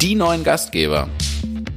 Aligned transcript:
die 0.00 0.14
neuen 0.14 0.44
Gastgeber. 0.44 1.10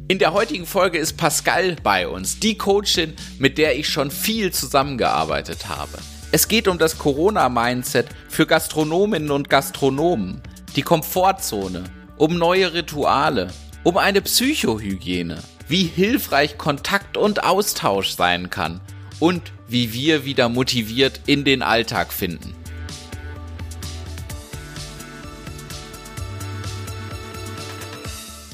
In 0.07 0.17
der 0.17 0.31
heutigen 0.31 0.65
Folge 0.65 0.97
ist 0.97 1.17
Pascal 1.17 1.75
bei 1.83 2.07
uns, 2.07 2.39
die 2.39 2.57
Coachin, 2.57 3.13
mit 3.37 3.57
der 3.57 3.77
ich 3.77 3.89
schon 3.89 4.11
viel 4.11 4.51
zusammengearbeitet 4.53 5.67
habe. 5.67 5.97
Es 6.31 6.47
geht 6.47 6.69
um 6.69 6.77
das 6.77 6.97
Corona-Mindset 6.97 8.07
für 8.29 8.47
Gastronominnen 8.47 9.29
und 9.29 9.49
Gastronomen, 9.49 10.41
die 10.77 10.83
Komfortzone, 10.83 11.83
um 12.15 12.37
neue 12.37 12.73
Rituale, 12.73 13.51
um 13.83 13.97
eine 13.97 14.21
Psychohygiene, 14.21 15.39
wie 15.67 15.83
hilfreich 15.83 16.57
Kontakt 16.57 17.17
und 17.17 17.43
Austausch 17.43 18.11
sein 18.11 18.49
kann 18.49 18.79
und 19.19 19.51
wie 19.67 19.91
wir 19.91 20.23
wieder 20.23 20.47
motiviert 20.47 21.19
in 21.25 21.43
den 21.43 21.61
Alltag 21.61 22.13
finden. 22.13 22.55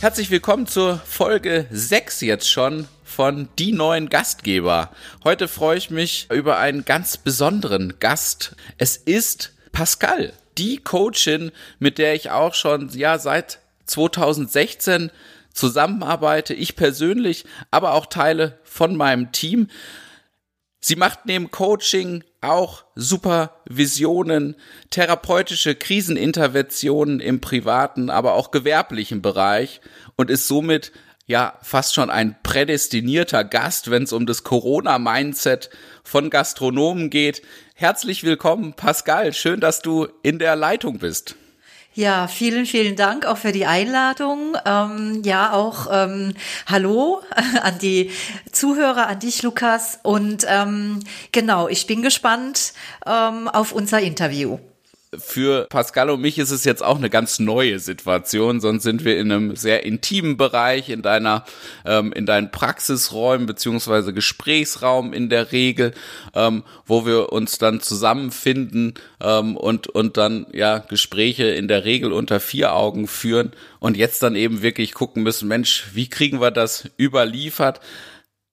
Herzlich 0.01 0.31
willkommen 0.31 0.65
zur 0.65 0.95
Folge 0.99 1.67
6 1.71 2.21
jetzt 2.21 2.49
schon 2.49 2.87
von 3.03 3.49
Die 3.59 3.73
neuen 3.73 4.07
Gastgeber. 4.07 4.91
Heute 5.25 5.49
freue 5.49 5.77
ich 5.77 5.89
mich 5.89 6.29
über 6.31 6.57
einen 6.57 6.85
ganz 6.85 7.17
besonderen 7.17 7.95
Gast. 7.99 8.55
Es 8.77 8.95
ist 8.95 9.53
Pascal, 9.73 10.31
die 10.57 10.77
Coachin, 10.77 11.51
mit 11.79 11.97
der 11.97 12.15
ich 12.15 12.31
auch 12.31 12.53
schon 12.53 12.87
ja 12.93 13.19
seit 13.19 13.59
2016 13.87 15.11
zusammenarbeite, 15.51 16.53
ich 16.53 16.77
persönlich, 16.77 17.43
aber 17.69 17.91
auch 17.93 18.05
Teile 18.05 18.57
von 18.63 18.95
meinem 18.95 19.33
Team. 19.33 19.67
Sie 20.81 20.95
macht 20.95 21.25
neben 21.25 21.51
Coaching 21.51 22.23
auch 22.41 22.85
Supervisionen, 22.95 24.55
therapeutische 24.91 25.75
Kriseninterventionen 25.75 27.19
im 27.19 27.41
privaten, 27.41 28.09
aber 28.09 28.33
auch 28.33 28.51
gewerblichen 28.51 29.21
Bereich 29.21 29.81
und 30.15 30.29
ist 30.29 30.47
somit 30.47 30.93
ja 31.25 31.59
fast 31.61 31.93
schon 31.93 32.09
ein 32.09 32.41
prädestinierter 32.43 33.43
Gast, 33.43 33.91
wenn 33.91 34.03
es 34.03 34.13
um 34.13 34.25
das 34.25 34.43
Corona-Mindset 34.43 35.69
von 36.03 36.29
Gastronomen 36.29 37.09
geht. 37.09 37.41
Herzlich 37.75 38.23
willkommen, 38.23 38.73
Pascal. 38.73 39.33
Schön, 39.33 39.59
dass 39.59 39.81
du 39.81 40.07
in 40.23 40.39
der 40.39 40.55
Leitung 40.55 40.99
bist. 40.99 41.35
Ja, 41.99 42.29
vielen, 42.29 42.65
vielen 42.65 42.95
Dank 42.95 43.25
auch 43.25 43.35
für 43.35 43.51
die 43.51 43.65
Einladung. 43.65 44.55
Ähm, 44.65 45.21
ja, 45.25 45.51
auch 45.51 45.87
ähm, 45.91 46.33
Hallo 46.65 47.21
an 47.61 47.77
die 47.79 48.11
Zuhörer, 48.53 49.07
an 49.07 49.19
dich, 49.19 49.43
Lukas. 49.43 49.99
Und 50.01 50.45
ähm, 50.47 51.01
genau, 51.33 51.67
ich 51.67 51.87
bin 51.87 52.01
gespannt 52.01 52.71
ähm, 53.05 53.49
auf 53.49 53.73
unser 53.73 53.99
Interview 53.99 54.59
für 55.17 55.65
Pascal 55.69 56.11
und 56.11 56.21
mich 56.21 56.37
ist 56.37 56.51
es 56.51 56.65
jetzt 56.65 56.83
auch 56.83 56.97
eine 56.97 57.09
ganz 57.09 57.39
neue 57.39 57.79
Situation, 57.79 58.59
sonst 58.59 58.83
sind 58.83 59.05
wir 59.05 59.17
in 59.17 59.31
einem 59.31 59.55
sehr 59.55 59.83
intimen 59.83 60.37
Bereich 60.37 60.89
in 60.89 61.01
deiner, 61.01 61.45
ähm, 61.83 62.13
in 62.13 62.27
deinen 62.27 62.51
Praxisräumen 62.51 63.47
beziehungsweise 63.47 64.13
Gesprächsraum 64.13 65.13
in 65.13 65.29
der 65.29 65.51
Regel, 65.51 65.93
ähm, 66.35 66.63
wo 66.85 67.07
wir 67.07 67.31
uns 67.31 67.57
dann 67.57 67.81
zusammenfinden 67.81 68.93
ähm, 69.19 69.57
und 69.57 69.87
und 69.87 70.17
dann 70.17 70.45
ja 70.53 70.77
Gespräche 70.77 71.45
in 71.45 71.67
der 71.67 71.85
Regel 71.85 72.13
unter 72.13 72.39
vier 72.39 72.73
Augen 72.73 73.07
führen 73.07 73.53
und 73.79 73.97
jetzt 73.97 74.21
dann 74.21 74.35
eben 74.35 74.61
wirklich 74.61 74.93
gucken 74.93 75.23
müssen, 75.23 75.47
Mensch, 75.47 75.87
wie 75.93 76.07
kriegen 76.07 76.39
wir 76.39 76.51
das 76.51 76.87
überliefert? 76.99 77.79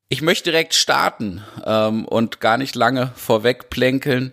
Ich 0.08 0.22
möchte 0.22 0.50
direkt 0.50 0.72
starten 0.72 1.42
ähm, 1.66 2.06
und 2.06 2.40
gar 2.40 2.56
nicht 2.56 2.76
lange 2.76 3.12
vorweg 3.16 3.68
plänkeln 3.68 4.32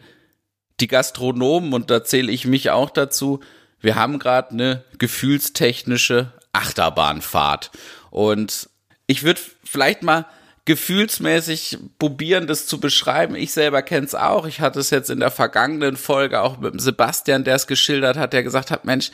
die 0.84 0.88
Gastronomen, 0.88 1.72
und 1.72 1.90
da 1.90 2.04
zähle 2.04 2.30
ich 2.30 2.46
mich 2.46 2.70
auch 2.70 2.90
dazu, 2.90 3.40
wir 3.80 3.96
haben 3.96 4.20
gerade 4.20 4.52
eine 4.52 4.84
gefühlstechnische 5.00 6.34
Achterbahnfahrt. 6.52 7.72
Und 8.12 8.70
ich 9.08 9.24
würde 9.24 9.40
vielleicht 9.64 10.04
mal 10.04 10.26
gefühlsmäßig 10.66 11.78
probieren, 12.00 12.48
das 12.48 12.68
zu 12.68 12.82
beschreiben. 12.82 13.36
Ich 13.36 13.54
selber 13.54 13.82
kenne 13.82 14.06
es 14.06 14.14
auch. 14.14 14.46
Ich 14.46 14.60
hatte 14.60 14.82
es 14.82 14.90
jetzt 14.90 15.10
in 15.10 15.22
der 15.22 15.32
vergangenen 15.32 15.96
Folge 15.96 16.42
auch 16.42 16.58
mit 16.58 16.80
Sebastian, 16.82 17.46
der 17.46 17.56
es 17.56 17.68
geschildert 17.68 18.18
hat, 18.18 18.34
der 18.34 18.44
gesagt 18.44 18.70
hat, 18.70 18.84
Mensch, 18.84 19.12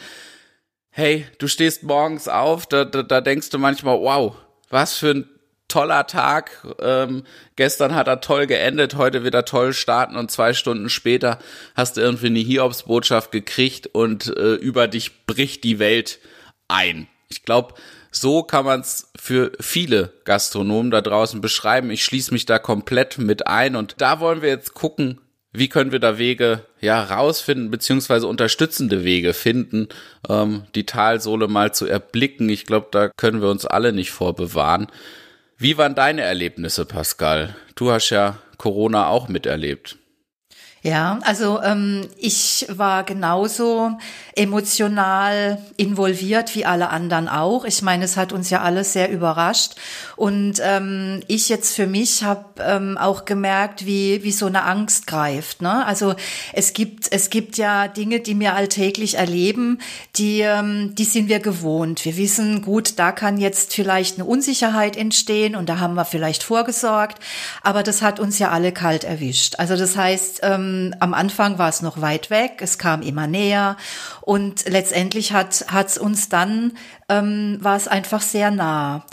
hey, 0.89 1.27
du 1.37 1.47
stehst 1.47 1.83
morgens 1.83 2.27
auf, 2.27 2.65
da, 2.65 2.83
da, 2.83 3.03
da 3.03 3.21
denkst 3.21 3.51
du 3.51 3.59
manchmal, 3.59 3.99
wow, 3.99 4.35
was 4.69 4.97
für 4.97 5.11
ein 5.11 5.29
toller 5.69 6.05
Tag. 6.07 6.51
Ähm, 6.79 7.23
gestern 7.55 7.95
hat 7.95 8.07
er 8.07 8.19
toll 8.19 8.47
geendet, 8.47 8.95
heute 8.95 9.23
wieder 9.23 9.45
toll 9.45 9.73
starten 9.73 10.17
und 10.17 10.29
zwei 10.29 10.53
Stunden 10.53 10.89
später 10.89 11.39
hast 11.75 11.95
du 11.95 12.01
irgendwie 12.01 12.27
eine 12.27 12.39
Hiobsbotschaft 12.39 13.31
gekriegt 13.31 13.87
und 13.87 14.27
äh, 14.27 14.55
über 14.55 14.89
dich 14.89 15.25
bricht 15.25 15.63
die 15.63 15.79
Welt 15.79 16.19
ein. 16.67 17.07
Ich 17.29 17.43
glaube, 17.43 17.75
so 18.11 18.43
kann 18.43 18.65
man 18.65 18.81
es 18.81 19.11
für 19.15 19.51
viele 19.59 20.13
Gastronomen 20.25 20.91
da 20.91 21.01
draußen 21.01 21.41
beschreiben. 21.41 21.91
Ich 21.91 22.03
schließe 22.03 22.33
mich 22.33 22.45
da 22.45 22.59
komplett 22.59 23.17
mit 23.17 23.47
ein 23.47 23.75
und 23.75 23.95
da 23.99 24.19
wollen 24.19 24.41
wir 24.41 24.49
jetzt 24.49 24.73
gucken, 24.73 25.21
wie 25.51 25.67
können 25.67 25.91
wir 25.91 25.99
da 25.99 26.17
Wege 26.17 26.65
ja 26.79 27.03
rausfinden 27.03 27.71
beziehungsweise 27.71 28.27
unterstützende 28.27 29.03
Wege 29.03 29.33
finden, 29.33 29.89
ähm, 30.27 30.63
die 30.75 30.85
Talsohle 30.85 31.47
mal 31.47 31.73
zu 31.73 31.85
erblicken. 31.87 32.49
Ich 32.49 32.65
glaube, 32.65 32.87
da 32.91 33.09
können 33.17 33.41
wir 33.41 33.49
uns 33.49 33.65
alle 33.65 33.91
nicht 33.91 34.11
vorbewahren. 34.11 34.87
Wie 35.61 35.77
waren 35.77 35.93
deine 35.93 36.21
Erlebnisse, 36.21 36.85
Pascal? 36.85 37.53
Du 37.75 37.91
hast 37.91 38.11
ja 38.11 38.37
Corona 38.55 39.09
auch 39.09 39.27
miterlebt. 39.27 39.97
Ja, 40.81 41.19
also 41.23 41.61
ähm, 41.61 42.07
ich 42.17 42.65
war 42.69 43.03
genauso 43.03 43.97
emotional 44.33 45.61
involviert 45.75 46.55
wie 46.55 46.65
alle 46.65 46.89
anderen 46.89 47.27
auch. 47.27 47.65
Ich 47.65 47.81
meine, 47.81 48.05
es 48.05 48.15
hat 48.15 48.31
uns 48.31 48.49
ja 48.49 48.61
alles 48.61 48.93
sehr 48.93 49.11
überrascht. 49.11 49.75
Und 50.15 50.61
ähm, 50.63 51.21
ich 51.27 51.49
jetzt 51.49 51.75
für 51.75 51.85
mich 51.85 52.23
habe 52.23 52.45
ähm, 52.59 52.97
auch 52.97 53.25
gemerkt, 53.25 53.85
wie, 53.85 54.23
wie 54.23 54.31
so 54.31 54.45
eine 54.45 54.63
Angst 54.63 55.05
greift. 55.05 55.61
Ne? 55.61 55.85
Also 55.85 56.15
es 56.53 56.71
gibt, 56.71 57.11
es 57.11 57.29
gibt 57.29 57.57
ja 57.57 57.89
Dinge, 57.89 58.21
die 58.21 58.39
wir 58.39 58.55
alltäglich 58.55 59.15
erleben, 59.15 59.79
die, 60.15 60.39
ähm, 60.41 60.95
die 60.95 61.03
sind 61.03 61.27
wir 61.27 61.41
gewohnt. 61.41 62.05
Wir 62.05 62.15
wissen, 62.15 62.61
gut, 62.61 62.97
da 62.99 63.11
kann 63.11 63.37
jetzt 63.37 63.73
vielleicht 63.73 64.15
eine 64.15 64.23
Unsicherheit 64.23 64.95
entstehen 64.95 65.57
und 65.57 65.67
da 65.67 65.79
haben 65.79 65.95
wir 65.95 66.05
vielleicht 66.05 66.43
vorgesorgt. 66.43 67.19
Aber 67.63 67.83
das 67.83 68.01
hat 68.01 68.21
uns 68.21 68.39
ja 68.39 68.51
alle 68.51 68.71
kalt 68.71 69.03
erwischt. 69.03 69.55
Also 69.57 69.75
das 69.75 69.97
heißt, 69.97 70.39
ähm, 70.43 70.68
ähm, 70.69 70.95
am 70.99 71.13
Anfang 71.13 71.57
war 71.57 71.69
es 71.69 71.81
noch 71.81 72.01
weit 72.01 72.29
weg, 72.29 72.59
es 72.59 72.77
kam 72.77 73.01
immer 73.01 73.27
näher 73.27 73.77
und 74.21 74.67
letztendlich 74.67 75.33
hat 75.33 75.65
es 75.71 75.97
uns 75.97 76.29
dann, 76.29 76.73
ähm, 77.07 77.57
war 77.61 77.75
es 77.75 77.87
einfach 77.87 78.21
sehr 78.21 78.51
nah. 78.51 79.05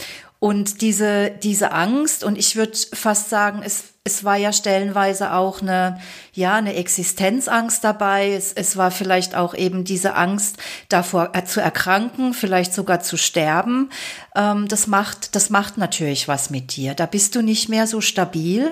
Und 0.47 0.81
diese, 0.81 1.33
diese 1.43 1.73
Angst, 1.73 2.23
und 2.23 2.39
ich 2.39 2.55
würde 2.55 2.79
fast 2.93 3.31
sagen, 3.31 3.63
es, 3.65 3.87
es 4.05 4.23
war 4.23 4.37
ja 4.37 4.53
stellenweise 4.53 5.33
auch 5.33 5.61
eine, 5.61 6.01
ja, 6.35 6.55
eine 6.55 6.77
Existenzangst 6.77 7.83
dabei. 7.83 8.31
Es, 8.31 8.53
es 8.53 8.77
war 8.77 8.93
vielleicht 8.93 9.35
auch 9.35 9.55
eben 9.57 9.83
diese 9.83 10.15
Angst 10.15 10.59
davor 10.89 11.31
äh, 11.33 11.45
zu 11.45 11.61
erkranken, 11.61 12.33
vielleicht 12.33 12.75
sogar 12.75 13.01
zu 13.01 13.17
sterben. 13.17 13.91
Ähm, 14.37 14.69
das 14.69 14.87
macht, 14.87 15.35
das 15.35 15.51
macht 15.51 15.79
natürlich 15.79 16.29
was 16.29 16.49
mit 16.49 16.77
dir. 16.77 16.95
Da 16.95 17.07
bist 17.07 17.35
du 17.35 17.43
nicht 17.43 17.69
mehr 17.69 17.89
so 17.89 18.01
stabil. 18.01 18.71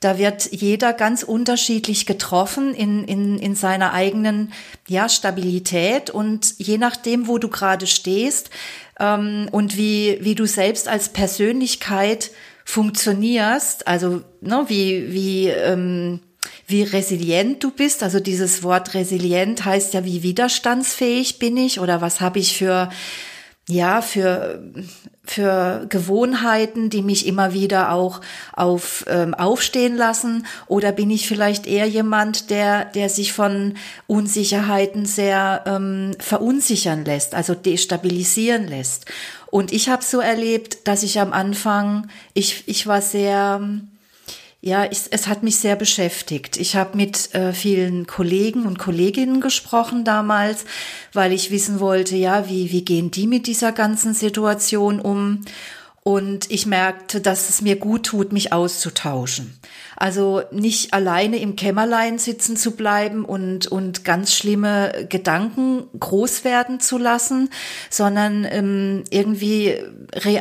Da 0.00 0.18
wird 0.18 0.50
jeder 0.50 0.92
ganz 0.92 1.22
unterschiedlich 1.22 2.04
getroffen 2.04 2.74
in, 2.74 3.04
in, 3.04 3.38
in 3.38 3.54
seiner 3.54 3.92
eigenen 3.92 4.52
ja, 4.88 5.08
Stabilität 5.08 6.10
und 6.10 6.58
je 6.58 6.78
nachdem, 6.78 7.28
wo 7.28 7.38
du 7.38 7.46
gerade 7.46 7.86
stehst 7.86 8.50
ähm, 9.02 9.48
und 9.50 9.76
wie, 9.76 10.18
wie 10.20 10.34
du 10.34 10.46
selbst 10.46 10.88
als 10.88 11.10
Persönlichkeit 11.10 12.30
funktionierst, 12.64 13.88
also 13.88 14.22
ne, 14.40 14.64
wie, 14.68 15.12
wie, 15.12 15.48
ähm, 15.48 16.20
wie 16.66 16.84
resilient 16.84 17.62
du 17.62 17.72
bist. 17.72 18.02
Also 18.02 18.20
dieses 18.20 18.62
Wort 18.62 18.94
resilient 18.94 19.64
heißt 19.64 19.94
ja, 19.94 20.04
wie 20.04 20.22
widerstandsfähig 20.22 21.40
bin 21.40 21.56
ich 21.56 21.80
oder 21.80 22.00
was 22.00 22.20
habe 22.20 22.38
ich 22.38 22.56
für 22.56 22.88
ja, 23.72 24.02
für, 24.02 24.62
für 25.24 25.86
Gewohnheiten, 25.88 26.90
die 26.90 27.02
mich 27.02 27.26
immer 27.26 27.52
wieder 27.52 27.92
auch 27.92 28.20
auf, 28.52 29.04
ähm, 29.08 29.34
aufstehen 29.34 29.96
lassen? 29.96 30.46
Oder 30.66 30.92
bin 30.92 31.10
ich 31.10 31.26
vielleicht 31.26 31.66
eher 31.66 31.86
jemand, 31.86 32.50
der, 32.50 32.84
der 32.84 33.08
sich 33.08 33.32
von 33.32 33.74
Unsicherheiten 34.06 35.06
sehr 35.06 35.62
ähm, 35.66 36.12
verunsichern 36.18 37.04
lässt, 37.04 37.34
also 37.34 37.54
destabilisieren 37.54 38.68
lässt? 38.68 39.06
Und 39.50 39.72
ich 39.72 39.88
habe 39.88 40.02
so 40.02 40.20
erlebt, 40.20 40.88
dass 40.88 41.02
ich 41.02 41.20
am 41.20 41.32
Anfang, 41.32 42.08
ich, 42.34 42.64
ich 42.66 42.86
war 42.86 43.02
sehr, 43.02 43.60
ja, 44.64 44.84
ich, 44.88 45.00
es 45.10 45.26
hat 45.26 45.42
mich 45.42 45.56
sehr 45.56 45.74
beschäftigt. 45.74 46.56
Ich 46.56 46.76
habe 46.76 46.96
mit 46.96 47.34
äh, 47.34 47.52
vielen 47.52 48.06
Kollegen 48.06 48.64
und 48.64 48.78
Kolleginnen 48.78 49.40
gesprochen 49.40 50.04
damals, 50.04 50.64
weil 51.12 51.32
ich 51.32 51.50
wissen 51.50 51.80
wollte, 51.80 52.14
ja, 52.14 52.48
wie, 52.48 52.70
wie 52.70 52.84
gehen 52.84 53.10
die 53.10 53.26
mit 53.26 53.48
dieser 53.48 53.72
ganzen 53.72 54.14
Situation 54.14 55.00
um? 55.00 55.40
Und 56.04 56.50
ich 56.50 56.66
merkte, 56.66 57.20
dass 57.20 57.48
es 57.48 57.62
mir 57.62 57.76
gut 57.76 58.06
tut, 58.06 58.32
mich 58.32 58.52
auszutauschen. 58.52 59.56
Also 59.94 60.42
nicht 60.50 60.94
alleine 60.94 61.36
im 61.36 61.54
Kämmerlein 61.54 62.18
sitzen 62.18 62.56
zu 62.56 62.72
bleiben 62.72 63.24
und, 63.24 63.68
und 63.68 64.04
ganz 64.04 64.34
schlimme 64.34 65.06
Gedanken 65.08 65.84
groß 66.00 66.42
werden 66.42 66.80
zu 66.80 66.98
lassen, 66.98 67.50
sondern 67.88 68.44
ähm, 68.50 69.04
irgendwie 69.10 69.76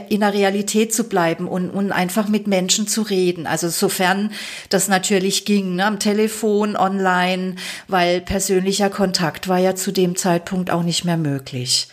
in 0.10 0.22
der 0.22 0.34
Realität 0.34 0.96
zu 0.96 1.04
bleiben 1.04 1.48
und, 1.48 1.70
und 1.70 1.92
einfach 1.92 2.28
mit 2.28 2.48
Menschen 2.48 2.88
zu 2.88 3.04
reden. 3.04 3.46
Also 3.46 3.70
sofern 3.70 4.32
das 4.70 4.88
natürlich 4.88 5.46
ging, 5.46 5.76
ne, 5.76 5.86
am 5.86 6.00
Telefon, 6.00 6.76
online, 6.76 7.56
weil 7.88 8.22
persönlicher 8.22 8.90
Kontakt 8.90 9.48
war 9.48 9.60
ja 9.60 9.76
zu 9.76 9.92
dem 9.92 10.16
Zeitpunkt 10.16 10.72
auch 10.72 10.82
nicht 10.82 11.06
mehr 11.06 11.18
möglich. 11.18 11.88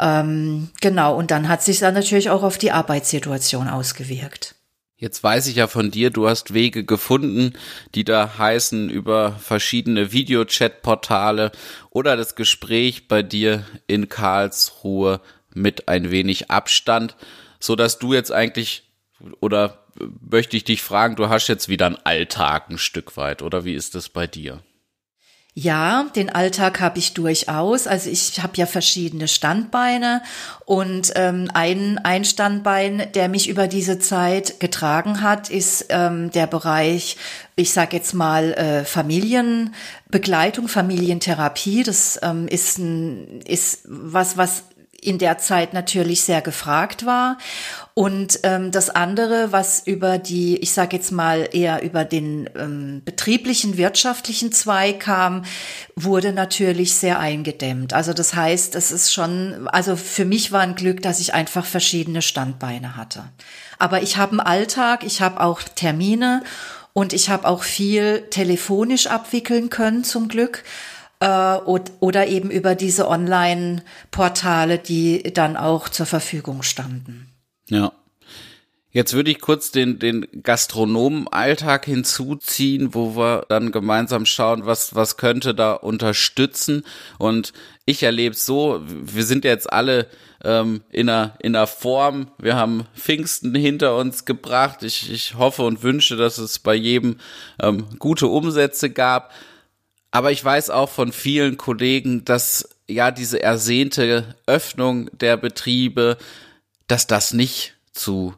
Ähm, 0.00 0.70
genau, 0.80 1.16
und 1.16 1.30
dann 1.30 1.48
hat 1.48 1.62
sich 1.62 1.80
dann 1.80 1.94
natürlich 1.94 2.30
auch 2.30 2.42
auf 2.42 2.58
die 2.58 2.72
Arbeitssituation 2.72 3.68
ausgewirkt. 3.68 4.54
Jetzt 5.00 5.22
weiß 5.22 5.46
ich 5.46 5.56
ja 5.56 5.68
von 5.68 5.92
dir, 5.92 6.10
du 6.10 6.28
hast 6.28 6.54
Wege 6.54 6.84
gefunden, 6.84 7.52
die 7.94 8.02
da 8.02 8.36
heißen 8.36 8.90
über 8.90 9.32
verschiedene 9.32 10.10
Videochat-Portale 10.10 11.52
oder 11.90 12.16
das 12.16 12.34
Gespräch 12.34 13.06
bei 13.06 13.22
dir 13.22 13.64
in 13.86 14.08
Karlsruhe 14.08 15.20
mit 15.54 15.88
ein 15.88 16.10
wenig 16.10 16.50
Abstand, 16.50 17.16
so 17.60 17.76
dass 17.76 18.00
du 18.00 18.12
jetzt 18.12 18.32
eigentlich 18.32 18.90
oder 19.40 19.84
möchte 20.20 20.56
ich 20.56 20.64
dich 20.64 20.82
fragen, 20.82 21.14
du 21.14 21.28
hast 21.28 21.46
jetzt 21.46 21.68
wieder 21.68 21.86
einen 21.86 21.98
Alltag 22.04 22.68
ein 22.68 22.78
Stück 22.78 23.16
weit 23.16 23.42
oder 23.42 23.64
wie 23.64 23.74
ist 23.74 23.94
das 23.94 24.08
bei 24.08 24.26
dir? 24.26 24.62
Ja, 25.60 26.06
den 26.14 26.30
Alltag 26.30 26.80
habe 26.80 27.00
ich 27.00 27.14
durchaus. 27.14 27.88
Also 27.88 28.10
ich 28.10 28.40
habe 28.40 28.52
ja 28.54 28.64
verschiedene 28.64 29.26
Standbeine 29.26 30.22
und 30.66 31.10
ähm, 31.16 31.50
ein, 31.52 31.98
ein 31.98 32.24
Standbein, 32.24 33.08
der 33.16 33.28
mich 33.28 33.48
über 33.48 33.66
diese 33.66 33.98
Zeit 33.98 34.60
getragen 34.60 35.20
hat, 35.20 35.50
ist 35.50 35.86
ähm, 35.88 36.30
der 36.30 36.46
Bereich, 36.46 37.16
ich 37.56 37.72
sage 37.72 37.96
jetzt 37.96 38.14
mal 38.14 38.52
äh, 38.52 38.84
Familienbegleitung, 38.84 40.68
Familientherapie. 40.68 41.82
Das 41.82 42.20
ähm, 42.22 42.46
ist, 42.46 42.78
ein, 42.78 43.40
ist 43.40 43.80
was, 43.84 44.36
was 44.36 44.62
in 45.00 45.18
der 45.18 45.38
Zeit 45.38 45.74
natürlich 45.74 46.22
sehr 46.22 46.42
gefragt 46.42 47.06
war. 47.06 47.38
Und 47.94 48.40
ähm, 48.42 48.70
das 48.70 48.90
andere, 48.90 49.52
was 49.52 49.86
über 49.86 50.18
die, 50.18 50.56
ich 50.58 50.72
sage 50.72 50.96
jetzt 50.96 51.12
mal 51.12 51.48
eher 51.52 51.82
über 51.82 52.04
den 52.04 52.48
ähm, 52.56 53.02
betrieblichen, 53.04 53.76
wirtschaftlichen 53.76 54.52
Zweig 54.52 55.00
kam, 55.00 55.44
wurde 55.96 56.32
natürlich 56.32 56.94
sehr 56.94 57.18
eingedämmt. 57.18 57.92
Also 57.92 58.12
das 58.12 58.34
heißt, 58.34 58.74
es 58.74 58.90
ist 58.90 59.12
schon, 59.12 59.68
also 59.68 59.96
für 59.96 60.24
mich 60.24 60.52
war 60.52 60.60
ein 60.60 60.74
Glück, 60.74 61.02
dass 61.02 61.20
ich 61.20 61.34
einfach 61.34 61.64
verschiedene 61.64 62.22
Standbeine 62.22 62.96
hatte. 62.96 63.24
Aber 63.78 64.02
ich 64.02 64.16
habe 64.16 64.32
einen 64.32 64.40
Alltag, 64.40 65.04
ich 65.04 65.20
habe 65.20 65.40
auch 65.40 65.62
Termine 65.62 66.42
und 66.92 67.12
ich 67.12 67.30
habe 67.30 67.46
auch 67.46 67.62
viel 67.62 68.22
telefonisch 68.30 69.06
abwickeln 69.06 69.70
können 69.70 70.02
zum 70.02 70.28
Glück 70.28 70.64
äh, 71.20 71.54
oder 71.56 72.26
eben 72.26 72.50
über 72.50 72.74
diese 72.74 73.08
Online-Portale, 73.08 74.78
die 74.78 75.22
dann 75.34 75.56
auch 75.56 75.88
zur 75.88 76.06
Verfügung 76.06 76.62
standen. 76.62 77.32
Ja. 77.68 77.92
Jetzt 78.90 79.12
würde 79.12 79.30
ich 79.30 79.40
kurz 79.40 79.70
den, 79.70 79.98
den 79.98 80.26
Gastronomen-Alltag 80.42 81.84
hinzuziehen, 81.84 82.94
wo 82.94 83.16
wir 83.16 83.44
dann 83.48 83.70
gemeinsam 83.70 84.24
schauen, 84.24 84.64
was, 84.64 84.94
was 84.94 85.18
könnte 85.18 85.54
da 85.54 85.74
unterstützen. 85.74 86.84
Und 87.18 87.52
ich 87.84 88.02
erlebe 88.02 88.34
es 88.34 88.46
so, 88.46 88.82
wir 88.86 89.24
sind 89.24 89.44
jetzt 89.44 89.70
alle 89.70 90.08
ähm, 90.42 90.80
in, 90.90 91.08
einer, 91.10 91.34
in 91.40 91.54
einer 91.54 91.66
Form, 91.66 92.30
wir 92.38 92.56
haben 92.56 92.86
Pfingsten 92.96 93.54
hinter 93.54 93.94
uns 93.96 94.24
gebracht. 94.24 94.82
Ich, 94.82 95.12
ich 95.12 95.34
hoffe 95.34 95.64
und 95.64 95.82
wünsche, 95.82 96.16
dass 96.16 96.38
es 96.38 96.58
bei 96.58 96.74
jedem 96.74 97.18
ähm, 97.60 97.86
gute 97.98 98.26
Umsätze 98.26 98.88
gab. 98.88 99.32
Aber 100.10 100.32
ich 100.32 100.44
weiß 100.44 100.70
auch 100.70 100.88
von 100.88 101.12
vielen 101.12 101.56
Kollegen, 101.58 102.24
dass 102.24 102.68
ja 102.88 103.10
diese 103.10 103.42
ersehnte 103.42 104.34
Öffnung 104.46 105.10
der 105.18 105.36
Betriebe, 105.36 106.16
dass 106.86 107.06
das 107.06 107.34
nicht 107.34 107.74
zu 107.92 108.34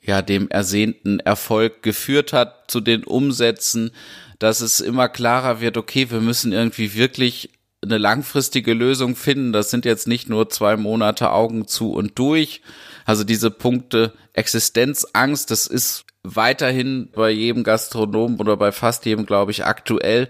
ja 0.00 0.22
dem 0.22 0.48
ersehnten 0.48 1.20
Erfolg 1.20 1.82
geführt 1.82 2.32
hat, 2.32 2.70
zu 2.70 2.80
den 2.80 3.04
Umsätzen, 3.04 3.90
dass 4.38 4.62
es 4.62 4.80
immer 4.80 5.08
klarer 5.08 5.60
wird, 5.60 5.76
okay, 5.76 6.10
wir 6.10 6.20
müssen 6.20 6.52
irgendwie 6.52 6.94
wirklich 6.94 7.50
eine 7.82 7.98
langfristige 7.98 8.74
Lösung 8.74 9.16
finden. 9.16 9.52
Das 9.52 9.70
sind 9.70 9.84
jetzt 9.84 10.06
nicht 10.06 10.28
nur 10.28 10.48
zwei 10.50 10.76
Monate 10.76 11.30
Augen 11.30 11.66
zu 11.66 11.92
und 11.92 12.18
durch. 12.18 12.62
Also 13.04 13.24
diese 13.24 13.50
Punkte 13.50 14.12
Existenzangst, 14.32 15.50
das 15.50 15.66
ist 15.66 16.04
weiterhin 16.22 17.08
bei 17.14 17.30
jedem 17.30 17.64
Gastronomen 17.64 18.38
oder 18.38 18.56
bei 18.56 18.72
fast 18.72 19.06
jedem, 19.06 19.26
glaube 19.26 19.50
ich, 19.50 19.64
aktuell. 19.64 20.28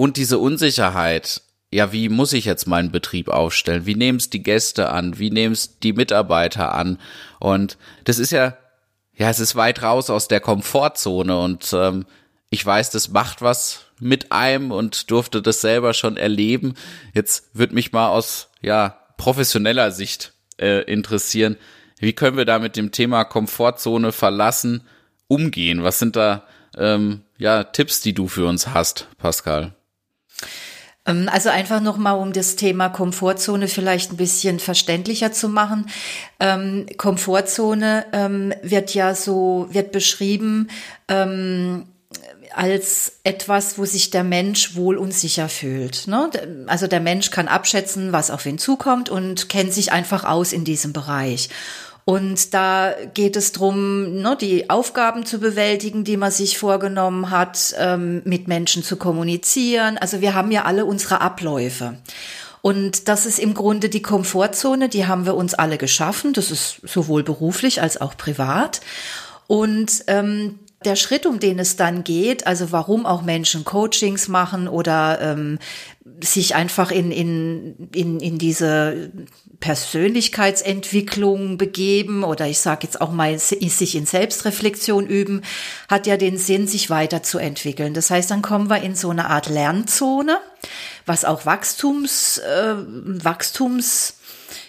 Und 0.00 0.16
diese 0.16 0.38
Unsicherheit, 0.38 1.42
ja, 1.70 1.92
wie 1.92 2.08
muss 2.08 2.32
ich 2.32 2.46
jetzt 2.46 2.66
meinen 2.66 2.90
Betrieb 2.90 3.28
aufstellen? 3.28 3.84
Wie 3.84 3.94
nehmen 3.94 4.16
es 4.16 4.30
die 4.30 4.42
Gäste 4.42 4.88
an? 4.88 5.18
Wie 5.18 5.30
nehmen 5.30 5.52
es 5.52 5.78
die 5.78 5.92
Mitarbeiter 5.92 6.74
an? 6.74 6.98
Und 7.38 7.76
das 8.04 8.18
ist 8.18 8.32
ja, 8.32 8.56
ja, 9.12 9.28
es 9.28 9.40
ist 9.40 9.56
weit 9.56 9.82
raus 9.82 10.08
aus 10.08 10.26
der 10.26 10.40
Komfortzone 10.40 11.38
und 11.38 11.74
ähm, 11.74 12.06
ich 12.48 12.64
weiß, 12.64 12.88
das 12.88 13.10
macht 13.10 13.42
was 13.42 13.84
mit 13.98 14.32
einem 14.32 14.70
und 14.72 15.10
durfte 15.10 15.42
das 15.42 15.60
selber 15.60 15.92
schon 15.92 16.16
erleben. 16.16 16.76
Jetzt 17.12 17.50
wird 17.52 17.72
mich 17.72 17.92
mal 17.92 18.08
aus 18.08 18.48
ja 18.62 18.96
professioneller 19.18 19.90
Sicht 19.90 20.32
äh, 20.58 20.82
interessieren, 20.84 21.58
wie 21.98 22.14
können 22.14 22.38
wir 22.38 22.46
da 22.46 22.58
mit 22.58 22.76
dem 22.76 22.90
Thema 22.90 23.24
Komfortzone 23.24 24.12
verlassen 24.12 24.80
umgehen? 25.28 25.82
Was 25.82 25.98
sind 25.98 26.16
da 26.16 26.44
ähm, 26.78 27.20
ja 27.36 27.64
Tipps, 27.64 28.00
die 28.00 28.14
du 28.14 28.28
für 28.28 28.46
uns 28.46 28.68
hast, 28.68 29.06
Pascal? 29.18 29.74
Ähm, 31.06 31.28
also 31.32 31.48
einfach 31.48 31.80
nochmal, 31.80 32.18
um 32.18 32.32
das 32.32 32.56
Thema 32.56 32.88
Komfortzone 32.88 33.68
vielleicht 33.68 34.12
ein 34.12 34.16
bisschen 34.16 34.58
verständlicher 34.58 35.32
zu 35.32 35.48
machen. 35.48 35.86
Ähm, 36.38 36.86
Komfortzone 36.96 38.06
ähm, 38.12 38.52
wird 38.62 38.94
ja 38.94 39.14
so, 39.14 39.66
wird 39.70 39.92
beschrieben 39.92 40.68
ähm, 41.08 41.86
als 42.54 43.20
etwas, 43.22 43.78
wo 43.78 43.84
sich 43.84 44.10
der 44.10 44.24
Mensch 44.24 44.74
wohl 44.74 44.96
und 44.96 45.14
sicher 45.14 45.48
fühlt. 45.48 46.08
Ne? 46.08 46.30
Also 46.66 46.86
der 46.86 47.00
Mensch 47.00 47.30
kann 47.30 47.48
abschätzen, 47.48 48.12
was 48.12 48.30
auf 48.30 48.44
ihn 48.44 48.58
zukommt 48.58 49.08
und 49.08 49.48
kennt 49.48 49.72
sich 49.72 49.92
einfach 49.92 50.24
aus 50.24 50.52
in 50.52 50.64
diesem 50.64 50.92
Bereich. 50.92 51.48
Und 52.10 52.54
da 52.54 52.92
geht 53.14 53.36
es 53.36 53.52
drum, 53.52 54.20
ne, 54.20 54.36
die 54.40 54.68
Aufgaben 54.68 55.24
zu 55.24 55.38
bewältigen, 55.38 56.02
die 56.02 56.16
man 56.16 56.32
sich 56.32 56.58
vorgenommen 56.58 57.30
hat, 57.30 57.72
ähm, 57.78 58.22
mit 58.24 58.48
Menschen 58.48 58.82
zu 58.82 58.96
kommunizieren. 58.96 59.96
Also 59.96 60.20
wir 60.20 60.34
haben 60.34 60.50
ja 60.50 60.64
alle 60.64 60.86
unsere 60.86 61.20
Abläufe. 61.20 61.98
Und 62.62 63.06
das 63.06 63.26
ist 63.26 63.38
im 63.38 63.54
Grunde 63.54 63.88
die 63.88 64.02
Komfortzone, 64.02 64.88
die 64.88 65.06
haben 65.06 65.24
wir 65.24 65.36
uns 65.36 65.54
alle 65.54 65.78
geschaffen. 65.78 66.32
Das 66.32 66.50
ist 66.50 66.80
sowohl 66.82 67.22
beruflich 67.22 67.80
als 67.80 68.00
auch 68.00 68.16
privat. 68.16 68.80
Und 69.46 70.02
ähm, 70.08 70.58
der 70.84 70.96
Schritt, 70.96 71.26
um 71.26 71.38
den 71.38 71.60
es 71.60 71.76
dann 71.76 72.02
geht, 72.02 72.44
also 72.44 72.72
warum 72.72 73.06
auch 73.06 73.22
Menschen 73.22 73.64
Coachings 73.64 74.26
machen 74.26 74.66
oder 74.66 75.20
ähm, 75.20 75.60
sich 76.20 76.56
einfach 76.56 76.90
in, 76.90 77.12
in, 77.12 77.88
in, 77.94 78.18
in 78.18 78.38
diese 78.38 79.12
Persönlichkeitsentwicklung 79.60 81.58
begeben 81.58 82.24
oder 82.24 82.46
ich 82.46 82.60
sage 82.60 82.80
jetzt 82.84 83.00
auch 83.00 83.12
mal 83.12 83.38
sich 83.38 83.94
in 83.94 84.06
Selbstreflexion 84.06 85.06
üben, 85.06 85.42
hat 85.88 86.06
ja 86.06 86.16
den 86.16 86.38
Sinn, 86.38 86.66
sich 86.66 86.90
weiterzuentwickeln. 86.90 87.94
Das 87.94 88.10
heißt, 88.10 88.30
dann 88.30 88.42
kommen 88.42 88.70
wir 88.70 88.82
in 88.82 88.94
so 88.94 89.10
eine 89.10 89.28
Art 89.28 89.48
Lernzone, 89.48 90.38
was 91.06 91.24
auch 91.24 91.46
Wachstums, 91.46 92.38
äh, 92.38 92.74
Wachstums, 92.76 94.14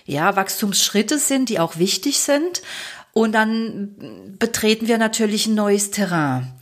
ja, 0.05 0.35
Wachstumsschritte 0.35 1.17
sind, 1.17 1.49
die 1.49 1.59
auch 1.59 1.77
wichtig 1.77 2.19
sind. 2.19 2.61
Und 3.13 3.33
dann 3.33 4.35
betreten 4.39 4.87
wir 4.87 4.97
natürlich 4.97 5.47
ein 5.47 5.55
neues 5.55 5.91
Terrain. 5.91 6.53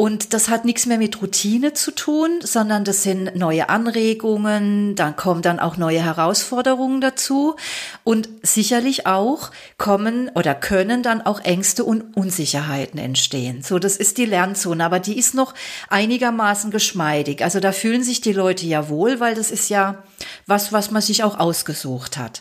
Und 0.00 0.32
das 0.32 0.48
hat 0.48 0.64
nichts 0.64 0.86
mehr 0.86 0.96
mit 0.96 1.20
Routine 1.20 1.74
zu 1.74 1.90
tun, 1.90 2.40
sondern 2.42 2.84
das 2.84 3.02
sind 3.02 3.36
neue 3.36 3.68
Anregungen, 3.68 4.96
dann 4.96 5.14
kommen 5.14 5.42
dann 5.42 5.60
auch 5.60 5.76
neue 5.76 6.02
Herausforderungen 6.02 7.02
dazu 7.02 7.54
und 8.02 8.30
sicherlich 8.40 9.06
auch 9.06 9.50
kommen 9.76 10.30
oder 10.34 10.54
können 10.54 11.02
dann 11.02 11.20
auch 11.20 11.40
Ängste 11.40 11.84
und 11.84 12.16
Unsicherheiten 12.16 12.98
entstehen. 12.98 13.60
So, 13.62 13.78
das 13.78 13.98
ist 13.98 14.16
die 14.16 14.24
Lernzone, 14.24 14.82
aber 14.82 15.00
die 15.00 15.18
ist 15.18 15.34
noch 15.34 15.52
einigermaßen 15.90 16.70
geschmeidig. 16.70 17.44
Also 17.44 17.60
da 17.60 17.70
fühlen 17.70 18.02
sich 18.02 18.22
die 18.22 18.32
Leute 18.32 18.64
ja 18.64 18.88
wohl, 18.88 19.20
weil 19.20 19.34
das 19.34 19.50
ist 19.50 19.68
ja 19.68 20.02
was, 20.46 20.72
was 20.72 20.90
man 20.90 21.02
sich 21.02 21.24
auch 21.24 21.38
ausgesucht 21.38 22.16
hat. 22.16 22.40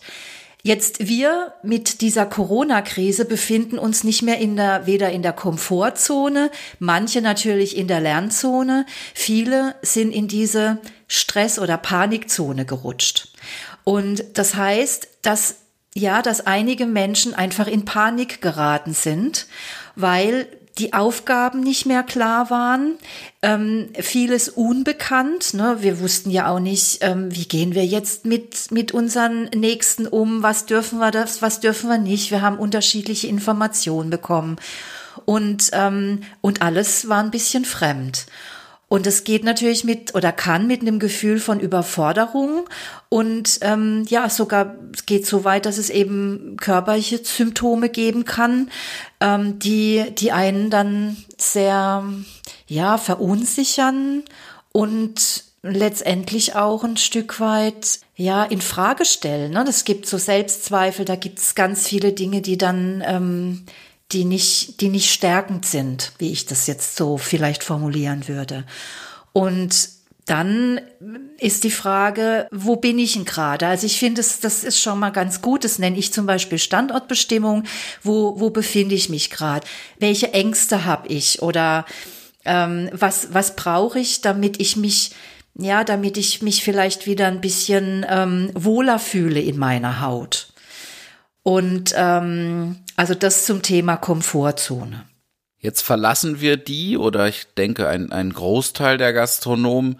Jetzt 0.61 1.07
wir 1.07 1.53
mit 1.63 2.01
dieser 2.01 2.25
Corona-Krise 2.25 3.23
befinden 3.23 3.79
uns 3.79 4.03
nicht 4.03 4.23
mehr 4.23 4.39
in 4.39 4.57
der, 4.57 4.85
weder 4.85 5.09
in 5.09 5.21
der 5.21 5.31
Komfortzone, 5.31 6.51
manche 6.79 7.21
natürlich 7.21 7.77
in 7.77 7.87
der 7.87 8.01
Lernzone, 8.01 8.85
viele 9.13 9.75
sind 9.81 10.11
in 10.11 10.27
diese 10.27 10.79
Stress- 11.07 11.59
oder 11.59 11.77
Panikzone 11.77 12.65
gerutscht. 12.65 13.29
Und 13.85 14.23
das 14.33 14.55
heißt, 14.55 15.07
dass 15.21 15.55
ja, 15.95 16.21
dass 16.21 16.45
einige 16.45 16.85
Menschen 16.85 17.33
einfach 17.33 17.67
in 17.67 17.83
Panik 17.83 18.41
geraten 18.41 18.93
sind, 18.93 19.47
weil 19.95 20.47
die 20.79 20.93
Aufgaben 20.93 21.59
nicht 21.59 21.85
mehr 21.85 22.03
klar 22.03 22.49
waren, 22.49 22.97
ähm, 23.41 23.89
vieles 23.99 24.49
unbekannt. 24.49 25.53
Ne? 25.53 25.77
Wir 25.81 25.99
wussten 25.99 26.31
ja 26.31 26.47
auch 26.47 26.59
nicht, 26.59 26.99
ähm, 27.01 27.33
wie 27.35 27.45
gehen 27.45 27.75
wir 27.75 27.85
jetzt 27.85 28.25
mit 28.25 28.71
mit 28.71 28.93
unseren 28.93 29.43
Nächsten 29.55 30.07
um, 30.07 30.41
was 30.41 30.65
dürfen 30.65 30.99
wir 30.99 31.11
das, 31.11 31.41
was 31.41 31.59
dürfen 31.59 31.89
wir 31.89 31.97
nicht. 31.97 32.31
Wir 32.31 32.41
haben 32.41 32.57
unterschiedliche 32.57 33.27
Informationen 33.27 34.09
bekommen 34.09 34.55
und 35.25 35.69
ähm, 35.73 36.21
und 36.41 36.61
alles 36.61 37.09
war 37.09 37.21
ein 37.21 37.31
bisschen 37.31 37.65
fremd. 37.65 38.25
Und 38.89 39.05
es 39.05 39.23
geht 39.23 39.43
natürlich 39.43 39.83
mit 39.83 40.15
oder 40.15 40.31
kann 40.31 40.65
mit 40.65 40.81
einem 40.81 40.97
Gefühl 40.97 41.39
von 41.39 41.59
Überforderung 41.59 42.67
und 43.07 43.59
ähm, 43.61 44.03
ja, 44.09 44.29
sogar 44.29 44.75
es 44.93 45.05
geht 45.05 45.27
so 45.27 45.43
weit, 45.43 45.67
dass 45.67 45.77
es 45.77 45.91
eben 45.91 46.57
körperliche 46.59 47.23
Symptome 47.23 47.89
geben 47.89 48.25
kann, 48.25 48.71
ähm, 49.19 49.59
die, 49.59 50.05
die 50.17 50.31
einen 50.31 50.71
dann 50.71 51.17
sehr 51.37 52.03
ja, 52.67 52.97
verunsichern 52.97 54.23
und 54.71 55.43
letztendlich 55.61 56.55
auch 56.55 56.83
ein 56.83 56.97
Stück 56.97 57.39
weit 57.39 57.99
ja 58.15 58.43
in 58.43 58.61
Frage 58.61 59.05
stellen. 59.05 59.51
Ne? 59.51 59.65
Es 59.67 59.83
gibt 59.83 60.07
so 60.07 60.17
Selbstzweifel, 60.17 61.05
da 61.05 61.15
gibt 61.15 61.37
es 61.37 61.53
ganz 61.53 61.87
viele 61.87 62.13
Dinge, 62.13 62.41
die 62.41 62.57
dann 62.57 63.03
ähm, 63.05 63.65
die 64.11 64.25
nicht, 64.25 64.81
die 64.81 64.89
nicht 64.89 65.11
stärkend 65.11 65.65
sind, 65.65 66.13
wie 66.17 66.31
ich 66.31 66.45
das 66.45 66.67
jetzt 66.67 66.95
so 66.95 67.17
vielleicht 67.17 67.63
formulieren 67.63 68.27
würde. 68.27 68.65
Und 69.33 69.89
dann 70.29 70.79
ist 71.39 71.63
die 71.63 71.71
Frage, 71.71 72.47
wo 72.51 72.75
bin 72.75 72.99
ich 72.99 73.13
denn 73.13 73.25
gerade? 73.25 73.65
Also 73.65 73.87
ich 73.87 73.97
finde, 73.97 74.21
das, 74.21 74.39
das 74.39 74.63
ist 74.63 74.79
schon 74.79 74.99
mal 74.99 75.09
ganz 75.09 75.41
gut. 75.41 75.63
Das 75.63 75.79
nenne 75.79 75.97
ich 75.97 76.13
zum 76.13 76.27
Beispiel 76.27 76.59
Standortbestimmung. 76.59 77.63
Wo, 78.03 78.39
wo 78.39 78.51
befinde 78.51 78.93
ich 78.93 79.09
mich 79.09 79.31
gerade? 79.31 79.65
Welche 79.97 80.31
Ängste 80.33 80.85
habe 80.85 81.07
ich? 81.07 81.41
Oder 81.41 81.85
ähm, 82.45 82.89
was, 82.93 83.33
was 83.33 83.55
brauche 83.55 83.99
ich, 83.99 84.21
damit 84.21 84.59
ich 84.59 84.75
mich, 84.75 85.11
ja, 85.55 85.83
damit 85.83 86.15
ich 86.17 86.43
mich 86.43 86.63
vielleicht 86.63 87.07
wieder 87.07 87.27
ein 87.27 87.41
bisschen 87.41 88.05
ähm, 88.07 88.51
wohler 88.53 88.99
fühle 88.99 89.39
in 89.39 89.57
meiner 89.57 90.01
Haut? 90.01 90.48
Und 91.49 91.95
ähm, 91.97 92.75
also 92.95 93.15
das 93.15 93.45
zum 93.45 93.63
Thema 93.63 93.97
Komfortzone. 93.97 95.05
Jetzt 95.57 95.81
verlassen 95.81 96.41
wir 96.41 96.57
die 96.57 96.95
oder 96.95 97.27
ich 97.27 97.47
denke 97.57 97.89
ein, 97.89 98.11
ein 98.11 98.31
Großteil 98.31 98.99
der 98.99 99.13
Gastronomen. 99.13 99.99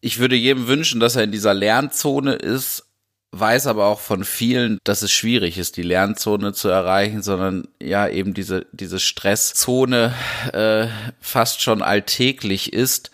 Ich 0.00 0.18
würde 0.18 0.34
jedem 0.34 0.66
wünschen, 0.66 0.98
dass 0.98 1.14
er 1.14 1.22
in 1.22 1.30
dieser 1.30 1.54
Lernzone 1.54 2.32
ist, 2.32 2.82
weiß 3.30 3.68
aber 3.68 3.86
auch 3.86 4.00
von 4.00 4.24
vielen, 4.24 4.80
dass 4.82 5.02
es 5.02 5.12
schwierig 5.12 5.56
ist, 5.56 5.76
die 5.76 5.84
Lernzone 5.84 6.52
zu 6.52 6.68
erreichen, 6.68 7.22
sondern 7.22 7.68
ja 7.80 8.08
eben 8.08 8.34
diese, 8.34 8.66
diese 8.72 8.98
Stresszone 8.98 10.12
äh, 10.52 10.88
fast 11.20 11.62
schon 11.62 11.82
alltäglich 11.82 12.72
ist. 12.72 13.12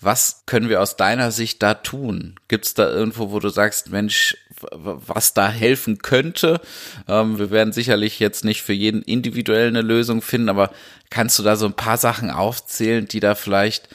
Was 0.00 0.42
können 0.44 0.68
wir 0.68 0.82
aus 0.82 0.96
deiner 0.96 1.30
Sicht 1.30 1.62
da 1.62 1.74
tun? 1.74 2.34
Gibt 2.48 2.66
es 2.66 2.74
da 2.74 2.90
irgendwo, 2.90 3.30
wo 3.30 3.38
du 3.38 3.48
sagst, 3.48 3.90
Mensch, 3.90 4.36
was 4.60 5.34
da 5.34 5.48
helfen 5.48 5.98
könnte? 5.98 6.60
Ähm, 7.06 7.38
wir 7.38 7.50
werden 7.50 7.72
sicherlich 7.72 8.18
jetzt 8.18 8.44
nicht 8.44 8.62
für 8.62 8.72
jeden 8.72 9.02
individuell 9.02 9.68
eine 9.68 9.82
Lösung 9.82 10.22
finden, 10.22 10.48
aber 10.48 10.70
kannst 11.10 11.38
du 11.38 11.42
da 11.42 11.56
so 11.56 11.66
ein 11.66 11.74
paar 11.74 11.96
Sachen 11.96 12.30
aufzählen, 12.30 13.06
die 13.06 13.20
da 13.20 13.34
vielleicht 13.34 13.88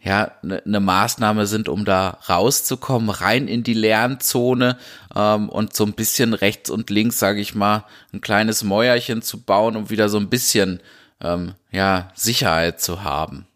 ja 0.00 0.32
eine 0.42 0.62
ne 0.64 0.80
Maßnahme 0.80 1.46
sind, 1.46 1.68
um 1.68 1.84
da 1.84 2.18
rauszukommen, 2.28 3.10
rein 3.10 3.48
in 3.48 3.62
die 3.62 3.74
Lernzone 3.74 4.78
ähm, 5.14 5.48
und 5.48 5.74
so 5.74 5.84
ein 5.84 5.94
bisschen 5.94 6.34
rechts 6.34 6.70
und 6.70 6.90
links, 6.90 7.18
sage 7.18 7.40
ich 7.40 7.54
mal, 7.54 7.84
ein 8.12 8.20
kleines 8.20 8.62
Mäuerchen 8.62 9.22
zu 9.22 9.42
bauen, 9.42 9.76
um 9.76 9.90
wieder 9.90 10.08
so 10.08 10.18
ein 10.18 10.28
bisschen 10.28 10.80
ähm, 11.20 11.54
ja 11.72 12.10
Sicherheit 12.14 12.80
zu 12.80 13.02
haben. 13.02 13.46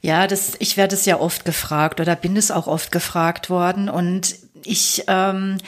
Ja, 0.00 0.26
das, 0.26 0.52
ich 0.60 0.76
werde 0.76 0.94
es 0.94 1.04
ja 1.04 1.18
oft 1.18 1.44
gefragt 1.44 2.00
oder 2.00 2.14
bin 2.14 2.36
es 2.36 2.50
auch 2.50 2.68
oft 2.68 2.92
gefragt 2.92 3.50
worden 3.50 3.88
und 3.88 4.36
ich, 4.66 5.04
ähm, 5.06 5.58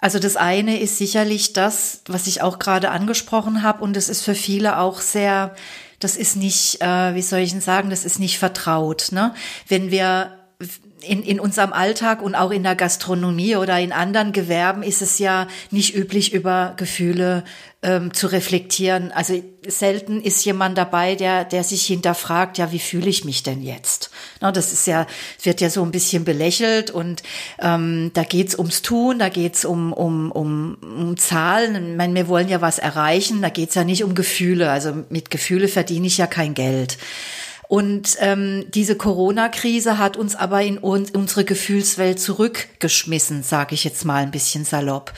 also 0.00 0.18
das 0.18 0.36
eine 0.36 0.80
ist 0.80 0.98
sicherlich 0.98 1.52
das, 1.52 2.02
was 2.06 2.26
ich 2.26 2.42
auch 2.42 2.58
gerade 2.58 2.90
angesprochen 2.90 3.62
habe 3.62 3.82
und 3.82 3.96
es 3.96 4.08
ist 4.08 4.22
für 4.22 4.34
viele 4.34 4.78
auch 4.78 5.00
sehr, 5.00 5.54
das 5.98 6.16
ist 6.16 6.36
nicht, 6.36 6.80
äh, 6.80 7.14
wie 7.14 7.22
soll 7.22 7.40
ich 7.40 7.50
denn 7.52 7.60
sagen, 7.60 7.90
das 7.90 8.04
ist 8.04 8.18
nicht 8.18 8.38
vertraut. 8.38 9.08
Ne? 9.12 9.34
Wenn 9.68 9.90
wir 9.90 10.38
in, 11.02 11.22
in 11.22 11.40
unserem 11.40 11.72
Alltag 11.72 12.22
und 12.22 12.34
auch 12.34 12.50
in 12.50 12.62
der 12.62 12.76
Gastronomie 12.76 13.56
oder 13.56 13.78
in 13.78 13.92
anderen 13.92 14.32
Gewerben 14.32 14.82
ist 14.82 15.02
es 15.02 15.18
ja 15.18 15.46
nicht 15.70 15.94
üblich, 15.94 16.32
über 16.32 16.74
Gefühle 16.76 17.44
ähm, 17.82 18.12
zu 18.12 18.26
reflektieren. 18.26 19.10
Also 19.12 19.42
selten 19.66 20.20
ist 20.20 20.44
jemand 20.44 20.76
dabei, 20.76 21.14
der, 21.14 21.44
der 21.44 21.64
sich 21.64 21.86
hinterfragt, 21.86 22.58
ja, 22.58 22.72
wie 22.72 22.78
fühle 22.78 23.08
ich 23.08 23.24
mich 23.24 23.42
denn 23.42 23.62
jetzt? 23.62 24.10
Na, 24.40 24.52
das 24.52 24.72
ist 24.72 24.86
ja, 24.86 25.06
wird 25.42 25.60
ja 25.60 25.70
so 25.70 25.82
ein 25.82 25.90
bisschen 25.90 26.24
belächelt 26.24 26.90
und 26.90 27.22
ähm, 27.60 28.10
da 28.12 28.22
geht's 28.22 28.58
ums 28.58 28.82
Tun, 28.82 29.18
da 29.18 29.30
geht's 29.30 29.64
um, 29.64 29.92
um, 29.92 30.30
um, 30.30 30.76
um 30.82 31.16
Zahlen. 31.16 31.92
Ich 31.92 31.96
meine, 31.96 32.14
wir 32.14 32.28
wollen 32.28 32.48
ja 32.48 32.60
was 32.60 32.78
erreichen, 32.78 33.40
da 33.40 33.48
geht's 33.48 33.74
ja 33.74 33.84
nicht 33.84 34.04
um 34.04 34.14
Gefühle. 34.14 34.70
Also 34.70 35.04
mit 35.08 35.30
Gefühle 35.30 35.68
verdiene 35.68 36.06
ich 36.06 36.18
ja 36.18 36.26
kein 36.26 36.54
Geld. 36.54 36.98
Und 37.70 38.16
ähm, 38.18 38.64
diese 38.74 38.96
Corona-Krise 38.96 39.96
hat 39.96 40.16
uns 40.16 40.34
aber 40.34 40.60
in 40.60 40.76
uns, 40.76 41.12
unsere 41.12 41.44
Gefühlswelt 41.44 42.18
zurückgeschmissen, 42.18 43.44
sage 43.44 43.76
ich 43.76 43.84
jetzt 43.84 44.04
mal 44.04 44.24
ein 44.24 44.32
bisschen 44.32 44.64
salopp. 44.64 45.12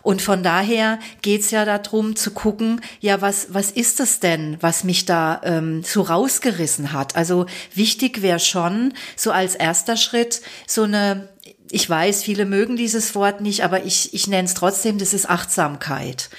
Und 0.00 0.22
von 0.22 0.42
daher 0.42 1.00
geht's 1.20 1.50
ja 1.50 1.66
darum 1.66 2.16
zu 2.16 2.30
gucken, 2.30 2.80
ja, 3.00 3.20
was, 3.20 3.48
was 3.50 3.70
ist 3.70 4.00
es 4.00 4.20
denn, 4.20 4.56
was 4.62 4.84
mich 4.84 5.04
da 5.04 5.42
ähm, 5.44 5.82
so 5.82 6.00
rausgerissen 6.00 6.94
hat? 6.94 7.14
Also 7.14 7.44
wichtig 7.74 8.22
wäre 8.22 8.40
schon, 8.40 8.94
so 9.14 9.30
als 9.30 9.54
erster 9.54 9.98
Schritt, 9.98 10.40
so 10.66 10.84
eine 10.84 11.28
ich 11.70 11.90
weiß, 11.90 12.22
viele 12.22 12.46
mögen 12.46 12.78
dieses 12.78 13.14
Wort 13.14 13.42
nicht, 13.42 13.62
aber 13.62 13.84
ich, 13.84 14.14
ich 14.14 14.26
nenne 14.28 14.48
es 14.48 14.54
trotzdem, 14.54 14.96
das 14.96 15.12
ist 15.12 15.28
Achtsamkeit. 15.28 16.30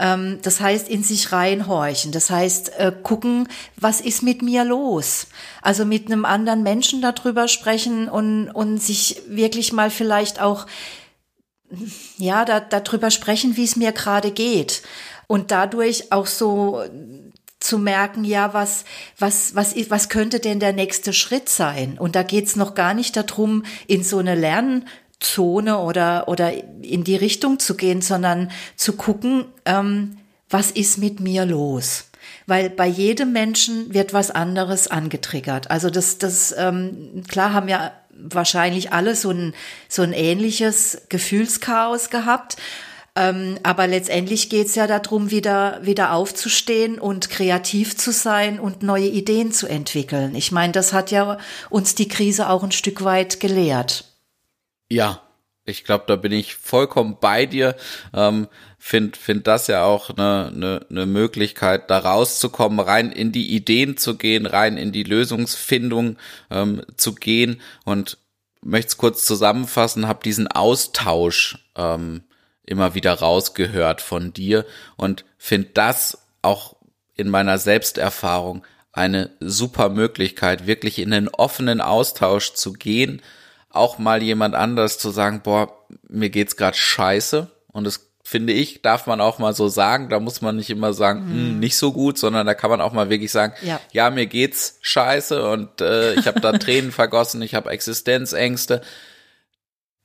Ähm, 0.00 0.38
das 0.42 0.60
heißt, 0.60 0.88
in 0.88 1.04
sich 1.04 1.30
reinhorchen. 1.30 2.10
Das 2.10 2.30
heißt, 2.30 2.70
äh, 2.78 2.92
gucken, 3.02 3.48
was 3.76 4.00
ist 4.00 4.22
mit 4.22 4.40
mir 4.40 4.64
los? 4.64 5.26
Also 5.60 5.84
mit 5.84 6.06
einem 6.06 6.24
anderen 6.24 6.62
Menschen 6.62 7.02
darüber 7.02 7.46
sprechen 7.48 8.08
und, 8.08 8.50
und 8.50 8.78
sich 8.78 9.20
wirklich 9.28 9.74
mal 9.74 9.90
vielleicht 9.90 10.40
auch, 10.40 10.66
ja, 12.16 12.46
da, 12.46 12.60
darüber 12.60 13.10
sprechen, 13.10 13.58
wie 13.58 13.64
es 13.64 13.76
mir 13.76 13.92
gerade 13.92 14.30
geht. 14.30 14.82
Und 15.26 15.50
dadurch 15.50 16.10
auch 16.10 16.26
so 16.26 16.82
zu 17.60 17.78
merken, 17.78 18.24
ja, 18.24 18.54
was, 18.54 18.84
was, 19.18 19.54
was, 19.54 19.74
was 19.90 20.08
könnte 20.08 20.40
denn 20.40 20.60
der 20.60 20.72
nächste 20.72 21.12
Schritt 21.12 21.50
sein? 21.50 21.98
Und 21.98 22.16
da 22.16 22.22
geht's 22.22 22.56
noch 22.56 22.74
gar 22.74 22.94
nicht 22.94 23.16
darum, 23.16 23.64
in 23.86 24.02
so 24.02 24.16
eine 24.16 24.34
Lern, 24.34 24.86
Zone 25.20 25.78
oder, 25.78 26.28
oder 26.28 26.52
in 26.82 27.04
die 27.04 27.16
Richtung 27.16 27.58
zu 27.58 27.76
gehen, 27.76 28.02
sondern 28.02 28.50
zu 28.76 28.94
gucken, 28.94 29.44
ähm, 29.64 30.16
was 30.48 30.70
ist 30.70 30.98
mit 30.98 31.20
mir 31.20 31.44
los? 31.44 32.06
Weil 32.46 32.70
bei 32.70 32.86
jedem 32.86 33.32
Menschen 33.32 33.94
wird 33.94 34.12
was 34.12 34.30
anderes 34.30 34.88
angetriggert. 34.88 35.70
Also 35.70 35.90
das, 35.90 36.18
das 36.18 36.54
ähm, 36.56 37.22
klar 37.28 37.52
haben 37.52 37.68
ja 37.68 37.92
wahrscheinlich 38.12 38.92
alle 38.92 39.14
so 39.14 39.30
ein, 39.30 39.54
so 39.88 40.02
ein 40.02 40.12
ähnliches 40.12 41.02
Gefühlschaos 41.08 42.10
gehabt. 42.10 42.56
Ähm, 43.16 43.58
aber 43.62 43.86
letztendlich 43.86 44.50
geht's 44.50 44.74
ja 44.76 44.86
darum, 44.86 45.30
wieder, 45.30 45.80
wieder 45.82 46.12
aufzustehen 46.12 46.98
und 46.98 47.28
kreativ 47.28 47.96
zu 47.96 48.12
sein 48.12 48.60
und 48.60 48.82
neue 48.82 49.08
Ideen 49.08 49.52
zu 49.52 49.66
entwickeln. 49.66 50.34
Ich 50.34 50.52
meine, 50.52 50.72
das 50.72 50.92
hat 50.92 51.10
ja 51.10 51.38
uns 51.70 51.94
die 51.94 52.08
Krise 52.08 52.48
auch 52.48 52.62
ein 52.62 52.72
Stück 52.72 53.02
weit 53.02 53.40
gelehrt. 53.40 54.09
Ja, 54.90 55.22
ich 55.64 55.84
glaube, 55.84 56.04
da 56.06 56.16
bin 56.16 56.32
ich 56.32 56.56
vollkommen 56.56 57.18
bei 57.20 57.46
dir. 57.46 57.76
Ähm, 58.12 58.48
find 58.78 59.16
find 59.16 59.46
das 59.46 59.68
ja 59.68 59.84
auch 59.84 60.10
eine, 60.10 60.50
eine, 60.54 60.86
eine 60.90 61.06
Möglichkeit, 61.06 61.90
da 61.90 61.98
rauszukommen, 61.98 62.80
rein 62.80 63.12
in 63.12 63.30
die 63.32 63.54
Ideen 63.54 63.96
zu 63.96 64.16
gehen, 64.16 64.46
rein 64.46 64.76
in 64.76 64.92
die 64.92 65.04
Lösungsfindung 65.04 66.16
ähm, 66.50 66.82
zu 66.96 67.14
gehen 67.14 67.60
und 67.84 68.18
möchte 68.62 68.88
es 68.88 68.96
kurz 68.96 69.24
zusammenfassen, 69.24 70.08
habe 70.08 70.24
diesen 70.24 70.48
Austausch 70.48 71.58
ähm, 71.76 72.22
immer 72.64 72.94
wieder 72.94 73.14
rausgehört 73.14 74.00
von 74.00 74.32
dir 74.32 74.66
und 74.96 75.24
finde 75.38 75.70
das 75.74 76.18
auch 76.42 76.76
in 77.14 77.28
meiner 77.28 77.58
Selbsterfahrung 77.58 78.64
eine 78.92 79.30
super 79.40 79.88
Möglichkeit, 79.88 80.66
wirklich 80.66 80.98
in 80.98 81.10
den 81.10 81.28
offenen 81.28 81.80
Austausch 81.80 82.54
zu 82.54 82.72
gehen, 82.72 83.22
auch 83.70 83.98
mal 83.98 84.22
jemand 84.22 84.54
anders 84.54 84.98
zu 84.98 85.10
sagen, 85.10 85.40
boah, 85.42 85.72
mir 86.08 86.30
geht's 86.30 86.56
gerade 86.56 86.76
scheiße 86.76 87.48
und 87.72 87.84
das 87.84 88.10
finde 88.30 88.52
ich, 88.52 88.80
darf 88.80 89.08
man 89.08 89.20
auch 89.20 89.40
mal 89.40 89.54
so 89.54 89.68
sagen. 89.68 90.08
Da 90.08 90.20
muss 90.20 90.40
man 90.40 90.54
nicht 90.54 90.70
immer 90.70 90.92
sagen, 90.92 91.54
mhm. 91.54 91.58
nicht 91.58 91.76
so 91.76 91.92
gut, 91.92 92.16
sondern 92.16 92.46
da 92.46 92.54
kann 92.54 92.70
man 92.70 92.80
auch 92.80 92.92
mal 92.92 93.10
wirklich 93.10 93.32
sagen, 93.32 93.54
ja, 93.60 93.80
ja 93.90 94.08
mir 94.10 94.26
geht's 94.26 94.78
scheiße 94.82 95.48
und 95.50 95.80
äh, 95.80 96.14
ich 96.14 96.28
habe 96.28 96.40
da 96.40 96.52
Tränen 96.58 96.92
vergossen, 96.92 97.42
ich 97.42 97.56
habe 97.56 97.70
Existenzängste. 97.70 98.82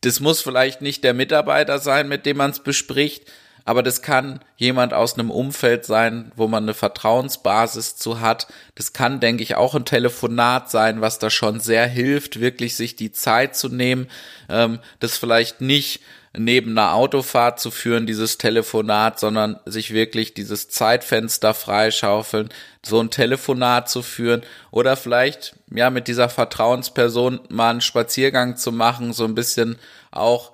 Das 0.02 0.20
muss 0.22 0.42
vielleicht 0.42 0.82
nicht 0.82 1.04
der 1.04 1.14
Mitarbeiter 1.14 1.78
sein, 1.78 2.08
mit 2.08 2.26
dem 2.26 2.38
man 2.38 2.50
es 2.50 2.60
bespricht, 2.60 3.32
aber 3.66 3.82
das 3.82 4.04
kann 4.04 4.40
jemand 4.58 4.94
aus 4.94 5.16
einem 5.16 5.32
Umfeld 5.32 5.86
sein, 5.86 6.32
wo 6.36 6.48
man 6.48 6.64
eine 6.64 6.76
Vertrauensbasis 6.76 7.96
zu 7.96 8.22
hat. 8.22 8.48
Das 8.76 8.94
kann, 8.94 9.20
denke 9.20 9.42
ich, 9.42 9.56
auch 9.56 9.74
ein 9.74 9.86
Telefonat 9.86 10.70
sein, 10.70 11.02
was 11.02 11.18
da 11.18 11.32
schon 11.32 11.60
sehr 11.60 11.88
hilft, 11.88 12.40
wirklich 12.40 12.76
sich 12.76 12.96
die 12.96 13.12
Zeit 13.12 13.56
zu 13.56 13.68
nehmen, 13.68 14.08
ähm, 14.50 14.80
das 15.00 15.18
vielleicht 15.18 15.62
nicht 15.62 16.02
neben 16.38 16.72
einer 16.72 16.94
Autofahrt 16.94 17.60
zu 17.60 17.72
führen, 17.72 18.06
dieses 18.06 18.38
Telefonat, 18.38 19.20
sondern 19.20 19.60
sich 19.66 19.94
wirklich 19.94 20.34
dieses 20.34 20.70
Zeitfenster 20.70 21.54
freischaufeln, 21.54 22.50
so 22.86 23.00
ein 23.00 23.10
Telefonat 23.10 23.90
zu 23.90 24.02
führen 24.02 24.44
oder 24.70 24.96
vielleicht, 24.98 25.56
ja, 25.74 25.90
mit 25.90 26.08
dieser 26.08 26.30
Vertrauensperson 26.30 27.40
mal 27.50 27.72
einen 27.72 27.82
Spaziergang 27.82 28.58
zu 28.58 28.72
machen, 28.72 29.14
so 29.14 29.24
ein 29.24 29.34
bisschen 29.34 29.78
auch 30.12 30.52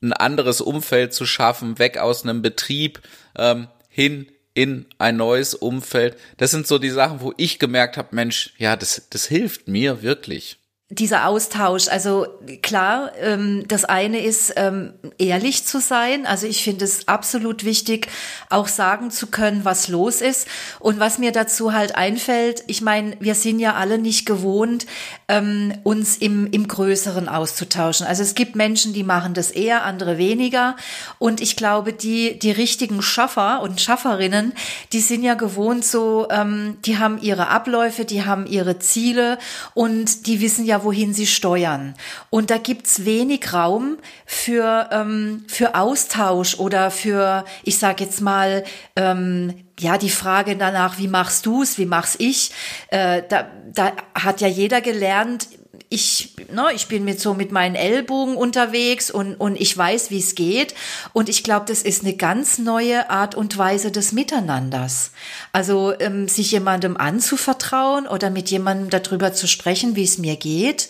ein 0.00 0.12
anderes 0.12 0.60
Umfeld 0.60 1.12
zu 1.12 1.26
schaffen, 1.26 1.78
weg 1.78 1.98
aus 1.98 2.22
einem 2.22 2.42
Betrieb 2.42 3.00
ähm, 3.36 3.68
hin 3.88 4.26
in 4.54 4.86
ein 4.98 5.16
neues 5.16 5.54
Umfeld. 5.54 6.16
Das 6.36 6.50
sind 6.50 6.66
so 6.66 6.78
die 6.78 6.90
Sachen, 6.90 7.20
wo 7.20 7.32
ich 7.36 7.58
gemerkt 7.58 7.96
habe, 7.96 8.14
Mensch, 8.14 8.54
ja, 8.58 8.76
das, 8.76 9.08
das 9.10 9.26
hilft 9.26 9.68
mir 9.68 10.02
wirklich 10.02 10.58
dieser 10.90 11.26
Austausch, 11.26 11.88
also 11.88 12.26
klar, 12.62 13.12
ähm, 13.20 13.64
das 13.68 13.84
eine 13.84 14.24
ist 14.24 14.54
ähm, 14.56 14.94
ehrlich 15.18 15.66
zu 15.66 15.80
sein. 15.80 16.24
Also 16.24 16.46
ich 16.46 16.64
finde 16.64 16.86
es 16.86 17.08
absolut 17.08 17.64
wichtig, 17.64 18.08
auch 18.48 18.68
sagen 18.68 19.10
zu 19.10 19.26
können, 19.26 19.66
was 19.66 19.88
los 19.88 20.22
ist. 20.22 20.48
Und 20.80 20.98
was 20.98 21.18
mir 21.18 21.30
dazu 21.30 21.74
halt 21.74 21.94
einfällt, 21.94 22.64
ich 22.68 22.80
meine, 22.80 23.18
wir 23.20 23.34
sind 23.34 23.58
ja 23.58 23.74
alle 23.74 23.98
nicht 23.98 24.24
gewohnt, 24.24 24.86
ähm, 25.28 25.74
uns 25.84 26.16
im, 26.16 26.46
im 26.50 26.66
Größeren 26.66 27.28
auszutauschen. 27.28 28.06
Also 28.06 28.22
es 28.22 28.34
gibt 28.34 28.56
Menschen, 28.56 28.94
die 28.94 29.04
machen 29.04 29.34
das 29.34 29.50
eher, 29.50 29.84
andere 29.84 30.16
weniger. 30.16 30.74
Und 31.18 31.40
ich 31.42 31.54
glaube, 31.54 31.92
die, 31.92 32.38
die 32.38 32.50
richtigen 32.50 33.02
Schaffer 33.02 33.60
und 33.60 33.80
Schafferinnen, 33.80 34.54
die 34.92 35.00
sind 35.00 35.22
ja 35.22 35.34
gewohnt 35.34 35.84
so, 35.84 36.26
ähm, 36.30 36.78
die 36.86 36.98
haben 36.98 37.20
ihre 37.20 37.48
Abläufe, 37.48 38.06
die 38.06 38.24
haben 38.24 38.46
ihre 38.46 38.78
Ziele 38.78 39.38
und 39.74 40.26
die 40.26 40.40
wissen 40.40 40.64
ja, 40.64 40.82
wohin 40.82 41.12
sie 41.12 41.26
steuern. 41.26 41.94
Und 42.30 42.50
da 42.50 42.56
gibt's 42.56 43.04
wenig 43.04 43.52
Raum 43.52 43.98
für, 44.24 44.88
ähm, 44.90 45.44
für 45.46 45.74
Austausch 45.74 46.58
oder 46.58 46.90
für, 46.90 47.44
ich 47.64 47.78
sage 47.78 48.04
jetzt 48.04 48.22
mal, 48.22 48.64
ähm, 48.96 49.52
ja, 49.78 49.98
die 49.98 50.10
Frage 50.10 50.56
danach, 50.56 50.98
wie 50.98 51.08
machst 51.08 51.46
du's, 51.46 51.78
wie 51.78 51.86
mach's 51.86 52.16
ich, 52.18 52.50
äh, 52.88 53.22
da, 53.28 53.48
da 53.72 53.92
hat 54.14 54.40
ja 54.40 54.48
jeder 54.48 54.80
gelernt, 54.80 55.48
ich, 55.90 56.34
ne, 56.52 56.66
ich 56.74 56.88
bin 56.88 57.04
mit 57.04 57.20
so 57.20 57.34
mit 57.34 57.50
meinen 57.50 57.74
Ellbogen 57.74 58.36
unterwegs 58.36 59.10
und, 59.10 59.34
und 59.36 59.58
ich 59.58 59.76
weiß, 59.76 60.10
wie 60.10 60.18
es 60.18 60.34
geht. 60.34 60.74
Und 61.12 61.28
ich 61.28 61.44
glaube, 61.44 61.66
das 61.66 61.82
ist 61.82 62.04
eine 62.04 62.14
ganz 62.14 62.58
neue 62.58 63.08
Art 63.08 63.34
und 63.34 63.56
Weise 63.56 63.90
des 63.90 64.12
Miteinanders. 64.12 65.12
Also 65.52 65.94
ähm, 65.98 66.28
sich 66.28 66.50
jemandem 66.50 66.96
anzuvertrauen 66.96 68.06
oder 68.06 68.28
mit 68.28 68.50
jemandem 68.50 68.90
darüber 68.90 69.32
zu 69.32 69.46
sprechen, 69.46 69.96
wie 69.96 70.04
es 70.04 70.18
mir 70.18 70.36
geht, 70.36 70.88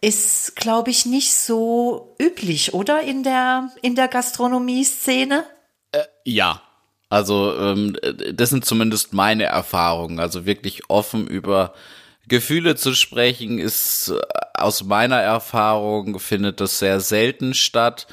ist, 0.00 0.56
glaube 0.56 0.90
ich, 0.90 1.04
nicht 1.04 1.34
so 1.34 2.14
üblich, 2.20 2.72
oder 2.72 3.02
in 3.02 3.24
der 3.24 3.70
in 3.82 3.96
der 3.96 4.08
Gastronomie-Szene? 4.08 5.44
Äh, 5.92 6.04
ja, 6.24 6.62
also 7.08 7.56
ähm, 7.58 7.96
das 8.32 8.50
sind 8.50 8.64
zumindest 8.64 9.12
meine 9.12 9.44
Erfahrungen. 9.44 10.20
Also 10.20 10.44
wirklich 10.44 10.88
offen 10.88 11.26
über 11.26 11.72
Gefühle 12.28 12.76
zu 12.76 12.94
sprechen 12.94 13.58
ist 13.58 14.10
äh, 14.10 14.20
aus 14.54 14.84
meiner 14.84 15.16
Erfahrung 15.16 16.18
findet 16.18 16.60
das 16.60 16.78
sehr 16.78 17.00
selten 17.00 17.54
statt. 17.54 18.06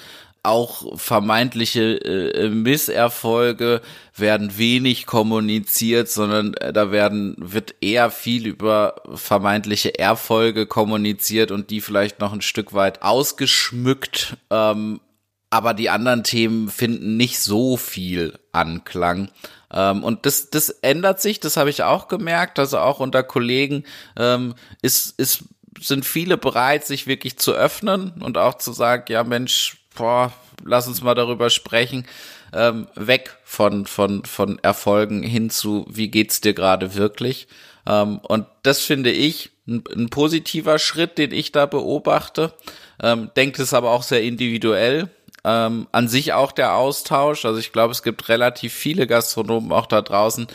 Auch 0.44 1.00
vermeintliche 1.00 1.96
äh, 1.96 2.50
Misserfolge 2.50 3.82
werden 4.16 4.58
wenig 4.58 5.08
kommuniziert, 5.08 6.08
sondern 6.08 6.54
äh, 6.54 6.72
da 6.72 6.92
werden 6.92 7.36
wird 7.40 7.76
eher 7.82 8.12
viel 8.12 8.46
über 8.46 9.02
vermeintliche 9.16 9.98
Erfolge 9.98 10.68
kommuniziert 10.68 11.52
und 11.52 11.72
die 11.72 11.82
vielleicht 11.82 12.20
noch 12.20 12.32
ein 12.32 12.44
Stück 12.44 12.74
weit 12.74 13.02
ausgeschmückt. 13.02 14.38
Ähm, 14.52 15.02
aber 15.50 15.74
die 15.74 15.90
anderen 15.90 16.24
Themen 16.24 16.70
finden 16.70 17.18
nicht 17.18 17.40
so 17.40 17.78
viel 17.78 18.38
Anklang. 18.52 19.30
Ähm, 19.72 20.04
und 20.04 20.26
das, 20.26 20.50
das 20.50 20.70
ändert 20.70 21.22
sich, 21.22 21.40
das 21.40 21.58
habe 21.58 21.70
ich 21.70 21.84
auch 21.84 22.08
gemerkt. 22.08 22.60
Also 22.60 22.80
auch 22.80 23.00
unter 23.00 23.24
Kollegen 23.24 23.84
ähm, 24.18 24.56
ist, 24.82 25.20
ist, 25.20 25.46
sind 25.80 26.06
viele 26.06 26.38
bereit, 26.38 26.86
sich 26.86 27.08
wirklich 27.08 27.38
zu 27.38 27.54
öffnen 27.54 28.22
und 28.22 28.38
auch 28.38 28.58
zu 28.58 28.74
sagen, 28.74 29.06
ja 29.10 29.24
Mensch, 29.24 29.78
boah, 29.96 30.32
lass 30.64 30.88
uns 30.88 31.02
mal 31.02 31.16
darüber 31.16 31.50
sprechen. 31.50 32.06
Ähm, 32.54 32.88
weg 32.96 33.38
von, 33.44 33.86
von, 33.86 34.24
von 34.24 34.60
Erfolgen 34.60 35.24
hin 35.24 35.50
zu, 35.50 35.86
wie 35.90 36.10
geht's 36.10 36.40
dir 36.40 36.54
gerade 36.54 36.96
wirklich? 36.96 37.48
Ähm, 37.86 38.20
und 38.20 38.46
das 38.64 38.80
finde 38.80 39.12
ich 39.12 39.52
ein, 39.68 39.84
ein, 39.94 40.10
positiver 40.10 40.80
Schritt, 40.80 41.18
den 41.18 41.32
ich 41.32 41.52
da 41.52 41.66
beobachte. 41.66 42.54
Ähm, 43.02 43.32
denkt 43.36 43.60
es 43.60 43.74
aber 43.74 43.92
auch 43.92 44.04
sehr 44.04 44.24
individuell 44.24 45.10
ähm, 45.46 45.88
an 45.92 46.08
sich 46.08 46.34
auch 46.34 46.52
der 46.52 46.74
Austausch. 46.74 47.46
Also 47.46 47.60
ich 47.60 47.72
glaube, 47.72 47.92
es 47.92 48.04
gibt 48.04 48.28
relativ 48.28 48.74
viele 48.74 49.08
Gastronomen 49.08 49.72
auch 49.72 49.86
da 49.86 50.02
draußen, 50.02 50.48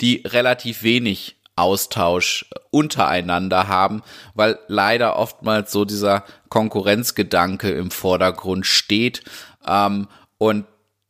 die 0.00 0.22
relativ 0.24 0.82
wenig 0.82 1.36
Austausch 1.56 2.46
untereinander 2.70 3.66
haben, 3.66 4.02
weil 4.34 4.58
leider 4.68 5.16
oftmals 5.16 5.72
so 5.72 5.84
dieser 5.84 6.24
Konkurrenzgedanke 6.48 7.70
im 7.70 7.90
Vordergrund 7.90 8.66
steht. 8.66 9.22
Ähm, 9.66 10.06
und 10.38 10.66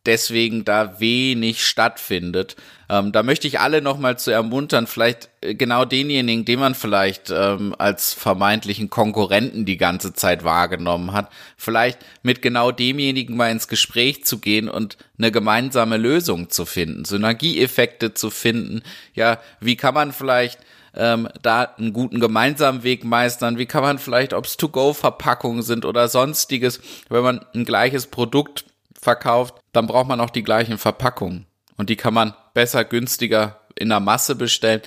deswegen 0.07 0.65
da 0.65 1.01
wenig 1.01 1.65
stattfindet. 1.67 2.57
Ähm, 2.89 3.11
da 3.11 3.23
möchte 3.23 3.49
ich 3.49 3.59
alle 3.59 3.83
nochmal 3.83 4.19
zu 4.19 4.31
ermuntern, 4.31 4.87
vielleicht 4.87 5.29
äh, 5.41 5.55
genau 5.55 5.85
denjenigen, 5.85 6.45
den 6.45 6.61
man 6.61 6.75
vielleicht 6.75 7.31
ähm, 7.31 7.75
als 7.79 8.15
vermeintlichen 8.15 8.91
Konkurrenten 8.91 9.65
die 9.65 9.77
ganze 9.77 10.13
Zeit 10.13 10.45
wahrgenommen 10.45 11.13
hat, 11.13 11.31
vielleicht 11.57 11.99
mit 12.23 12.43
genau 12.43 12.71
demjenigen 12.71 13.37
mal 13.37 13.51
ins 13.51 13.67
Gespräch 13.67 14.25
zu 14.25 14.39
gehen 14.39 14.69
und 14.69 14.97
eine 15.19 15.33
gemeinsame 15.33 15.97
Lösung 15.97 16.49
zu 16.51 16.65
finden, 16.65 17.05
Synergieeffekte 17.05 18.15
zu 18.15 18.31
finden. 18.31 18.83
Ja, 19.15 19.41
wie 19.61 19.77
kann 19.77 19.95
man 19.95 20.13
vielleicht 20.13 20.61
ähm, 20.95 21.29
da 21.43 21.63
einen 21.63 21.93
guten 21.93 22.21
gemeinsamen 22.21 22.85
Weg 22.85 23.05
meistern? 23.05 23.59
Wie 23.59 23.67
kann 23.67 23.83
man 23.83 23.99
vielleicht, 23.99 24.33
ob 24.33 24.47
es 24.47 24.57
To-Go-Verpackungen 24.57 25.63
sind 25.63 25.85
oder 25.85 26.07
sonstiges, 26.09 26.81
wenn 27.09 27.23
man 27.23 27.45
ein 27.55 27.65
gleiches 27.65 28.07
Produkt 28.07 28.65
verkauft, 29.07 29.55
dann 29.73 29.87
braucht 29.87 30.09
man 30.09 30.21
auch 30.21 30.31
die 30.31 30.43
gleichen 30.43 30.79
Verpackungen. 30.79 31.47
Und 31.77 31.91
die 31.91 31.97
kann 31.97 32.13
man 32.13 32.35
besser, 32.55 32.85
günstiger 32.85 33.61
in 33.77 33.89
der 33.89 34.01
Masse 34.01 34.35
bestellen. 34.35 34.83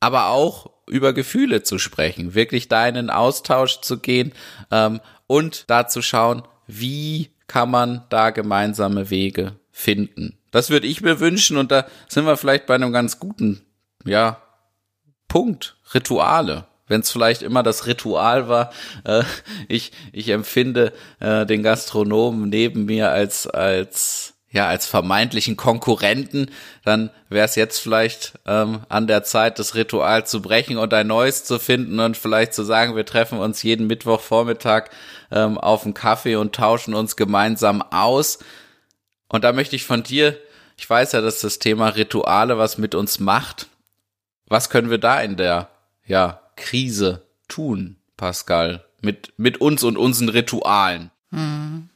Aber 0.00 0.30
auch 0.30 0.70
über 0.88 1.12
Gefühle 1.12 1.62
zu 1.62 1.78
sprechen, 1.78 2.34
wirklich 2.34 2.66
da 2.66 2.88
in 2.88 2.96
den 2.96 3.10
Austausch 3.10 3.80
zu 3.82 4.00
gehen 4.00 4.32
ähm, 4.72 5.00
und 5.28 5.70
da 5.70 5.86
zu 5.86 6.02
schauen, 6.02 6.42
wie 6.66 7.30
kann 7.46 7.70
man 7.70 8.02
da 8.08 8.30
gemeinsame 8.30 9.10
Wege 9.10 9.56
finden. 9.70 10.36
Das 10.50 10.70
würde 10.70 10.88
ich 10.88 11.00
mir 11.00 11.20
wünschen 11.20 11.56
und 11.56 11.70
da 11.70 11.86
sind 12.08 12.26
wir 12.26 12.36
vielleicht 12.36 12.66
bei 12.66 12.74
einem 12.74 12.92
ganz 12.92 13.20
guten, 13.20 13.62
ja, 14.04 14.42
Punkt. 15.28 15.76
Rituale 15.94 16.66
wenn 16.86 17.00
es 17.00 17.10
vielleicht 17.10 17.42
immer 17.42 17.62
das 17.62 17.86
Ritual 17.86 18.48
war. 18.48 18.72
Äh, 19.04 19.22
ich, 19.68 19.92
ich 20.12 20.28
empfinde 20.28 20.92
äh, 21.20 21.46
den 21.46 21.62
Gastronomen 21.62 22.48
neben 22.48 22.84
mir 22.84 23.10
als, 23.10 23.46
als 23.46 24.34
ja, 24.54 24.68
als 24.68 24.86
vermeintlichen 24.86 25.56
Konkurrenten, 25.56 26.48
dann 26.84 27.10
wäre 27.28 27.44
es 27.44 27.56
jetzt 27.56 27.80
vielleicht 27.80 28.34
ähm, 28.46 28.82
an 28.88 29.08
der 29.08 29.24
Zeit, 29.24 29.58
das 29.58 29.74
Ritual 29.74 30.28
zu 30.28 30.40
brechen 30.40 30.78
und 30.78 30.94
ein 30.94 31.08
neues 31.08 31.44
zu 31.44 31.58
finden 31.58 31.98
und 31.98 32.16
vielleicht 32.16 32.54
zu 32.54 32.62
sagen, 32.62 32.94
wir 32.94 33.04
treffen 33.04 33.40
uns 33.40 33.64
jeden 33.64 33.88
Mittwochvormittag 33.88 34.90
ähm, 35.32 35.58
auf 35.58 35.82
einen 35.82 35.92
Kaffee 35.92 36.36
und 36.36 36.54
tauschen 36.54 36.94
uns 36.94 37.16
gemeinsam 37.16 37.82
aus. 37.82 38.38
Und 39.28 39.42
da 39.42 39.52
möchte 39.52 39.74
ich 39.74 39.82
von 39.82 40.04
dir, 40.04 40.38
ich 40.78 40.88
weiß 40.88 41.10
ja, 41.10 41.20
dass 41.20 41.40
das 41.40 41.58
Thema 41.58 41.88
Rituale 41.88 42.56
was 42.56 42.78
mit 42.78 42.94
uns 42.94 43.18
macht. 43.18 43.66
Was 44.46 44.70
können 44.70 44.88
wir 44.88 44.98
da 44.98 45.20
in 45.20 45.36
der, 45.36 45.68
ja, 46.06 46.43
Krise 46.56 47.22
tun, 47.48 47.96
Pascal, 48.16 48.84
mit, 49.00 49.32
mit 49.36 49.60
uns 49.60 49.84
und 49.84 49.96
unseren 49.96 50.28
Ritualen? 50.28 51.10
Hm. 51.30 51.88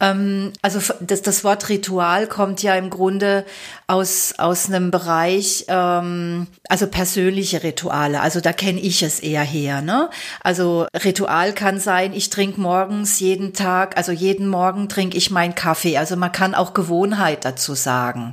Ähm, 0.00 0.52
also 0.62 0.80
das, 1.00 1.22
das 1.22 1.44
Wort 1.44 1.68
Ritual 1.68 2.26
kommt 2.26 2.62
ja 2.62 2.74
im 2.74 2.90
Grunde 2.90 3.44
aus, 3.86 4.34
aus 4.38 4.66
einem 4.66 4.90
Bereich, 4.90 5.66
ähm, 5.68 6.46
also 6.68 6.86
persönliche 6.86 7.62
Rituale. 7.62 8.20
Also 8.20 8.40
da 8.40 8.52
kenne 8.52 8.80
ich 8.80 9.02
es 9.02 9.20
eher 9.20 9.42
her. 9.42 9.82
Ne? 9.82 10.08
Also 10.42 10.86
Ritual 11.04 11.52
kann 11.52 11.78
sein, 11.78 12.14
ich 12.14 12.30
trinke 12.30 12.60
morgens 12.60 13.20
jeden 13.20 13.52
Tag, 13.52 13.96
also 13.96 14.10
jeden 14.10 14.48
Morgen 14.48 14.88
trinke 14.88 15.18
ich 15.18 15.30
meinen 15.30 15.54
Kaffee. 15.54 15.98
Also 15.98 16.16
man 16.16 16.32
kann 16.32 16.54
auch 16.54 16.72
Gewohnheit 16.72 17.44
dazu 17.44 17.74
sagen. 17.74 18.32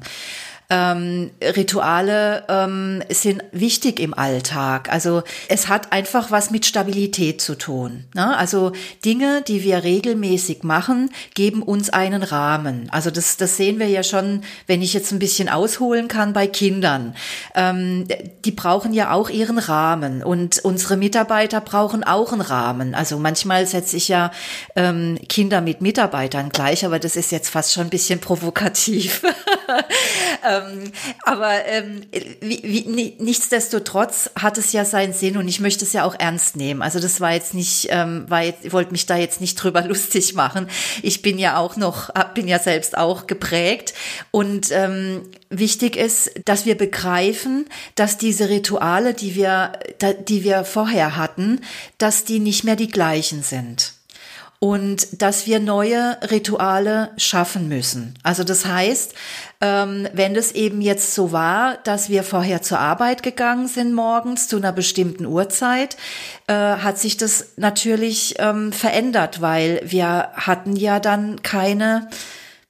Ähm, 0.69 1.31
Rituale 1.41 2.43
ähm, 2.49 3.01
sind 3.09 3.43
wichtig 3.53 4.01
im 4.01 4.13
Alltag. 4.13 4.91
Also 4.91 5.23
es 5.47 5.69
hat 5.69 5.93
einfach 5.93 6.29
was 6.29 6.51
mit 6.51 6.65
Stabilität 6.65 7.39
zu 7.39 7.55
tun. 7.55 8.03
Ne? 8.13 8.35
Also 8.37 8.73
Dinge, 9.05 9.43
die 9.47 9.63
wir 9.63 9.83
regelmäßig 9.85 10.63
machen, 10.63 11.09
geben 11.35 11.61
uns 11.61 11.89
einen 11.89 12.21
Rahmen. 12.21 12.89
Also 12.91 13.11
das, 13.11 13.37
das 13.37 13.55
sehen 13.55 13.79
wir 13.79 13.87
ja 13.87 14.03
schon, 14.03 14.43
wenn 14.65 14.81
ich 14.81 14.93
jetzt 14.93 15.13
ein 15.13 15.19
bisschen 15.19 15.47
ausholen 15.47 16.09
kann 16.09 16.33
bei 16.33 16.47
Kindern. 16.47 17.15
Ähm, 17.55 18.05
die 18.43 18.51
brauchen 18.51 18.93
ja 18.93 19.11
auch 19.11 19.29
ihren 19.29 19.59
Rahmen 19.59 20.21
und 20.21 20.59
unsere 20.65 20.97
Mitarbeiter 20.97 21.61
brauchen 21.61 22.03
auch 22.03 22.33
einen 22.33 22.41
Rahmen. 22.41 22.93
Also 22.93 23.17
manchmal 23.19 23.65
setze 23.67 23.95
ich 23.95 24.09
ja 24.09 24.31
ähm, 24.75 25.17
Kinder 25.29 25.61
mit 25.61 25.79
Mitarbeitern 25.79 26.49
gleich, 26.49 26.85
aber 26.85 26.99
das 26.99 27.15
ist 27.15 27.31
jetzt 27.31 27.49
fast 27.49 27.71
schon 27.71 27.85
ein 27.85 27.89
bisschen 27.89 28.19
provokativ. 28.19 29.21
ähm, 30.65 30.91
aber 31.23 31.65
ähm, 31.65 32.01
wie, 32.41 32.63
wie, 32.63 33.15
nichtsdestotrotz 33.19 34.29
hat 34.35 34.57
es 34.57 34.71
ja 34.71 34.85
seinen 34.85 35.13
Sinn 35.13 35.37
und 35.37 35.47
ich 35.47 35.59
möchte 35.59 35.85
es 35.85 35.93
ja 35.93 36.03
auch 36.03 36.15
ernst 36.17 36.55
nehmen. 36.55 36.81
Also 36.81 36.99
das 36.99 37.19
war 37.21 37.33
jetzt 37.33 37.53
nicht, 37.53 37.87
ähm, 37.89 38.25
war 38.29 38.43
jetzt, 38.43 38.71
wollte 38.71 38.91
mich 38.91 39.05
da 39.05 39.17
jetzt 39.17 39.41
nicht 39.41 39.55
drüber 39.55 39.81
lustig 39.87 40.33
machen. 40.33 40.67
Ich 41.01 41.21
bin 41.21 41.37
ja 41.37 41.57
auch 41.57 41.75
noch, 41.75 42.09
bin 42.33 42.47
ja 42.47 42.59
selbst 42.59 42.97
auch 42.97 43.27
geprägt 43.27 43.93
und 44.31 44.71
ähm, 44.71 45.23
wichtig 45.49 45.95
ist, 45.95 46.31
dass 46.45 46.65
wir 46.65 46.77
begreifen, 46.77 47.65
dass 47.95 48.17
diese 48.17 48.49
Rituale, 48.49 49.13
die 49.13 49.35
wir, 49.35 49.73
die 50.27 50.43
wir 50.43 50.63
vorher 50.63 51.17
hatten, 51.17 51.61
dass 51.97 52.23
die 52.23 52.39
nicht 52.39 52.63
mehr 52.63 52.75
die 52.75 52.89
gleichen 52.89 53.43
sind 53.43 53.96
und 54.59 55.21
dass 55.21 55.45
wir 55.45 55.59
neue 55.59 56.17
Rituale 56.31 57.11
schaffen 57.17 57.67
müssen. 57.67 58.15
Also 58.23 58.43
das 58.43 58.65
heißt, 58.65 59.13
ähm, 59.61 60.07
wenn 60.13 60.35
es 60.35 60.51
eben 60.51 60.81
jetzt 60.81 61.13
so 61.13 61.31
war, 61.31 61.77
dass 61.83 62.09
wir 62.09 62.23
vorher 62.23 62.61
zur 62.61 62.79
Arbeit 62.79 63.21
gegangen 63.21 63.67
sind 63.67 63.93
morgens 63.93 64.47
zu 64.47 64.57
einer 64.57 64.71
bestimmten 64.71 65.25
Uhrzeit, 65.25 65.97
äh, 66.47 66.53
hat 66.53 66.97
sich 66.97 67.17
das 67.17 67.53
natürlich 67.57 68.35
ähm, 68.39 68.71
verändert, 68.71 69.41
weil 69.41 69.81
wir 69.85 70.29
hatten 70.33 70.75
ja 70.75 70.99
dann 70.99 71.41
keine 71.43 72.07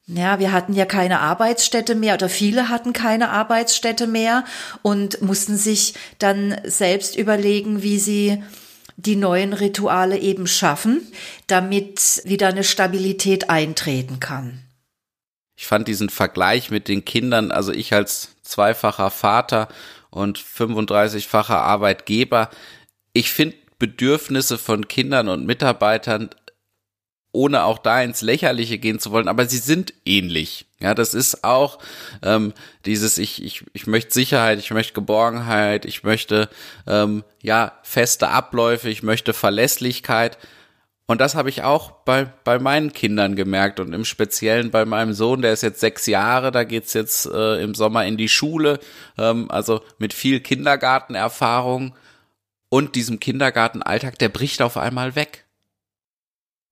ja, 0.09 0.39
wir 0.39 0.53
hatten 0.53 0.71
ja 0.71 0.85
keine 0.85 1.19
Arbeitsstätte 1.19 1.93
mehr 1.93 2.13
oder 2.13 2.29
viele 2.29 2.69
hatten 2.69 2.93
keine 2.93 3.29
Arbeitsstätte 3.29 4.07
mehr 4.07 4.45
und 4.81 5.21
mussten 5.21 5.57
sich 5.57 5.95
dann 6.17 6.55
selbst 6.63 7.17
überlegen, 7.17 7.83
wie 7.83 7.99
sie 7.99 8.41
die 8.97 9.15
neuen 9.15 9.53
Rituale 9.53 10.17
eben 10.17 10.47
schaffen, 10.47 11.07
damit 11.45 12.21
wieder 12.25 12.47
eine 12.47 12.63
Stabilität 12.63 13.49
eintreten 13.49 14.19
kann. 14.19 14.63
Ich 15.55 15.65
fand 15.65 15.87
diesen 15.87 16.09
Vergleich 16.09 16.69
mit 16.69 16.87
den 16.87 17.05
Kindern, 17.05 17.51
also 17.51 17.71
ich 17.71 17.93
als 17.93 18.35
zweifacher 18.43 19.09
Vater 19.09 19.69
und 20.09 20.39
35-facher 20.39 21.57
Arbeitgeber, 21.57 22.49
ich 23.13 23.31
finde 23.31 23.55
Bedürfnisse 23.79 24.57
von 24.57 24.87
Kindern 24.87 25.29
und 25.29 25.45
Mitarbeitern 25.45 26.29
ohne 27.37 27.65
auch 27.65 27.77
da 27.77 28.01
ins 28.01 28.21
Lächerliche 28.21 28.79
gehen 28.79 28.97
zu 28.97 29.11
wollen, 29.11 29.27
aber 29.27 29.45
sie 29.45 29.59
sind 29.59 29.93
ähnlich. 30.05 30.65
Ja, 30.79 30.95
das 30.95 31.13
ist 31.13 31.43
auch 31.43 31.77
ähm, 32.23 32.51
dieses, 32.85 33.19
ich, 33.19 33.43
ich, 33.43 33.63
ich 33.73 33.85
möchte 33.85 34.11
Sicherheit, 34.11 34.57
ich 34.57 34.71
möchte 34.71 34.93
Geborgenheit, 34.93 35.85
ich 35.85 36.03
möchte 36.03 36.49
ähm, 36.87 37.23
ja 37.43 37.73
feste 37.83 38.29
Abläufe, 38.29 38.89
ich 38.89 39.03
möchte 39.03 39.33
Verlässlichkeit. 39.33 40.39
Und 41.05 41.21
das 41.21 41.35
habe 41.35 41.49
ich 41.49 41.61
auch 41.61 41.91
bei, 42.05 42.25
bei 42.43 42.57
meinen 42.57 42.91
Kindern 42.91 43.35
gemerkt 43.35 43.79
und 43.79 43.93
im 43.93 44.03
Speziellen 44.03 44.71
bei 44.71 44.85
meinem 44.85 45.13
Sohn, 45.13 45.43
der 45.43 45.53
ist 45.53 45.61
jetzt 45.61 45.79
sechs 45.79 46.07
Jahre, 46.07 46.51
da 46.51 46.63
geht's 46.63 46.93
jetzt 46.93 47.27
äh, 47.27 47.61
im 47.61 47.75
Sommer 47.75 48.05
in 48.05 48.17
die 48.17 48.29
Schule, 48.29 48.79
ähm, 49.17 49.49
also 49.51 49.81
mit 49.99 50.11
viel 50.11 50.39
Kindergartenerfahrung 50.39 51.95
und 52.69 52.95
diesem 52.95 53.19
Kindergartenalltag, 53.19 54.17
der 54.17 54.29
bricht 54.29 54.61
auf 54.61 54.75
einmal 54.75 55.15
weg. 55.15 55.46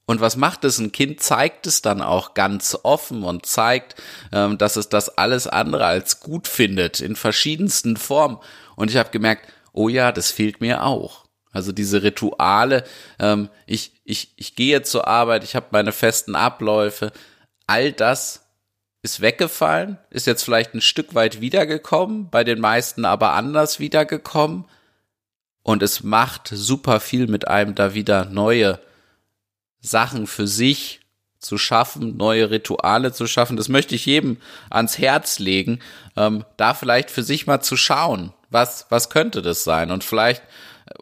Und 0.05 0.21
was 0.21 0.37
macht 0.37 0.63
es? 0.63 0.77
Ein 0.77 0.91
Kind 0.91 1.21
zeigt 1.21 1.65
es 1.65 1.81
dann 1.81 2.01
auch 2.01 2.35
ganz 2.35 2.77
offen 2.83 3.23
und 3.23 3.45
zeigt, 3.45 3.95
ähm, 4.31 4.57
dass 4.57 4.75
es 4.75 4.89
das 4.89 5.17
alles 5.17 5.47
andere 5.47 5.85
als 5.85 6.19
gut 6.19 6.47
findet, 6.47 6.99
in 6.99 7.15
verschiedensten 7.15 7.97
Formen. 7.97 8.37
Und 8.75 8.91
ich 8.91 8.97
habe 8.97 9.09
gemerkt, 9.09 9.47
oh 9.73 9.89
ja, 9.89 10.11
das 10.11 10.31
fehlt 10.31 10.61
mir 10.61 10.83
auch. 10.83 11.25
Also 11.51 11.71
diese 11.71 12.03
Rituale, 12.03 12.83
ähm, 13.17 13.49
ich, 13.65 13.93
ich, 14.03 14.33
ich 14.35 14.55
gehe 14.55 14.83
zur 14.83 15.07
Arbeit, 15.07 15.43
ich 15.43 15.55
habe 15.55 15.67
meine 15.71 15.91
festen 15.91 16.35
Abläufe, 16.35 17.11
all 17.65 17.91
das 17.91 18.45
ist 19.01 19.21
weggefallen, 19.21 19.97
ist 20.09 20.27
jetzt 20.27 20.43
vielleicht 20.43 20.73
ein 20.73 20.81
Stück 20.81 21.15
weit 21.15 21.41
wiedergekommen, 21.41 22.29
bei 22.29 22.43
den 22.43 22.59
meisten 22.59 23.05
aber 23.05 23.33
anders 23.33 23.79
wiedergekommen. 23.79 24.65
Und 25.63 25.81
es 25.81 26.03
macht 26.03 26.49
super 26.51 26.99
viel 26.99 27.27
mit 27.27 27.47
einem 27.47 27.73
da 27.73 27.93
wieder 27.93 28.25
neue 28.25 28.79
Sachen 29.85 30.27
für 30.27 30.47
sich 30.47 31.01
zu 31.39 31.57
schaffen, 31.57 32.17
neue 32.17 32.49
Rituale 32.49 33.13
zu 33.13 33.27
schaffen. 33.27 33.55
Das 33.55 33.69
möchte 33.69 33.95
ich 33.95 34.05
jedem 34.05 34.37
ans 34.69 34.97
Herz 34.97 35.39
legen, 35.39 35.79
ähm, 36.17 36.43
da 36.57 36.73
vielleicht 36.73 37.11
für 37.11 37.23
sich 37.23 37.45
mal 37.45 37.61
zu 37.61 37.77
schauen, 37.77 38.33
was, 38.49 38.87
was 38.89 39.09
könnte 39.09 39.41
das 39.41 39.63
sein? 39.63 39.91
Und 39.91 40.03
vielleicht, 40.03 40.41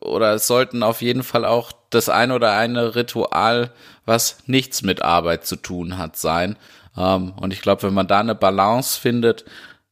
oder 0.02 0.34
es 0.34 0.48
sollten 0.48 0.84
auf 0.84 1.02
jeden 1.02 1.24
Fall 1.24 1.46
auch 1.46 1.72
das 1.90 2.10
ein 2.10 2.32
oder 2.32 2.58
eine 2.58 2.96
Ritual, 2.96 3.72
was 4.06 4.38
nichts 4.46 4.82
mit 4.82 5.02
Arbeit 5.02 5.46
zu 5.46 5.56
tun 5.56 5.98
hat, 5.98 6.18
sein. 6.18 6.58
Ähm, 6.98 7.34
und 7.38 7.54
ich 7.54 7.62
glaube, 7.62 7.84
wenn 7.84 7.94
man 7.94 8.08
da 8.08 8.20
eine 8.20 8.36
Balance 8.36 9.00
findet, 9.00 9.46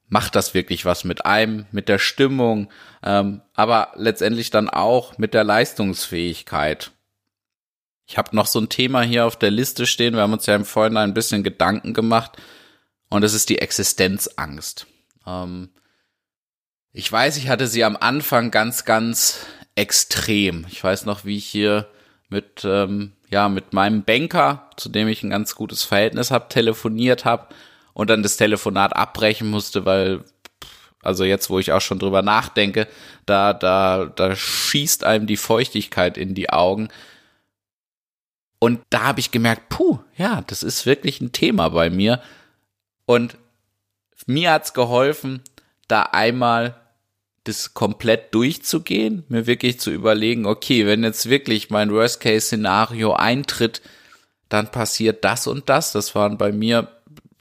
macht 0.10 0.36
das 0.36 0.54
wirklich 0.54 0.84
was 0.84 1.06
mit 1.06 1.26
einem, 1.26 1.66
mit 1.72 1.88
der 1.88 1.98
Stimmung, 1.98 2.70
ähm, 3.04 3.42
aber 3.54 3.94
letztendlich 3.96 4.50
dann 4.50 4.70
auch 4.70 5.18
mit 5.18 5.34
der 5.34 5.46
Leistungsfähigkeit. 5.46 6.92
Ich 8.12 8.17
habe 8.17 8.36
noch 8.36 8.45
so 8.45 8.60
ein 8.60 8.67
Thema 8.67 9.04
hier 9.04 9.26
auf 9.26 9.38
der 9.38 9.52
Liste 9.52 9.86
stehen. 9.86 10.15
Wir 10.15 10.24
haben 10.24 10.34
uns 10.34 10.45
ja 10.45 10.54
im 10.54 10.65
Vorhinein 10.65 11.12
ein 11.12 11.13
bisschen 11.13 11.43
Gedanken 11.43 11.93
gemacht. 11.93 12.34
Und 13.10 13.24
es 13.24 13.34
ist 13.34 13.47
die 13.47 13.60
Existenzangst. 13.60 14.86
Ähm, 15.26 15.69
ich 16.91 17.10
weiß, 17.10 17.38
ich 17.38 17.47
hatte 17.47 17.67
sie 17.67 17.86
am 17.86 17.95
Anfang 17.95 18.52
ganz, 18.52 18.84
ganz 18.84 19.45
extrem. 19.76 20.65
Ich 20.69 20.84
weiß 20.84 21.06
noch, 21.06 21.24
wie 21.24 21.38
ich 21.38 21.45
hier 21.45 21.88
mit, 22.28 22.65
ähm, 22.65 23.13
ja, 23.30 23.47
mit 23.47 23.71
meinem 23.71 24.04
Banker, 24.04 24.69
zu 24.76 24.89
dem 24.89 25.08
ich 25.08 25.24
ein 25.24 25.30
ganz 25.30 25.56
gutes 25.56 25.86
Verhältnis 25.86 26.32
habe, 26.32 26.50
telefoniert 26.50 27.24
habe 27.24 27.47
und 27.93 28.10
dann 28.10 28.24
das 28.24 28.36
Telefonat 28.36 28.93
abbrechen 28.93 29.50
musste, 29.50 29.86
weil 29.86 30.26
also 31.02 31.24
jetzt, 31.24 31.50
wo 31.50 31.60
ich 31.60 31.71
auch 31.71 31.82
schon 31.82 31.97
drüber 31.97 32.21
nachdenke, 32.21 32.89
da, 33.26 33.54
da, 33.54 34.06
da 34.06 34.36
schießt 34.36 35.06
einem 35.06 35.28
die 35.28 35.38
Feuchtigkeit 35.38 36.17
in 36.17 36.36
die 36.36 36.50
Augen, 36.50 36.89
und 38.63 38.80
da 38.91 39.06
habe 39.06 39.19
ich 39.19 39.32
gemerkt, 39.32 39.69
puh, 39.69 39.97
ja, 40.15 40.43
das 40.45 40.62
ist 40.62 40.86
wirklich 40.86 41.19
ein 41.19 41.32
Thema 41.32 41.69
bei 41.69 41.89
mir. 41.89 42.21
Und 43.08 43.36
mir 44.28 44.52
hat's 44.52 44.76
geholfen, 44.76 45.41
da 45.88 46.04
einmal 46.04 46.80
das 47.43 47.74
komplett 47.74 48.36
durchzugehen, 48.36 49.24
mir 49.30 49.47
wirklich 49.47 49.80
zu 49.80 49.89
überlegen, 49.89 50.45
okay, 50.45 50.86
wenn 50.86 51.04
jetzt 51.04 51.28
wirklich 51.28 51.71
mein 51.71 51.91
Worst-Case-Szenario 51.91 53.13
eintritt, 53.13 53.82
dann 54.47 54.69
passiert 54.69 55.26
das 55.26 55.47
und 55.47 55.67
das. 55.67 55.91
Das 55.91 56.13
waren 56.13 56.38
bei 56.38 56.52
mir, 56.52 56.88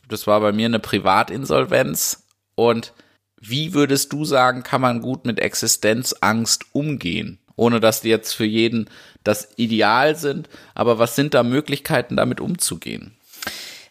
das 0.09 0.27
war 0.27 0.41
bei 0.41 0.53
mir 0.53 0.67
eine 0.67 0.79
Privatinsolvenz. 0.79 2.25
Und 2.55 2.95
wie 3.39 3.75
würdest 3.75 4.11
du 4.15 4.25
sagen, 4.25 4.63
kann 4.63 4.81
man 4.81 5.03
gut 5.03 5.27
mit 5.27 5.39
Existenzangst 5.39 6.65
umgehen? 6.73 7.40
Ohne 7.61 7.79
dass 7.79 8.01
die 8.01 8.09
jetzt 8.09 8.33
für 8.33 8.47
jeden 8.47 8.89
das 9.23 9.51
Ideal 9.57 10.17
sind. 10.17 10.49
Aber 10.75 10.99
was 10.99 11.15
sind 11.15 11.35
da 11.35 11.43
Möglichkeiten, 11.43 12.17
damit 12.17 12.41
umzugehen? 12.41 13.13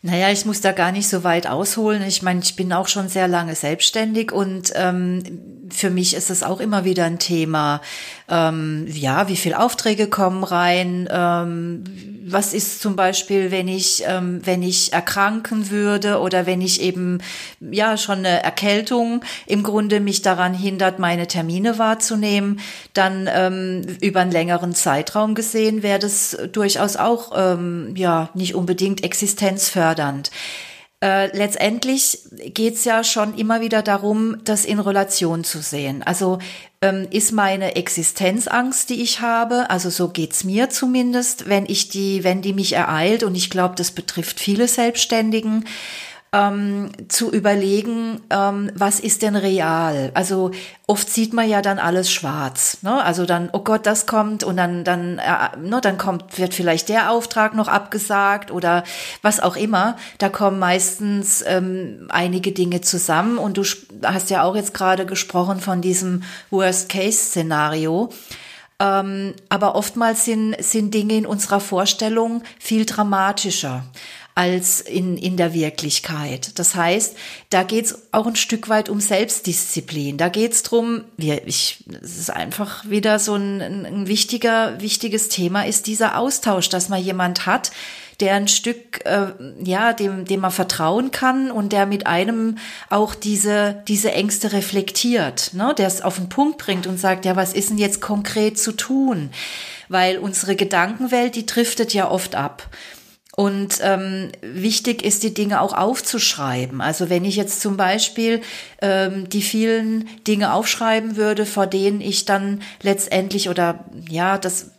Naja, 0.02 0.32
ich 0.32 0.46
muss 0.46 0.62
da 0.62 0.72
gar 0.72 0.94
nicht 0.94 1.10
so 1.10 1.26
weit 1.26 1.46
ausholen. 1.46 2.04
Ich 2.04 2.22
meine, 2.22 2.40
ich 2.42 2.56
bin 2.56 2.72
auch 2.72 2.88
schon 2.88 3.10
sehr 3.10 3.28
lange 3.28 3.54
selbstständig 3.54 4.32
und 4.32 4.72
ähm, 4.76 5.68
für 5.70 5.90
mich 5.90 6.14
ist 6.16 6.30
es 6.30 6.42
auch 6.42 6.62
immer 6.62 6.86
wieder 6.86 7.04
ein 7.04 7.20
Thema. 7.20 7.82
Ähm, 8.30 8.88
ja, 8.88 9.28
wie 9.28 9.36
viel 9.36 9.54
Aufträge 9.54 10.08
kommen 10.08 10.46
rein? 10.46 11.10
Ähm, 11.12 11.84
was 12.32 12.54
ist 12.54 12.82
zum 12.82 12.96
Beispiel, 12.96 13.52
wenn 13.52 13.68
ich, 13.68 14.04
ähm, 14.06 14.40
wenn 14.46 14.62
ich 14.62 14.94
erkranken 14.94 15.70
würde 15.70 16.20
oder 16.20 16.46
wenn 16.46 16.62
ich 16.62 16.82
eben 16.82 17.20
ja 17.60 17.98
schon 17.98 18.20
eine 18.20 18.44
Erkältung 18.44 19.26
im 19.48 19.64
Grunde 19.64 20.00
mich 20.00 20.22
daran 20.22 20.54
hindert, 20.54 21.00
meine 21.00 21.28
Termine 21.28 21.80
wahrzunehmen, 21.80 22.60
dann 22.94 23.28
ähm, 23.34 23.82
über 24.02 24.22
einen 24.22 24.32
längeren 24.32 24.76
Zeitraum 24.76 25.34
gesehen 25.34 25.82
wäre 25.82 26.00
das 26.00 26.38
durchaus 26.52 26.98
auch 26.98 27.32
ähm, 27.36 27.96
ja 27.96 28.30
nicht 28.34 28.54
unbedingt 28.56 29.04
existenzfördernd. 29.04 29.89
Äh, 31.02 31.36
letztendlich 31.36 32.20
geht's 32.54 32.84
ja 32.84 33.06
schon 33.06 33.38
immer 33.38 33.62
wieder 33.62 33.82
darum, 33.82 34.38
das 34.44 34.66
in 34.66 34.80
Relation 34.80 35.46
zu 35.46 35.62
sehen. 35.62 36.04
Also 36.04 36.40
ähm, 36.82 37.08
ist 37.10 37.32
meine 37.32 37.78
Existenzangst, 37.78 38.90
die 38.90 39.02
ich 39.02 39.22
habe, 39.22 39.70
also 39.70 39.90
so 39.90 40.10
geht's 40.10 40.44
mir 40.44 40.70
zumindest, 40.70 41.48
wenn 41.48 41.66
ich 41.68 41.88
die, 41.88 42.26
wenn 42.26 42.42
die 42.42 42.52
mich 42.52 42.74
ereilt, 42.74 43.24
und 43.24 43.36
ich 43.36 43.50
glaube, 43.50 43.76
das 43.76 43.92
betrifft 43.92 44.42
viele 44.42 44.68
Selbstständigen, 44.68 45.66
ähm, 46.32 46.92
zu 47.08 47.32
überlegen, 47.32 48.22
ähm, 48.30 48.72
was 48.76 49.00
ist 49.00 49.24
denn 49.24 49.36
real? 49.36 50.12
Also 50.14 50.52
oft 50.86 51.10
sieht 51.10 51.34
man 51.34 51.50
ja 51.50 51.62
dann 51.62 51.80
alles 51.80 52.12
schwarz. 52.12 52.78
Ne? 52.84 53.04
Also 53.04 53.26
dann, 53.26 53.50
oh 53.52 53.60
Gott, 53.60 53.86
das 53.88 54.06
kommt 54.06 54.44
und 54.44 54.58
dann, 54.58 54.84
dann, 54.84 55.18
äh, 55.18 55.58
ne, 55.58 55.82
dann 55.82 55.98
kommt, 55.98 56.38
wird 56.38 56.54
vielleicht 56.54 56.90
der 56.90 57.12
Auftrag 57.12 57.56
noch 57.56 57.68
abgesagt 57.68 58.52
oder 58.52 58.84
was 59.24 59.40
auch 59.40 59.56
immer. 59.56 59.98
Da 60.20 60.30
kommen 60.30 60.60
meistens 60.60 61.44
ähm, 61.48 62.08
einige 62.10 62.52
Dinge 62.52 62.82
zusammen 62.82 63.40
und 63.40 63.58
du 63.58 63.64
hast 64.04 64.30
ja 64.30 64.44
auch 64.44 64.56
jetzt 64.56 64.76
gerade 64.76 65.08
gesprochen 65.08 65.60
von 65.60 65.82
diesem 65.82 66.22
Worst-Case-Szenario. 66.52 68.10
Ähm, 68.82 69.34
aber 69.50 69.76
oftmals 69.76 70.26
sind, 70.26 70.56
sind 70.64 70.94
Dinge 70.94 71.16
in 71.16 71.26
unserer 71.26 71.60
Vorstellung 71.60 72.44
viel 72.60 72.86
dramatischer 72.86 73.84
als 74.40 74.80
in, 74.80 75.18
in 75.18 75.36
der 75.36 75.54
Wirklichkeit. 75.54 76.58
Das 76.58 76.74
heißt, 76.74 77.14
da 77.50 77.64
geht's 77.64 78.08
auch 78.14 78.26
ein 78.26 78.38
Stück 78.38 78.70
weit 78.70 78.88
um 78.88 79.02
Selbstdisziplin. 79.02 80.16
Da 80.16 80.30
geht's 80.30 80.64
drum, 80.64 81.04
wir, 81.18 81.46
ich, 81.46 81.84
es 82.02 82.18
ist 82.18 82.30
einfach 82.30 82.90
wieder 82.90 83.20
so 83.20 83.36
ein, 83.36 83.60
ein 83.62 84.08
wichtiger, 84.08 84.80
wichtiges 84.80 85.28
Thema 85.28 85.64
ist 85.66 85.88
dieser 85.88 86.18
Austausch, 86.18 86.70
dass 86.70 86.88
man 86.88 87.04
jemand 87.04 87.48
hat, 87.48 87.72
der 88.22 88.36
ein 88.36 88.48
Stück, 88.48 89.06
äh, 89.06 89.34
ja, 89.62 89.92
dem, 89.92 90.24
dem 90.24 90.40
man 90.40 90.52
vertrauen 90.52 91.12
kann 91.12 91.52
und 91.52 91.74
der 91.74 91.86
mit 91.86 92.08
einem 92.08 92.60
auch 92.90 93.16
diese, 93.16 93.84
diese 93.90 94.14
Ängste 94.14 94.54
reflektiert, 94.54 95.54
ne? 95.54 95.74
der 95.78 95.88
es 95.88 96.02
auf 96.02 96.16
den 96.16 96.30
Punkt 96.30 96.60
bringt 96.60 96.88
und 96.88 96.98
sagt, 96.98 97.26
ja, 97.26 97.36
was 97.36 97.52
ist 97.52 97.72
denn 97.72 97.78
jetzt 97.78 98.00
konkret 98.00 98.58
zu 98.58 98.72
tun? 98.72 99.32
Weil 99.90 100.18
unsere 100.18 100.56
Gedankenwelt, 100.56 101.36
die 101.36 101.46
driftet 101.46 101.94
ja 101.94 102.10
oft 102.10 102.36
ab. 102.36 102.70
Und 103.40 103.80
ähm, 103.84 104.34
wichtig 104.42 105.02
ist, 105.02 105.24
die 105.24 105.34
Dinge 105.34 105.62
auch 105.62 105.72
aufzuschreiben. 105.72 106.82
Also 106.82 107.10
wenn 107.10 107.24
ich 107.24 107.38
jetzt 107.38 107.62
zum 107.62 107.78
Beispiel 107.78 108.42
ähm, 108.82 109.30
die 109.30 109.42
vielen 109.42 110.10
Dinge 110.28 110.52
aufschreiben 110.52 111.16
würde, 111.16 111.46
vor 111.46 111.66
denen 111.66 112.02
ich 112.02 112.26
dann 112.26 112.62
letztendlich 112.82 113.48
oder 113.48 113.86
ja, 114.10 114.38
das 114.38 114.72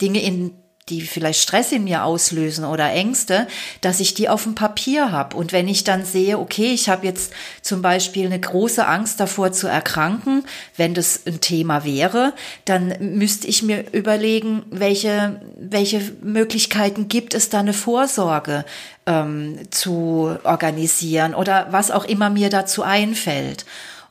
Dinge 0.00 0.20
in 0.24 0.50
die 0.90 1.00
vielleicht 1.00 1.40
Stress 1.40 1.72
in 1.72 1.84
mir 1.84 2.04
auslösen 2.04 2.66
oder 2.66 2.92
Ängste, 2.92 3.46
dass 3.80 4.00
ich 4.00 4.12
die 4.12 4.28
auf 4.28 4.42
dem 4.42 4.54
Papier 4.54 5.10
habe. 5.12 5.34
Und 5.34 5.52
wenn 5.52 5.66
ich 5.66 5.82
dann 5.82 6.04
sehe, 6.04 6.38
okay, 6.38 6.72
ich 6.74 6.90
habe 6.90 7.06
jetzt 7.06 7.32
zum 7.62 7.80
Beispiel 7.80 8.26
eine 8.26 8.38
große 8.38 8.86
Angst 8.86 9.18
davor 9.18 9.52
zu 9.52 9.66
erkranken, 9.66 10.44
wenn 10.76 10.92
das 10.92 11.22
ein 11.26 11.40
Thema 11.40 11.84
wäre, 11.84 12.34
dann 12.66 12.94
müsste 13.00 13.46
ich 13.46 13.62
mir 13.62 13.92
überlegen, 13.92 14.64
welche, 14.70 15.40
welche 15.58 16.00
Möglichkeiten 16.20 17.08
gibt 17.08 17.32
es 17.32 17.48
da 17.48 17.60
eine 17.60 17.72
Vorsorge 17.72 18.66
ähm, 19.06 19.60
zu 19.70 20.36
organisieren 20.44 21.34
oder 21.34 21.68
was 21.70 21.90
auch 21.90 22.04
immer 22.04 22.28
mir 22.28 22.50
dazu 22.50 22.82
einfällt. 22.82 23.64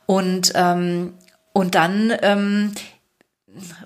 Und, 0.06 0.52
ähm, 0.56 1.14
und 1.52 1.76
dann 1.76 2.12
ähm, 2.22 2.72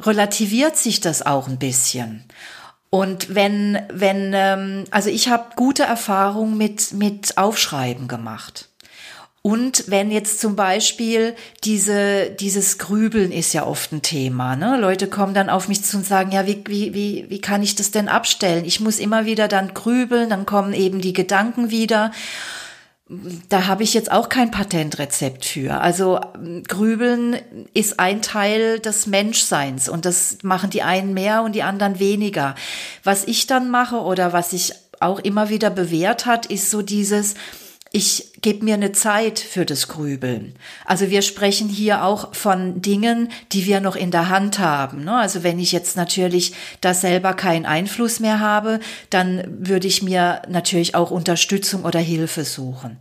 relativiert 0.00 0.78
sich 0.78 1.00
das 1.00 1.20
auch 1.24 1.48
ein 1.48 1.58
bisschen. 1.58 2.24
Und 2.90 3.34
wenn, 3.34 3.78
wenn, 3.92 4.32
ähm, 4.34 4.84
also 4.90 5.10
ich 5.10 5.28
habe 5.28 5.56
gute 5.56 5.82
Erfahrungen 5.82 6.56
mit, 6.56 6.92
mit 6.92 7.36
Aufschreiben 7.36 8.08
gemacht. 8.08 8.68
Und 9.42 9.84
wenn 9.86 10.10
jetzt 10.10 10.40
zum 10.40 10.56
Beispiel 10.56 11.34
diese, 11.64 12.30
dieses 12.30 12.76
Grübeln 12.76 13.30
ist 13.30 13.52
ja 13.52 13.66
oft 13.66 13.92
ein 13.92 14.02
Thema, 14.02 14.56
ne? 14.56 14.78
Leute 14.78 15.06
kommen 15.06 15.32
dann 15.32 15.48
auf 15.48 15.68
mich 15.68 15.84
zu 15.84 15.98
und 15.98 16.04
sagen, 16.04 16.32
ja, 16.32 16.46
wie, 16.46 16.62
wie, 16.66 16.92
wie, 16.92 17.26
wie 17.28 17.40
kann 17.40 17.62
ich 17.62 17.76
das 17.76 17.90
denn 17.90 18.08
abstellen? 18.08 18.64
Ich 18.64 18.80
muss 18.80 18.98
immer 18.98 19.26
wieder 19.26 19.48
dann 19.48 19.74
grübeln, 19.74 20.28
dann 20.28 20.44
kommen 20.44 20.74
eben 20.74 21.00
die 21.00 21.12
Gedanken 21.12 21.70
wieder 21.70 22.10
da 23.48 23.66
habe 23.66 23.82
ich 23.82 23.94
jetzt 23.94 24.12
auch 24.12 24.28
kein 24.28 24.50
Patentrezept 24.50 25.46
für. 25.46 25.80
Also 25.80 26.20
Grübeln 26.66 27.36
ist 27.72 27.98
ein 27.98 28.20
Teil 28.20 28.80
des 28.80 29.06
Menschseins 29.06 29.88
und 29.88 30.04
das 30.04 30.38
machen 30.42 30.68
die 30.68 30.82
einen 30.82 31.14
mehr 31.14 31.42
und 31.42 31.54
die 31.54 31.62
anderen 31.62 31.98
weniger. 31.98 32.54
Was 33.04 33.24
ich 33.24 33.46
dann 33.46 33.70
mache 33.70 33.96
oder 33.96 34.34
was 34.34 34.50
sich 34.50 34.74
auch 35.00 35.20
immer 35.20 35.48
wieder 35.48 35.70
bewährt 35.70 36.26
hat, 36.26 36.46
ist 36.46 36.70
so 36.70 36.82
dieses, 36.82 37.34
ich 37.90 38.32
gebe 38.42 38.64
mir 38.64 38.74
eine 38.74 38.92
Zeit 38.92 39.38
für 39.38 39.64
das 39.64 39.88
Grübeln. 39.88 40.54
Also 40.84 41.10
wir 41.10 41.22
sprechen 41.22 41.68
hier 41.68 42.04
auch 42.04 42.34
von 42.34 42.82
Dingen, 42.82 43.30
die 43.52 43.66
wir 43.66 43.80
noch 43.80 43.96
in 43.96 44.10
der 44.10 44.28
Hand 44.28 44.58
haben. 44.58 45.04
Ne? 45.04 45.16
Also 45.16 45.42
wenn 45.42 45.58
ich 45.58 45.72
jetzt 45.72 45.96
natürlich 45.96 46.54
da 46.80 46.92
selber 46.92 47.34
keinen 47.34 47.66
Einfluss 47.66 48.20
mehr 48.20 48.40
habe, 48.40 48.80
dann 49.10 49.42
würde 49.66 49.86
ich 49.86 50.02
mir 50.02 50.42
natürlich 50.48 50.94
auch 50.94 51.10
Unterstützung 51.10 51.84
oder 51.84 52.00
Hilfe 52.00 52.44
suchen. 52.44 52.98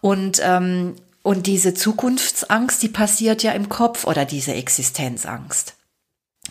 Und 0.00 0.40
ähm, 0.42 0.96
und 1.24 1.46
diese 1.46 1.72
Zukunftsangst, 1.72 2.82
die 2.82 2.90
passiert 2.90 3.42
ja 3.42 3.52
im 3.52 3.70
Kopf 3.70 4.06
oder 4.06 4.26
diese 4.26 4.52
Existenzangst. 4.52 5.74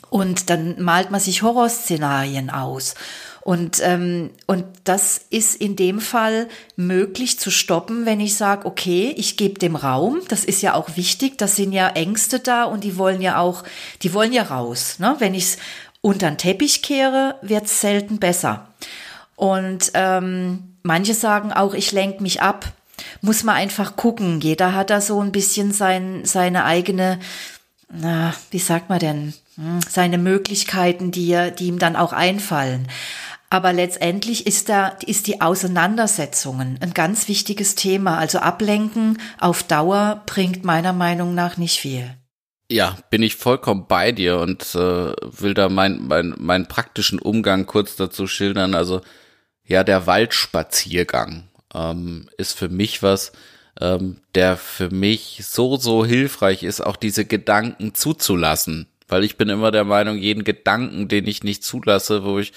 Und 0.09 0.49
dann 0.49 0.81
malt 0.81 1.11
man 1.11 1.19
sich 1.19 1.43
Horrorszenarien 1.43 2.49
aus. 2.49 2.95
Und, 3.43 3.81
ähm, 3.83 4.29
und 4.47 4.63
das 4.85 5.19
ist 5.29 5.55
in 5.55 5.75
dem 5.75 5.99
Fall 5.99 6.47
möglich 6.77 7.39
zu 7.39 7.51
stoppen, 7.51 8.05
wenn 8.05 8.21
ich 8.21 8.35
sage, 8.35 8.65
okay, 8.65 9.13
ich 9.17 9.35
gebe 9.35 9.59
dem 9.59 9.75
Raum. 9.75 10.21
Das 10.29 10.45
ist 10.45 10.61
ja 10.61 10.75
auch 10.75 10.95
wichtig. 10.95 11.37
Das 11.37 11.57
sind 11.57 11.73
ja 11.73 11.89
Ängste 11.89 12.39
da 12.39 12.63
und 12.63 12.85
die 12.85 12.97
wollen 12.97 13.21
ja 13.21 13.39
auch, 13.39 13.63
die 14.01 14.13
wollen 14.13 14.31
ja 14.31 14.43
raus. 14.43 14.97
Ne? 14.99 15.15
Wenn 15.19 15.33
ich 15.33 15.43
es 15.43 15.57
unter 15.99 16.29
den 16.29 16.37
Teppich 16.37 16.81
kehre, 16.83 17.35
wird 17.41 17.65
es 17.65 17.81
selten 17.81 18.17
besser. 18.17 18.69
Und 19.35 19.91
ähm, 19.93 20.75
manche 20.81 21.13
sagen 21.13 21.51
auch, 21.51 21.73
ich 21.73 21.91
lenke 21.91 22.23
mich 22.23 22.41
ab. 22.41 22.71
Muss 23.19 23.43
man 23.43 23.55
einfach 23.55 23.97
gucken. 23.97 24.39
Jeder 24.39 24.73
hat 24.73 24.89
da 24.89 25.01
so 25.01 25.19
ein 25.19 25.33
bisschen 25.33 25.73
sein, 25.73 26.21
seine 26.23 26.63
eigene, 26.63 27.19
na, 27.91 28.33
wie 28.51 28.59
sagt 28.59 28.87
man 28.87 28.99
denn, 28.99 29.33
hm, 29.55 29.81
seine 29.87 30.17
Möglichkeiten, 30.17 31.11
die, 31.11 31.51
die 31.59 31.67
ihm 31.67 31.79
dann 31.79 31.97
auch 31.97 32.13
einfallen. 32.13 32.87
Aber 33.53 33.71
letztendlich 33.71 34.47
ist 34.47 34.67
da, 34.67 34.87
ist 35.05 35.27
die 35.27 35.39
Auseinandersetzungen 35.39 36.79
ein 36.81 36.95
ganz 36.95 37.27
wichtiges 37.27 37.75
Thema. 37.75 38.17
Also 38.17 38.39
Ablenken 38.39 39.19
auf 39.39 39.61
Dauer 39.61 40.23
bringt 40.25 40.65
meiner 40.65 40.91
Meinung 40.91 41.35
nach 41.35 41.57
nicht 41.57 41.79
viel. 41.79 42.17
Ja, 42.71 42.97
bin 43.11 43.21
ich 43.21 43.35
vollkommen 43.35 43.85
bei 43.87 44.11
dir 44.11 44.39
und 44.39 44.73
äh, 44.73 45.13
will 45.21 45.53
da 45.53 45.69
meinen 45.69 46.07
mein, 46.07 46.33
mein 46.39 46.67
praktischen 46.67 47.19
Umgang 47.19 47.67
kurz 47.67 47.95
dazu 47.95 48.25
schildern. 48.25 48.73
Also 48.73 49.01
ja, 49.63 49.83
der 49.83 50.07
Waldspaziergang 50.07 51.43
ähm, 51.75 52.29
ist 52.39 52.57
für 52.57 52.69
mich 52.69 53.03
was, 53.03 53.33
ähm, 53.79 54.17
der 54.33 54.57
für 54.57 54.89
mich 54.89 55.43
so, 55.43 55.77
so 55.77 56.03
hilfreich 56.03 56.63
ist, 56.63 56.81
auch 56.81 56.95
diese 56.95 57.25
Gedanken 57.25 57.93
zuzulassen. 57.93 58.87
Weil 59.07 59.23
ich 59.23 59.37
bin 59.37 59.49
immer 59.49 59.69
der 59.69 59.83
Meinung, 59.83 60.17
jeden 60.17 60.43
Gedanken, 60.43 61.07
den 61.07 61.27
ich 61.27 61.43
nicht 61.43 61.63
zulasse, 61.63 62.23
wo 62.23 62.39
ich 62.39 62.51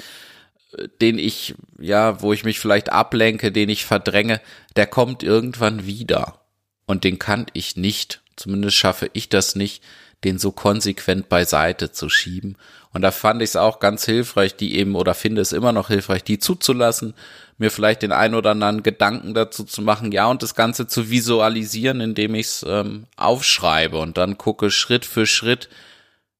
den 1.00 1.18
ich, 1.18 1.54
ja, 1.78 2.20
wo 2.22 2.32
ich 2.32 2.44
mich 2.44 2.58
vielleicht 2.58 2.90
ablenke, 2.90 3.52
den 3.52 3.68
ich 3.68 3.84
verdränge, 3.84 4.40
der 4.76 4.86
kommt 4.86 5.22
irgendwann 5.22 5.86
wieder. 5.86 6.40
Und 6.86 7.04
den 7.04 7.18
kann 7.18 7.46
ich 7.52 7.76
nicht, 7.76 8.22
zumindest 8.36 8.76
schaffe 8.76 9.10
ich 9.12 9.28
das 9.28 9.56
nicht, 9.56 9.82
den 10.24 10.38
so 10.38 10.52
konsequent 10.52 11.28
beiseite 11.28 11.92
zu 11.92 12.08
schieben. 12.08 12.56
Und 12.92 13.02
da 13.02 13.10
fand 13.10 13.42
ich 13.42 13.50
es 13.50 13.56
auch 13.56 13.78
ganz 13.80 14.06
hilfreich, 14.06 14.56
die 14.56 14.76
eben, 14.76 14.94
oder 14.94 15.14
finde 15.14 15.42
es 15.42 15.52
immer 15.52 15.72
noch 15.72 15.88
hilfreich, 15.88 16.24
die 16.24 16.38
zuzulassen, 16.38 17.14
mir 17.58 17.70
vielleicht 17.70 18.02
den 18.02 18.12
ein 18.12 18.34
oder 18.34 18.50
anderen 18.50 18.82
Gedanken 18.82 19.34
dazu 19.34 19.64
zu 19.64 19.82
machen, 19.82 20.12
ja, 20.12 20.26
und 20.26 20.42
das 20.42 20.54
Ganze 20.54 20.86
zu 20.86 21.10
visualisieren, 21.10 22.00
indem 22.00 22.34
ich 22.34 22.46
es 22.46 22.66
ähm, 22.66 23.04
aufschreibe 23.16 23.98
und 23.98 24.16
dann 24.16 24.38
gucke 24.38 24.70
Schritt 24.70 25.04
für 25.04 25.26
Schritt, 25.26 25.68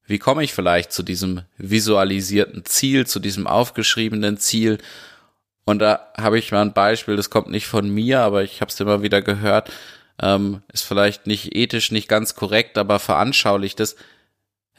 wie 0.06 0.18
komme 0.18 0.44
ich 0.44 0.54
vielleicht 0.54 0.92
zu 0.92 1.02
diesem 1.02 1.42
visualisierten 1.58 2.64
Ziel, 2.64 3.06
zu 3.06 3.18
diesem 3.18 3.46
aufgeschriebenen 3.46 4.38
Ziel? 4.38 4.78
Und 5.64 5.80
da 5.80 6.12
habe 6.16 6.38
ich 6.38 6.52
mal 6.52 6.62
ein 6.62 6.72
Beispiel, 6.72 7.16
das 7.16 7.30
kommt 7.30 7.50
nicht 7.50 7.66
von 7.66 7.88
mir, 7.90 8.20
aber 8.20 8.44
ich 8.44 8.60
habe 8.60 8.70
es 8.70 8.78
immer 8.78 9.02
wieder 9.02 9.20
gehört, 9.20 9.70
ähm, 10.22 10.62
ist 10.72 10.84
vielleicht 10.84 11.26
nicht 11.26 11.54
ethisch 11.56 11.90
nicht 11.90 12.08
ganz 12.08 12.36
korrekt, 12.36 12.78
aber 12.78 12.98
veranschaulicht 12.98 13.80
es. 13.80 13.96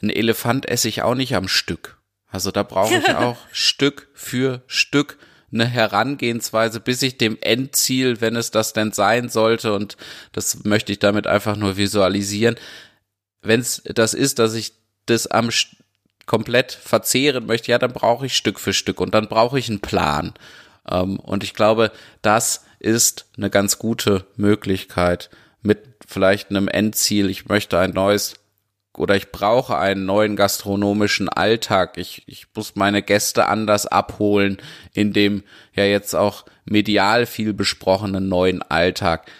Ein 0.00 0.10
Elefant 0.10 0.66
esse 0.66 0.88
ich 0.88 1.02
auch 1.02 1.14
nicht 1.14 1.34
am 1.34 1.46
Stück. 1.46 1.98
Also 2.26 2.50
da 2.50 2.62
brauche 2.62 2.96
ich 2.96 3.08
auch 3.14 3.36
Stück 3.52 4.08
für 4.14 4.62
Stück 4.66 5.18
eine 5.52 5.66
Herangehensweise, 5.66 6.80
bis 6.80 7.02
ich 7.02 7.18
dem 7.18 7.38
Endziel, 7.40 8.20
wenn 8.20 8.36
es 8.36 8.50
das 8.50 8.72
denn 8.72 8.92
sein 8.92 9.28
sollte, 9.28 9.72
und 9.72 9.96
das 10.32 10.64
möchte 10.64 10.92
ich 10.92 10.98
damit 10.98 11.26
einfach 11.26 11.56
nur 11.56 11.76
visualisieren, 11.76 12.56
wenn 13.40 13.60
es 13.60 13.82
das 13.84 14.14
ist, 14.14 14.38
dass 14.38 14.54
ich 14.54 14.74
das 15.10 15.26
am 15.26 15.50
komplett 16.26 16.72
verzehren 16.72 17.46
möchte, 17.46 17.70
ja, 17.70 17.78
dann 17.78 17.92
brauche 17.92 18.26
ich 18.26 18.36
Stück 18.36 18.60
für 18.60 18.72
Stück 18.72 19.00
und 19.00 19.14
dann 19.14 19.28
brauche 19.28 19.58
ich 19.58 19.68
einen 19.68 19.80
Plan. 19.80 20.34
Ähm, 20.88 21.18
und 21.18 21.42
ich 21.42 21.54
glaube, 21.54 21.90
das 22.22 22.64
ist 22.78 23.26
eine 23.36 23.50
ganz 23.50 23.78
gute 23.78 24.26
Möglichkeit 24.36 25.30
mit 25.62 25.80
vielleicht 26.06 26.50
einem 26.50 26.68
Endziel. 26.68 27.30
Ich 27.30 27.48
möchte 27.48 27.78
ein 27.78 27.90
neues 27.90 28.34
oder 28.96 29.16
ich 29.16 29.30
brauche 29.30 29.78
einen 29.78 30.06
neuen 30.06 30.36
gastronomischen 30.36 31.28
Alltag. 31.28 31.96
Ich, 31.98 32.24
ich 32.26 32.46
muss 32.54 32.76
meine 32.76 33.02
Gäste 33.02 33.46
anders 33.46 33.86
abholen 33.86 34.58
in 34.92 35.12
dem 35.12 35.44
ja 35.74 35.84
jetzt 35.84 36.14
auch 36.14 36.44
medial 36.64 37.26
viel 37.26 37.52
besprochenen 37.52 38.28
neuen 38.28 38.62
Alltag. 38.62 39.30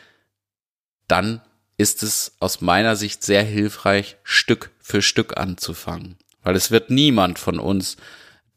Dann 1.09 1.41
ist 1.79 2.03
es 2.03 2.33
aus 2.41 2.61
meiner 2.61 2.97
Sicht 2.97 3.25
sehr 3.25 3.43
hilfreich, 3.43 4.17
Stück 4.23 4.71
für 4.81 5.01
Stück 5.01 5.39
anzufangen. 5.39 6.17
Weil 6.43 6.57
es 6.57 6.71
wird 6.71 6.91
niemand 6.91 7.39
von 7.39 7.59
uns 7.59 7.97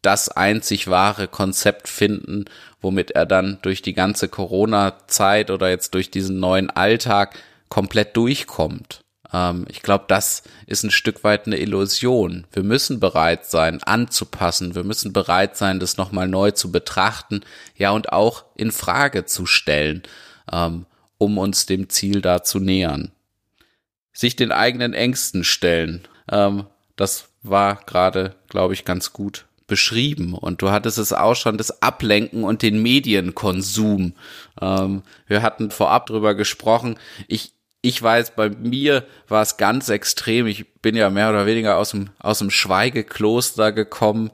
das 0.02 0.30
einzig 0.30 0.90
wahre 0.90 1.28
Konzept 1.28 1.88
finden, 1.88 2.46
womit 2.82 3.12
er 3.12 3.28
dann 3.28 3.60
durch 3.62 3.84
die 3.84 3.94
ganze 3.94 4.28
Corona-Zeit 4.28 5.52
oder 5.52 5.70
jetzt 5.70 5.94
durch 5.94 6.10
diesen 6.10 6.40
neuen 6.40 6.72
Alltag 6.72 7.38
komplett 7.70 8.18
durchkommt. 8.18 9.04
Ähm, 9.32 9.66
ich 9.70 9.84
glaube, 9.84 10.06
das 10.08 10.42
ist 10.66 10.84
ein 10.84 10.90
Stück 10.92 11.24
weit 11.24 11.46
eine 11.46 11.58
Illusion. 11.58 12.48
Wir 12.52 12.64
müssen 12.64 13.00
bereit 13.00 13.46
sein, 13.46 13.84
anzupassen. 13.84 14.74
Wir 14.74 14.84
müssen 14.84 15.14
bereit 15.14 15.56
sein, 15.56 15.80
das 15.80 15.98
nochmal 15.98 16.28
neu 16.28 16.52
zu 16.52 16.72
betrachten, 16.72 17.42
ja, 17.76 17.92
und 17.92 18.12
auch 18.12 18.46
in 18.56 18.72
Frage 18.72 19.26
zu 19.26 19.46
stellen, 19.46 20.02
ähm, 20.52 20.88
um 21.22 21.38
uns 21.38 21.68
dem 21.68 21.88
Ziel 21.88 22.20
da 22.20 22.42
zu 22.42 22.58
nähern. 22.58 23.12
Sich 24.12 24.36
den 24.36 24.52
eigenen 24.52 24.96
Ängsten 24.96 25.44
stellen, 25.44 26.02
ähm, 26.32 26.66
das 26.96 27.30
war 27.44 27.76
gerade, 27.86 28.36
glaube 28.50 28.74
ich, 28.74 28.86
ganz 28.86 29.14
gut 29.14 29.46
beschrieben 29.68 30.34
und 30.34 30.64
du 30.64 30.72
hattest 30.72 30.98
es 30.98 31.14
auch 31.14 31.36
schon, 31.36 31.60
das 31.60 31.84
Ablenken 31.84 32.44
und 32.44 32.64
den 32.64 32.82
Medienkonsum. 32.82 34.14
Ähm, 34.60 35.04
wir 35.28 35.44
hatten 35.44 35.70
vorab 35.70 36.08
drüber 36.08 36.34
gesprochen. 36.34 36.98
Ich, 37.28 37.54
ich 37.84 38.02
weiß, 38.02 38.32
bei 38.32 38.50
mir 38.50 39.06
war 39.28 39.44
es 39.44 39.58
ganz 39.58 39.90
extrem. 39.90 40.48
Ich 40.48 40.74
bin 40.82 40.96
ja 40.96 41.12
mehr 41.12 41.30
oder 41.30 41.46
weniger 41.46 41.78
aus 41.78 41.92
dem, 41.92 42.10
aus 42.18 42.40
dem 42.40 42.50
Schweigekloster 42.50 43.72
gekommen 43.72 44.32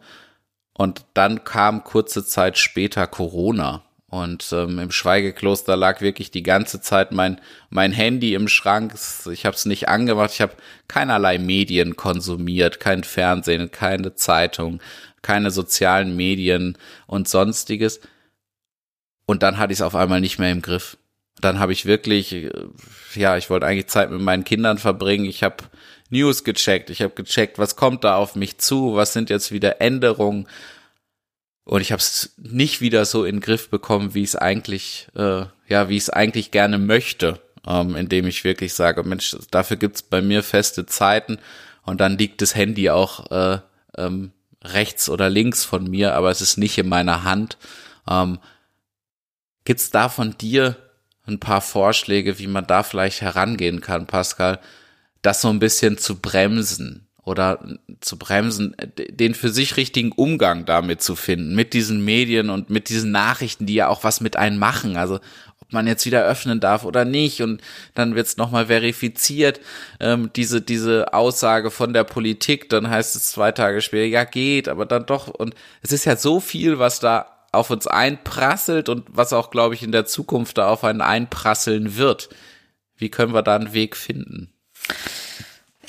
und 0.73 1.03
dann 1.13 1.43
kam 1.43 1.83
kurze 1.83 2.25
Zeit 2.25 2.57
später 2.57 3.07
Corona. 3.07 3.83
Und 4.17 4.51
ähm, 4.51 4.79
im 4.79 4.89
Schweigekloster 4.89 5.77
lag 5.77 6.01
wirklich 6.01 6.31
die 6.31 6.41
ganze 6.41 6.81
Zeit 6.81 7.11
mein, 7.11 7.39
mein 7.69 7.91
Handy 7.91 8.33
im 8.33 8.47
Schrank. 8.47 8.95
Ich 9.31 9.45
habe 9.45 9.55
es 9.55 9.65
nicht 9.65 9.89
angemacht. 9.89 10.31
Ich 10.33 10.41
habe 10.41 10.53
keinerlei 10.87 11.37
Medien 11.37 11.95
konsumiert, 11.95 12.79
kein 12.79 13.03
Fernsehen, 13.03 13.69
keine 13.69 14.15
Zeitung, 14.15 14.81
keine 15.21 15.51
sozialen 15.51 16.15
Medien 16.15 16.79
und 17.05 17.27
sonstiges. 17.27 17.99
Und 19.27 19.43
dann 19.43 19.59
hatte 19.59 19.73
ich 19.73 19.79
es 19.79 19.83
auf 19.83 19.95
einmal 19.95 20.19
nicht 20.19 20.39
mehr 20.39 20.51
im 20.51 20.63
Griff. 20.63 20.97
Dann 21.39 21.59
habe 21.59 21.73
ich 21.73 21.85
wirklich, 21.85 22.33
äh, 22.33 22.51
ja, 23.13 23.37
ich 23.37 23.51
wollte 23.51 23.67
eigentlich 23.67 23.87
Zeit 23.87 24.09
mit 24.09 24.21
meinen 24.21 24.45
Kindern 24.45 24.79
verbringen. 24.79 25.25
Ich 25.25 25.43
habe 25.43 25.57
News 26.09 26.43
gecheckt. 26.43 26.89
Ich 26.89 27.03
habe 27.03 27.13
gecheckt, 27.13 27.59
was 27.59 27.75
kommt 27.75 28.03
da 28.03 28.15
auf 28.15 28.35
mich 28.35 28.57
zu, 28.57 28.95
was 28.95 29.13
sind 29.13 29.29
jetzt 29.29 29.51
wieder 29.51 29.79
Änderungen. 29.79 30.47
Und 31.67 31.81
ich 31.81 31.91
habe 31.91 31.99
es 31.99 32.33
nicht 32.37 32.79
wieder 32.79 33.03
so 33.03 33.25
in 33.25 33.35
den 33.35 33.41
Griff 33.41 33.69
bekommen, 33.69 34.13
wie 34.13 34.23
ich 34.23 34.29
es 34.29 34.35
eigentlich, 34.37 35.09
äh, 35.17 35.43
ja, 35.67 35.89
wie 35.89 35.97
ich 35.97 36.03
es 36.03 36.09
eigentlich 36.09 36.51
gerne 36.51 36.77
möchte, 36.77 37.41
ähm, 37.67 37.97
indem 37.97 38.25
ich 38.25 38.45
wirklich 38.45 38.73
sage, 38.73 39.03
Mensch, 39.03 39.35
dafür 39.51 39.75
gibt's 39.75 40.01
bei 40.01 40.21
mir 40.21 40.43
feste 40.43 40.85
Zeiten. 40.85 41.39
Und 41.83 41.99
dann 41.99 42.17
liegt 42.17 42.41
das 42.41 42.55
Handy 42.55 42.89
auch 42.89 43.29
äh, 43.31 43.59
ähm, 43.97 44.31
rechts 44.63 45.09
oder 45.09 45.29
links 45.29 45.65
von 45.65 45.89
mir, 45.89 46.13
aber 46.13 46.31
es 46.31 46.39
ist 46.39 46.55
nicht 46.55 46.77
in 46.77 46.87
meiner 46.87 47.25
Hand. 47.25 47.57
Ähm, 48.09 48.39
Gibt 49.65 49.93
da 49.93 50.07
von 50.07 50.37
dir 50.37 50.77
ein 51.25 51.41
paar 51.41 51.59
Vorschläge, 51.59 52.39
wie 52.39 52.47
man 52.47 52.65
da 52.65 52.81
vielleicht 52.81 53.19
herangehen 53.19 53.81
kann, 53.81 54.07
Pascal, 54.07 54.61
das 55.21 55.41
so 55.41 55.49
ein 55.49 55.59
bisschen 55.59 55.97
zu 55.97 56.15
bremsen 56.15 57.06
oder 57.27 57.59
zu 57.99 58.17
bremsen, 58.17 58.75
den 59.09 59.35
für 59.35 59.49
sich 59.49 59.77
richtigen 59.77 60.11
Umgang 60.11 60.65
damit 60.65 61.01
zu 61.01 61.15
finden, 61.15 61.55
mit 61.55 61.73
diesen 61.73 62.03
Medien 62.03 62.49
und 62.49 62.69
mit 62.69 62.89
diesen 62.89 63.11
Nachrichten, 63.11 63.65
die 63.65 63.75
ja 63.75 63.89
auch 63.89 64.03
was 64.03 64.21
mit 64.21 64.37
einem 64.37 64.57
machen. 64.57 64.97
Also 64.97 65.19
ob 65.59 65.73
man 65.73 65.87
jetzt 65.87 66.05
wieder 66.05 66.23
öffnen 66.23 66.61
darf 66.61 66.85
oder 66.85 67.03
nicht. 67.03 67.41
Und 67.41 67.61
dann 67.93 68.15
wird 68.15 68.27
es 68.27 68.37
nochmal 68.37 68.67
verifiziert, 68.67 69.59
ähm, 69.99 70.31
diese, 70.35 70.61
diese 70.61 71.13
Aussage 71.13 71.71
von 71.71 71.93
der 71.93 72.05
Politik. 72.05 72.69
Dann 72.69 72.89
heißt 72.89 73.15
es 73.15 73.31
zwei 73.31 73.51
Tage 73.51 73.81
später, 73.81 74.05
ja 74.05 74.23
geht, 74.23 74.69
aber 74.69 74.85
dann 74.85 75.05
doch. 75.05 75.27
Und 75.27 75.53
es 75.81 75.91
ist 75.91 76.05
ja 76.05 76.15
so 76.15 76.39
viel, 76.39 76.79
was 76.79 77.01
da 77.01 77.25
auf 77.51 77.69
uns 77.69 77.87
einprasselt 77.87 78.87
und 78.87 79.05
was 79.09 79.33
auch, 79.33 79.51
glaube 79.51 79.75
ich, 79.75 79.83
in 79.83 79.91
der 79.91 80.05
Zukunft 80.05 80.57
da 80.57 80.69
auf 80.69 80.83
einen 80.85 81.01
einprasseln 81.01 81.97
wird. 81.97 82.29
Wie 82.95 83.09
können 83.09 83.33
wir 83.33 83.43
da 83.43 83.55
einen 83.55 83.73
Weg 83.73 83.97
finden? 83.97 84.53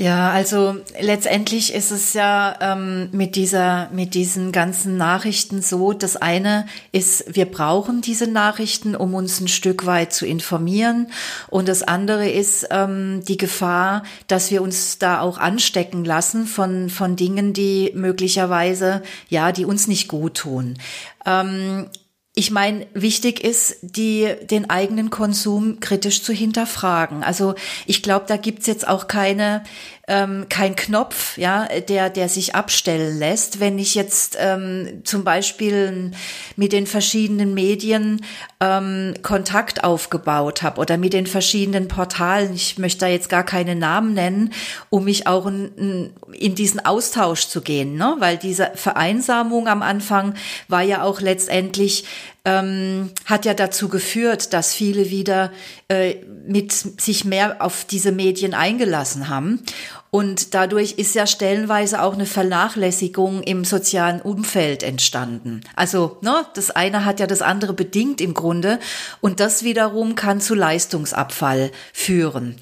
Ja, 0.01 0.31
also 0.31 0.77
letztendlich 1.01 1.75
ist 1.75 1.91
es 1.91 2.13
ja 2.13 2.57
ähm, 2.61 3.09
mit 3.11 3.35
dieser, 3.35 3.91
mit 3.91 4.15
diesen 4.15 4.53
ganzen 4.53 4.97
Nachrichten 4.97 5.61
so. 5.61 5.93
Das 5.93 6.17
eine 6.17 6.67
ist, 6.93 7.35
wir 7.35 7.47
brauchen 7.47 8.01
diese 8.01 8.29
Nachrichten, 8.29 8.95
um 8.95 9.15
uns 9.15 9.41
ein 9.41 9.49
Stück 9.49 9.87
weit 9.87 10.13
zu 10.13 10.25
informieren. 10.25 11.09
Und 11.49 11.67
das 11.67 11.83
andere 11.83 12.31
ist 12.31 12.69
ähm, 12.71 13.25
die 13.27 13.39
Gefahr, 13.39 14.05
dass 14.29 14.53
wir 14.53 14.63
uns 14.63 14.99
da 14.99 15.21
auch 15.21 15.37
anstecken 15.37 16.05
lassen 16.05 16.47
von 16.47 16.91
von 16.91 17.17
Dingen, 17.17 17.53
die 17.53 17.91
möglicherweise 17.95 19.03
ja, 19.29 19.51
die 19.51 19.65
uns 19.65 19.89
nicht 19.89 20.07
gut 20.07 20.35
tun. 20.35 20.79
Ähm, 21.27 21.89
ich 22.39 22.53
meine, 22.53 22.87
wichtig 22.95 23.43
ist, 23.43 23.79
die, 23.83 24.33
den 24.49 24.71
eigenen 24.71 25.11
Konsum 25.11 25.81
kritisch 25.81 26.23
zu 26.23 26.33
hinterfragen. 26.33 27.25
Also 27.25 27.57
ich 27.85 28.01
glaube, 28.01 28.27
da 28.29 28.37
gibt's 28.37 28.69
jetzt 28.69 28.87
auch 28.87 29.09
keine 29.09 29.65
ähm, 30.09 30.47
kein 30.49 30.75
Knopf, 30.75 31.37
ja, 31.37 31.67
der, 31.67 32.09
der 32.09 32.29
sich 32.29 32.55
abstellen 32.55 33.19
lässt. 33.19 33.61
Wenn 33.61 33.79
ich 33.79 33.95
jetzt 33.95 34.37
ähm, 34.41 35.03
zum 35.05 35.23
Beispiel 35.23 36.13
mit 36.57 36.73
den 36.73 36.87
verschiedenen 36.87 37.53
Medien 37.53 38.25
ähm, 38.61 39.15
Kontakt 39.23 39.85
aufgebaut 39.85 40.63
habe 40.63 40.81
oder 40.81 40.97
mit 40.97 41.13
den 41.13 41.27
verschiedenen 41.27 41.89
Portalen, 41.89 42.55
ich 42.55 42.79
möchte 42.79 43.01
da 43.01 43.07
jetzt 43.07 43.29
gar 43.29 43.45
keine 43.45 43.77
Namen 43.77 44.15
nennen, 44.15 44.53
um 44.89 45.05
mich 45.05 45.27
auch 45.27 45.47
in, 45.47 46.11
in 46.33 46.55
diesen 46.55 46.85
Austausch 46.85 47.47
zu 47.47 47.61
gehen, 47.61 47.97
ne? 47.97 48.17
weil 48.19 48.39
diese 48.39 48.73
Vereinsamung 48.75 49.69
am 49.69 49.83
Anfang 49.83 50.35
war 50.69 50.83
ja 50.83 51.03
auch 51.03 51.21
letztendlich 51.21 52.05
ähm, 52.49 53.11
hat 53.27 53.45
ja 53.45 53.53
dazu 53.53 53.89
geführt, 53.89 54.53
dass 54.53 54.73
viele 54.73 55.11
wieder 55.11 55.53
äh, 55.89 56.17
mit 56.47 56.73
sich 56.73 57.25
mehr 57.25 57.57
auf 57.61 57.85
diese 57.85 58.11
Medien 58.11 58.55
eingelassen 58.55 59.29
haben. 59.29 59.63
Und 60.11 60.55
dadurch 60.55 60.93
ist 60.93 61.15
ja 61.15 61.27
stellenweise 61.27 62.03
auch 62.03 62.15
eine 62.15 62.25
Vernachlässigung 62.25 63.43
im 63.43 63.65
sozialen 63.65 64.23
Umfeld 64.23 64.83
entstanden. 64.83 65.61
Also, 65.77 66.17
ne, 66.23 66.47
das 66.55 66.71
eine 66.71 67.05
hat 67.05 67.21
ja 67.21 67.27
das 67.27 67.43
andere 67.43 67.75
bedingt 67.75 68.21
im 68.21 68.33
Grunde. 68.33 68.79
Und 69.21 69.41
das 69.41 69.65
wiederum 69.65 70.15
kann 70.15 70.41
zu 70.41 70.55
Leistungsabfall 70.55 71.71
führen. 71.93 72.57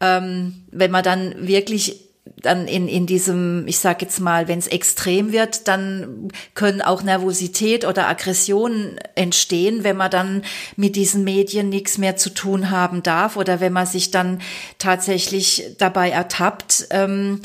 Ähm, 0.00 0.64
wenn 0.70 0.90
man 0.90 1.02
dann 1.02 1.34
wirklich 1.46 2.11
dann 2.42 2.68
in, 2.68 2.88
in 2.88 3.06
diesem, 3.06 3.66
ich 3.66 3.78
sag 3.78 4.02
jetzt 4.02 4.20
mal, 4.20 4.48
wenn 4.48 4.58
es 4.58 4.66
extrem 4.66 5.32
wird, 5.32 5.68
dann 5.68 6.28
können 6.54 6.82
auch 6.82 7.02
Nervosität 7.02 7.84
oder 7.84 8.08
Aggressionen 8.08 8.98
entstehen, 9.14 9.84
wenn 9.84 9.96
man 9.96 10.10
dann 10.10 10.42
mit 10.76 10.96
diesen 10.96 11.24
Medien 11.24 11.68
nichts 11.68 11.98
mehr 11.98 12.16
zu 12.16 12.30
tun 12.30 12.70
haben 12.70 13.02
darf 13.02 13.36
oder 13.36 13.60
wenn 13.60 13.72
man 13.72 13.86
sich 13.86 14.10
dann 14.10 14.40
tatsächlich 14.78 15.64
dabei 15.78 16.10
ertappt, 16.10 16.88
ähm, 16.90 17.40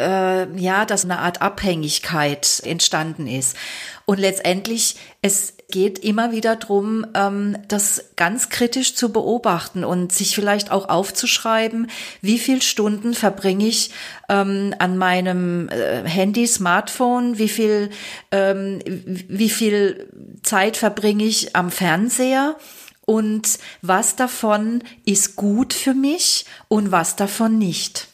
äh, 0.00 0.50
ja, 0.58 0.84
dass 0.84 1.04
eine 1.04 1.18
Art 1.18 1.40
Abhängigkeit 1.40 2.60
entstanden 2.64 3.26
ist. 3.26 3.56
Und 4.04 4.18
letztendlich, 4.18 4.96
es 5.22 5.55
geht 5.68 5.98
immer 5.98 6.30
wieder 6.30 6.56
drum, 6.56 7.06
ähm, 7.14 7.56
das 7.68 8.10
ganz 8.14 8.50
kritisch 8.50 8.94
zu 8.94 9.12
beobachten 9.12 9.84
und 9.84 10.12
sich 10.12 10.34
vielleicht 10.34 10.70
auch 10.70 10.88
aufzuschreiben, 10.88 11.90
wie 12.20 12.38
viel 12.38 12.62
Stunden 12.62 13.14
verbringe 13.14 13.66
ich 13.66 13.90
ähm, 14.28 14.74
an 14.78 14.96
meinem 14.96 15.68
äh, 15.68 16.08
Handy, 16.08 16.46
Smartphone, 16.46 17.38
wie 17.38 17.48
viel, 17.48 17.90
ähm, 18.30 18.78
wie 18.84 19.50
viel 19.50 20.08
Zeit 20.42 20.76
verbringe 20.76 21.24
ich 21.24 21.56
am 21.56 21.70
Fernseher 21.70 22.56
und 23.04 23.58
was 23.82 24.16
davon 24.16 24.82
ist 25.04 25.36
gut 25.36 25.72
für 25.72 25.94
mich 25.94 26.44
und 26.68 26.92
was 26.92 27.16
davon 27.16 27.58
nicht. 27.58 28.08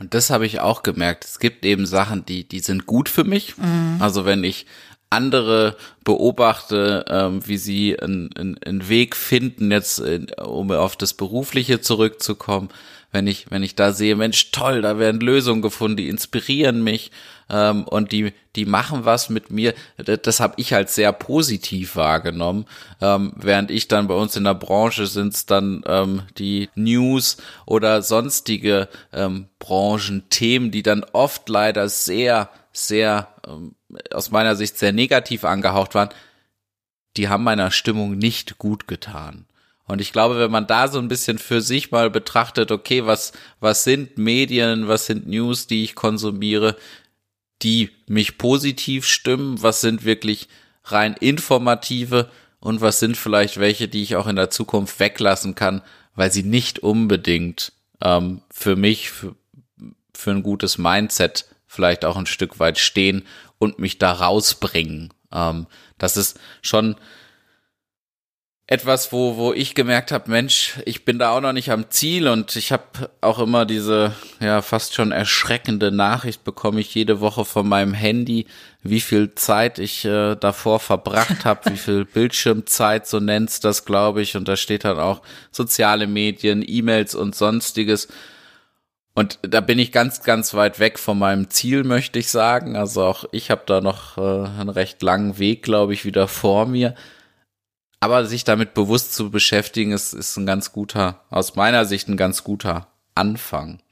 Und 0.00 0.14
das 0.14 0.30
habe 0.30 0.46
ich 0.46 0.60
auch 0.60 0.82
gemerkt. 0.82 1.26
Es 1.26 1.38
gibt 1.38 1.64
eben 1.66 1.84
Sachen, 1.84 2.24
die, 2.24 2.48
die 2.48 2.60
sind 2.60 2.86
gut 2.86 3.10
für 3.10 3.24
mich. 3.24 3.58
Mhm. 3.58 3.96
Also 4.00 4.24
wenn 4.24 4.42
ich 4.44 4.64
andere 5.10 5.76
beobachte, 6.04 7.04
ähm, 7.08 7.46
wie 7.46 7.58
sie 7.58 7.98
einen, 7.98 8.30
einen 8.36 8.88
Weg 8.88 9.16
finden, 9.16 9.72
jetzt 9.72 10.00
um 10.38 10.70
auf 10.70 10.96
das 10.96 11.14
Berufliche 11.14 11.80
zurückzukommen, 11.80 12.70
wenn 13.12 13.26
ich, 13.26 13.50
wenn 13.50 13.64
ich 13.64 13.74
da 13.74 13.92
sehe, 13.92 14.14
Mensch, 14.14 14.52
toll, 14.52 14.82
da 14.82 14.98
werden 14.98 15.20
Lösungen 15.20 15.62
gefunden, 15.62 15.96
die 15.96 16.08
inspirieren 16.08 16.84
mich 16.84 17.10
ähm, 17.48 17.84
und 17.84 18.12
die, 18.12 18.32
die 18.54 18.66
machen 18.66 19.04
was 19.04 19.30
mit 19.30 19.50
mir. 19.50 19.74
Das, 19.96 20.20
das 20.22 20.40
habe 20.40 20.54
ich 20.58 20.74
als 20.74 20.94
sehr 20.94 21.12
positiv 21.12 21.96
wahrgenommen. 21.96 22.66
Ähm, 23.00 23.32
während 23.34 23.72
ich 23.72 23.88
dann 23.88 24.06
bei 24.06 24.14
uns 24.14 24.36
in 24.36 24.44
der 24.44 24.54
Branche 24.54 25.06
sind 25.06 25.34
es 25.34 25.46
dann 25.46 25.82
ähm, 25.86 26.22
die 26.38 26.68
News 26.76 27.38
oder 27.66 28.02
sonstige 28.02 28.88
ähm, 29.12 29.48
Branchenthemen, 29.58 30.70
die 30.70 30.84
dann 30.84 31.04
oft 31.12 31.48
leider 31.48 31.88
sehr, 31.88 32.48
sehr 32.72 33.28
ähm, 33.46 33.74
aus 34.10 34.30
meiner 34.30 34.56
Sicht 34.56 34.78
sehr 34.78 34.92
negativ 34.92 35.44
angehaucht 35.44 35.94
waren. 35.94 36.10
Die 37.16 37.28
haben 37.28 37.44
meiner 37.44 37.70
Stimmung 37.70 38.16
nicht 38.16 38.58
gut 38.58 38.86
getan. 38.86 39.46
Und 39.90 40.00
ich 40.00 40.12
glaube, 40.12 40.38
wenn 40.38 40.52
man 40.52 40.68
da 40.68 40.86
so 40.86 41.00
ein 41.00 41.08
bisschen 41.08 41.38
für 41.38 41.60
sich 41.60 41.90
mal 41.90 42.10
betrachtet, 42.10 42.70
okay, 42.70 43.06
was, 43.06 43.32
was 43.58 43.82
sind 43.82 44.18
Medien, 44.18 44.86
was 44.86 45.06
sind 45.06 45.26
News, 45.26 45.66
die 45.66 45.82
ich 45.82 45.96
konsumiere, 45.96 46.76
die 47.62 47.90
mich 48.06 48.38
positiv 48.38 49.04
stimmen, 49.04 49.62
was 49.62 49.80
sind 49.80 50.04
wirklich 50.04 50.48
rein 50.84 51.14
informative 51.14 52.30
und 52.60 52.80
was 52.80 53.00
sind 53.00 53.16
vielleicht 53.16 53.58
welche, 53.58 53.88
die 53.88 54.02
ich 54.02 54.14
auch 54.14 54.28
in 54.28 54.36
der 54.36 54.50
Zukunft 54.50 55.00
weglassen 55.00 55.56
kann, 55.56 55.82
weil 56.14 56.30
sie 56.30 56.44
nicht 56.44 56.78
unbedingt 56.78 57.72
ähm, 58.00 58.42
für 58.50 58.76
mich, 58.76 59.10
für, 59.10 59.34
für 60.14 60.30
ein 60.30 60.44
gutes 60.44 60.78
Mindset 60.78 61.46
vielleicht 61.66 62.04
auch 62.04 62.16
ein 62.16 62.26
Stück 62.26 62.60
weit 62.60 62.78
stehen 62.78 63.24
und 63.60 63.78
mich 63.78 63.98
da 63.98 64.10
rausbringen. 64.10 65.12
Ähm, 65.32 65.66
das 65.98 66.16
ist 66.16 66.40
schon 66.62 66.96
etwas, 68.66 69.10
wo, 69.10 69.36
wo 69.36 69.52
ich 69.52 69.74
gemerkt 69.74 70.12
habe, 70.12 70.30
Mensch, 70.30 70.78
ich 70.86 71.04
bin 71.04 71.18
da 71.18 71.30
auch 71.32 71.40
noch 71.40 71.52
nicht 71.52 71.72
am 71.72 71.90
Ziel 71.90 72.28
und 72.28 72.54
ich 72.54 72.70
habe 72.70 73.10
auch 73.20 73.40
immer 73.40 73.66
diese 73.66 74.14
ja 74.38 74.62
fast 74.62 74.94
schon 74.94 75.10
erschreckende 75.10 75.90
Nachricht 75.90 76.44
bekomme 76.44 76.80
ich 76.80 76.94
jede 76.94 77.20
Woche 77.20 77.44
von 77.44 77.68
meinem 77.68 77.94
Handy, 77.94 78.46
wie 78.84 79.00
viel 79.00 79.34
Zeit 79.34 79.80
ich 79.80 80.04
äh, 80.04 80.36
davor 80.36 80.78
verbracht 80.78 81.44
habe, 81.44 81.72
wie 81.72 81.76
viel 81.76 82.04
Bildschirmzeit, 82.14 83.08
so 83.08 83.18
nennt's 83.18 83.58
das, 83.58 83.84
glaube 83.84 84.22
ich, 84.22 84.36
und 84.36 84.46
da 84.46 84.56
steht 84.56 84.84
dann 84.84 85.00
auch 85.00 85.20
soziale 85.50 86.06
Medien, 86.06 86.64
E-Mails 86.64 87.16
und 87.16 87.34
sonstiges. 87.34 88.06
Und 89.14 89.38
da 89.42 89.60
bin 89.60 89.78
ich 89.78 89.92
ganz, 89.92 90.22
ganz 90.22 90.54
weit 90.54 90.78
weg 90.78 90.98
von 90.98 91.18
meinem 91.18 91.50
Ziel, 91.50 91.84
möchte 91.84 92.18
ich 92.18 92.28
sagen. 92.28 92.76
Also 92.76 93.04
auch 93.04 93.24
ich 93.32 93.50
habe 93.50 93.62
da 93.66 93.80
noch 93.80 94.16
äh, 94.18 94.48
einen 94.48 94.68
recht 94.68 95.02
langen 95.02 95.38
Weg, 95.38 95.62
glaube 95.62 95.92
ich, 95.92 96.04
wieder 96.04 96.28
vor 96.28 96.66
mir. 96.66 96.94
Aber 97.98 98.24
sich 98.24 98.44
damit 98.44 98.72
bewusst 98.72 99.14
zu 99.14 99.30
beschäftigen, 99.30 99.92
ist, 99.92 100.14
ist 100.14 100.36
ein 100.36 100.46
ganz 100.46 100.72
guter, 100.72 101.24
aus 101.28 101.54
meiner 101.56 101.84
Sicht 101.84 102.08
ein 102.08 102.16
ganz 102.16 102.44
guter 102.44 102.86
Anfang. 103.14 103.82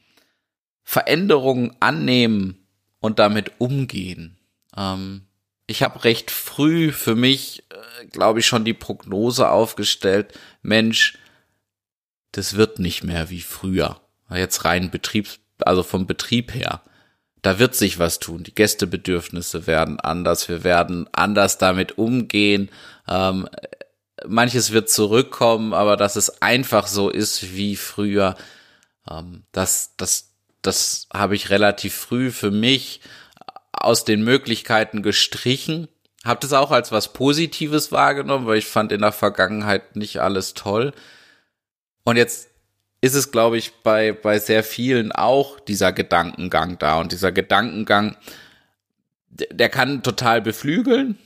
Veränderungen 0.82 1.76
annehmen 1.80 2.66
und 3.00 3.18
damit 3.18 3.52
umgehen. 3.58 4.38
Ähm, 4.76 5.26
ich 5.66 5.82
habe 5.82 6.04
recht 6.04 6.30
früh 6.30 6.92
für 6.92 7.14
mich, 7.14 7.64
äh, 7.70 8.06
glaube 8.06 8.40
ich, 8.40 8.46
schon 8.46 8.64
die 8.64 8.72
Prognose 8.72 9.50
aufgestellt, 9.50 10.32
Mensch, 10.62 11.18
das 12.32 12.56
wird 12.56 12.78
nicht 12.78 13.04
mehr 13.04 13.28
wie 13.28 13.42
früher. 13.42 14.00
Jetzt 14.30 14.64
rein 14.64 14.90
Betriebs, 14.90 15.40
also 15.60 15.82
vom 15.82 16.06
Betrieb 16.06 16.54
her. 16.54 16.82
Da 17.42 17.58
wird 17.58 17.74
sich 17.74 17.98
was 17.98 18.18
tun. 18.18 18.42
Die 18.42 18.54
Gästebedürfnisse 18.54 19.66
werden 19.66 20.00
anders. 20.00 20.48
Wir 20.48 20.64
werden 20.64 21.08
anders 21.12 21.58
damit 21.58 21.96
umgehen. 21.96 22.68
Ähm, 23.08 23.48
manches 24.26 24.72
wird 24.72 24.90
zurückkommen, 24.90 25.72
aber 25.72 25.96
dass 25.96 26.16
es 26.16 26.42
einfach 26.42 26.86
so 26.86 27.10
ist 27.10 27.54
wie 27.54 27.76
früher, 27.76 28.36
ähm, 29.08 29.44
das, 29.52 29.94
das, 29.96 30.32
das 30.62 31.06
habe 31.12 31.36
ich 31.36 31.50
relativ 31.50 31.94
früh 31.94 32.30
für 32.30 32.50
mich 32.50 33.00
aus 33.72 34.04
den 34.04 34.22
Möglichkeiten 34.22 35.02
gestrichen. 35.02 35.88
Hab 36.24 36.40
das 36.40 36.52
auch 36.52 36.72
als 36.72 36.90
was 36.90 37.12
Positives 37.12 37.92
wahrgenommen, 37.92 38.46
weil 38.46 38.58
ich 38.58 38.66
fand 38.66 38.90
in 38.90 39.00
der 39.00 39.12
Vergangenheit 39.12 39.94
nicht 39.94 40.20
alles 40.20 40.54
toll. 40.54 40.92
Und 42.04 42.16
jetzt 42.16 42.47
ist 43.00 43.14
es, 43.14 43.30
glaube 43.30 43.58
ich, 43.58 43.82
bei, 43.82 44.12
bei 44.12 44.38
sehr 44.38 44.64
vielen 44.64 45.12
auch 45.12 45.60
dieser 45.60 45.92
Gedankengang 45.92 46.78
da. 46.78 47.00
Und 47.00 47.12
dieser 47.12 47.32
Gedankengang, 47.32 48.16
der 49.30 49.68
kann 49.68 50.02
total 50.02 50.40
beflügeln 50.40 51.18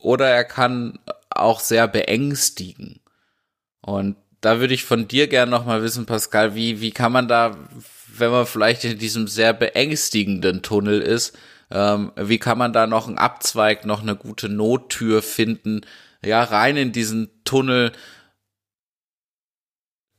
oder 0.00 0.28
er 0.28 0.44
kann 0.44 0.98
auch 1.30 1.60
sehr 1.60 1.88
beängstigen. 1.88 3.00
Und 3.80 4.16
da 4.40 4.60
würde 4.60 4.74
ich 4.74 4.84
von 4.84 5.08
dir 5.08 5.28
gerne 5.28 5.50
nochmal 5.50 5.82
wissen, 5.82 6.06
Pascal, 6.06 6.54
wie, 6.54 6.80
wie 6.80 6.90
kann 6.90 7.12
man 7.12 7.26
da, 7.26 7.56
wenn 8.08 8.30
man 8.30 8.46
vielleicht 8.46 8.84
in 8.84 8.98
diesem 8.98 9.28
sehr 9.28 9.52
beängstigenden 9.52 10.62
Tunnel 10.62 11.00
ist, 11.00 11.36
ähm, 11.70 12.12
wie 12.16 12.38
kann 12.38 12.58
man 12.58 12.72
da 12.72 12.86
noch 12.86 13.08
einen 13.08 13.18
Abzweig, 13.18 13.86
noch 13.86 14.02
eine 14.02 14.14
gute 14.14 14.48
Nottür 14.48 15.22
finden, 15.22 15.80
ja, 16.24 16.42
rein 16.42 16.76
in 16.76 16.92
diesen 16.92 17.30
Tunnel 17.44 17.92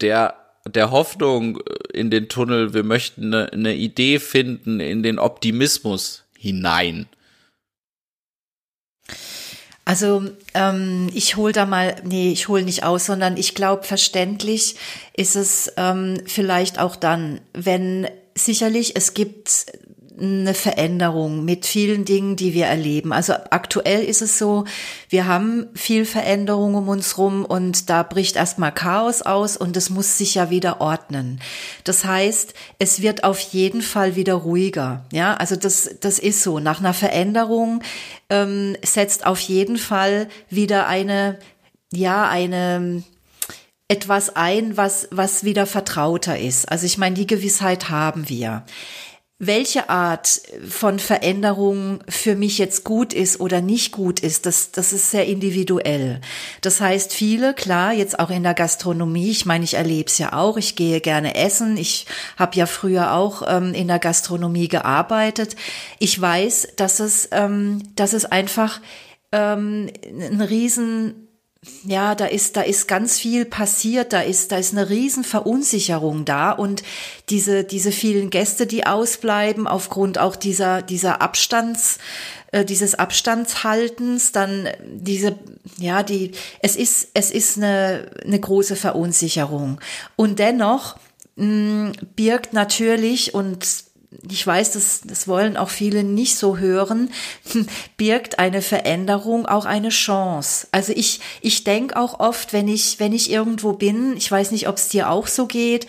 der, 0.01 0.46
der 0.67 0.91
Hoffnung 0.91 1.59
äh, 1.59 1.97
in 1.97 2.09
den 2.09 2.29
Tunnel, 2.29 2.73
wir 2.73 2.83
möchten 2.83 3.33
eine, 3.33 3.51
eine 3.51 3.75
Idee 3.75 4.19
finden, 4.19 4.79
in 4.79 5.03
den 5.03 5.19
Optimismus 5.19 6.23
hinein. 6.37 7.07
Also 9.85 10.29
ähm, 10.53 11.09
ich 11.13 11.37
hole 11.37 11.53
da 11.53 11.65
mal, 11.65 11.95
nee, 12.03 12.31
ich 12.31 12.49
hole 12.49 12.63
nicht 12.63 12.83
aus, 12.83 13.05
sondern 13.05 13.37
ich 13.37 13.55
glaube, 13.55 13.83
verständlich 13.83 14.75
ist 15.15 15.37
es 15.37 15.71
ähm, 15.77 16.21
vielleicht 16.25 16.77
auch 16.77 16.97
dann, 16.97 17.39
wenn 17.53 18.05
sicherlich 18.35 18.97
es 18.97 19.13
gibt 19.13 19.65
eine 20.19 20.53
Veränderung 20.53 21.45
mit 21.45 21.65
vielen 21.65 22.05
Dingen, 22.05 22.35
die 22.35 22.53
wir 22.53 22.65
erleben. 22.65 23.13
Also 23.13 23.33
aktuell 23.33 24.03
ist 24.03 24.21
es 24.21 24.37
so, 24.37 24.65
wir 25.09 25.27
haben 25.27 25.67
viel 25.75 26.05
Veränderung 26.05 26.75
um 26.75 26.89
uns 26.89 27.17
rum 27.17 27.45
und 27.45 27.89
da 27.89 28.03
bricht 28.03 28.35
erstmal 28.35 28.71
Chaos 28.71 29.21
aus 29.21 29.57
und 29.57 29.77
es 29.77 29.89
muss 29.89 30.17
sich 30.17 30.35
ja 30.35 30.49
wieder 30.49 30.81
ordnen. 30.81 31.39
Das 31.83 32.05
heißt, 32.05 32.53
es 32.79 33.01
wird 33.01 33.23
auf 33.23 33.39
jeden 33.39 33.81
Fall 33.81 34.15
wieder 34.15 34.33
ruhiger. 34.33 35.05
Ja, 35.11 35.35
also 35.35 35.55
das, 35.55 35.95
das 35.99 36.19
ist 36.19 36.41
so. 36.41 36.59
Nach 36.59 36.79
einer 36.79 36.93
Veränderung 36.93 37.83
ähm, 38.29 38.75
setzt 38.83 39.25
auf 39.25 39.39
jeden 39.39 39.77
Fall 39.77 40.27
wieder 40.49 40.87
eine, 40.87 41.37
ja, 41.93 42.27
eine, 42.27 43.03
etwas 43.87 44.35
ein, 44.35 44.75
was, 44.75 45.07
was 45.11 45.43
wieder 45.43 45.65
vertrauter 45.65 46.37
ist. 46.37 46.69
Also 46.69 46.85
ich 46.85 46.97
meine, 46.97 47.15
die 47.15 47.27
Gewissheit 47.27 47.89
haben 47.89 48.27
wir 48.27 48.63
welche 49.39 49.89
Art 49.89 50.41
von 50.67 50.97
Veränderung 50.97 51.99
für 52.09 52.35
mich 52.35 52.57
jetzt 52.57 52.83
gut 52.83 53.13
ist 53.13 53.39
oder 53.39 53.61
nicht 53.61 53.91
gut 53.91 54.19
ist, 54.19 54.47
das, 54.47 54.71
das 54.71 54.93
ist 54.93 55.11
sehr 55.11 55.27
individuell. 55.27 56.21
Das 56.61 56.81
heißt, 56.81 57.13
viele, 57.13 57.53
klar, 57.53 57.93
jetzt 57.93 58.19
auch 58.19 58.31
in 58.31 58.41
der 58.41 58.55
Gastronomie, 58.55 59.29
ich 59.29 59.45
meine, 59.45 59.63
ich 59.63 59.75
erlebe 59.75 60.09
es 60.09 60.17
ja 60.17 60.33
auch, 60.33 60.57
ich 60.57 60.75
gehe 60.75 61.01
gerne 61.01 61.35
essen, 61.35 61.77
ich 61.77 62.07
habe 62.35 62.57
ja 62.57 62.65
früher 62.65 63.13
auch 63.13 63.43
ähm, 63.47 63.75
in 63.75 63.87
der 63.87 63.99
Gastronomie 63.99 64.69
gearbeitet. 64.69 65.55
Ich 65.99 66.19
weiß, 66.19 66.69
dass 66.75 66.99
es, 66.99 67.29
ähm, 67.31 67.83
dass 67.95 68.13
es 68.13 68.25
einfach 68.25 68.81
ähm, 69.31 69.91
ein 70.03 70.41
riesen 70.41 71.26
ja, 71.83 72.15
da 72.15 72.25
ist, 72.25 72.57
da 72.57 72.61
ist 72.61 72.87
ganz 72.87 73.19
viel 73.19 73.45
passiert, 73.45 74.13
da 74.13 74.21
ist, 74.21 74.51
da 74.51 74.57
ist 74.57 74.73
eine 74.73 74.89
riesen 74.89 75.23
Verunsicherung 75.23 76.25
da 76.25 76.51
und 76.51 76.83
diese, 77.29 77.63
diese 77.63 77.91
vielen 77.91 78.29
Gäste, 78.29 78.67
die 78.67 78.85
ausbleiben 78.85 79.67
aufgrund 79.67 80.17
auch 80.17 80.35
dieser, 80.35 80.81
dieser 80.81 81.21
Abstands, 81.21 81.97
äh, 82.51 82.65
dieses 82.65 82.95
Abstandshaltens, 82.95 84.31
dann 84.31 84.69
diese, 84.83 85.37
ja, 85.77 86.03
die, 86.03 86.31
es 86.61 86.75
ist, 86.75 87.09
es 87.13 87.31
ist 87.31 87.57
eine, 87.57 88.11
eine 88.23 88.39
große 88.39 88.75
Verunsicherung. 88.75 89.79
Und 90.15 90.39
dennoch, 90.39 90.97
mh, 91.35 91.93
birgt 92.15 92.53
natürlich 92.53 93.33
und 93.33 93.86
ich 94.29 94.45
weiß, 94.45 94.71
das, 94.73 95.01
das 95.03 95.27
wollen 95.27 95.57
auch 95.57 95.69
viele 95.69 96.03
nicht 96.03 96.37
so 96.37 96.57
hören, 96.57 97.11
birgt 97.97 98.39
eine 98.39 98.61
Veränderung 98.61 99.45
auch 99.45 99.65
eine 99.65 99.89
Chance. 99.89 100.67
Also 100.71 100.93
ich, 100.95 101.19
ich 101.41 101.63
denke 101.63 101.97
auch 101.97 102.19
oft, 102.19 102.53
wenn 102.53 102.67
ich, 102.67 102.99
wenn 102.99 103.13
ich 103.13 103.29
irgendwo 103.31 103.73
bin, 103.73 104.15
ich 104.15 104.31
weiß 104.31 104.51
nicht, 104.51 104.67
ob 104.67 104.77
es 104.77 104.87
dir 104.89 105.09
auch 105.09 105.27
so 105.27 105.45
geht, 105.45 105.87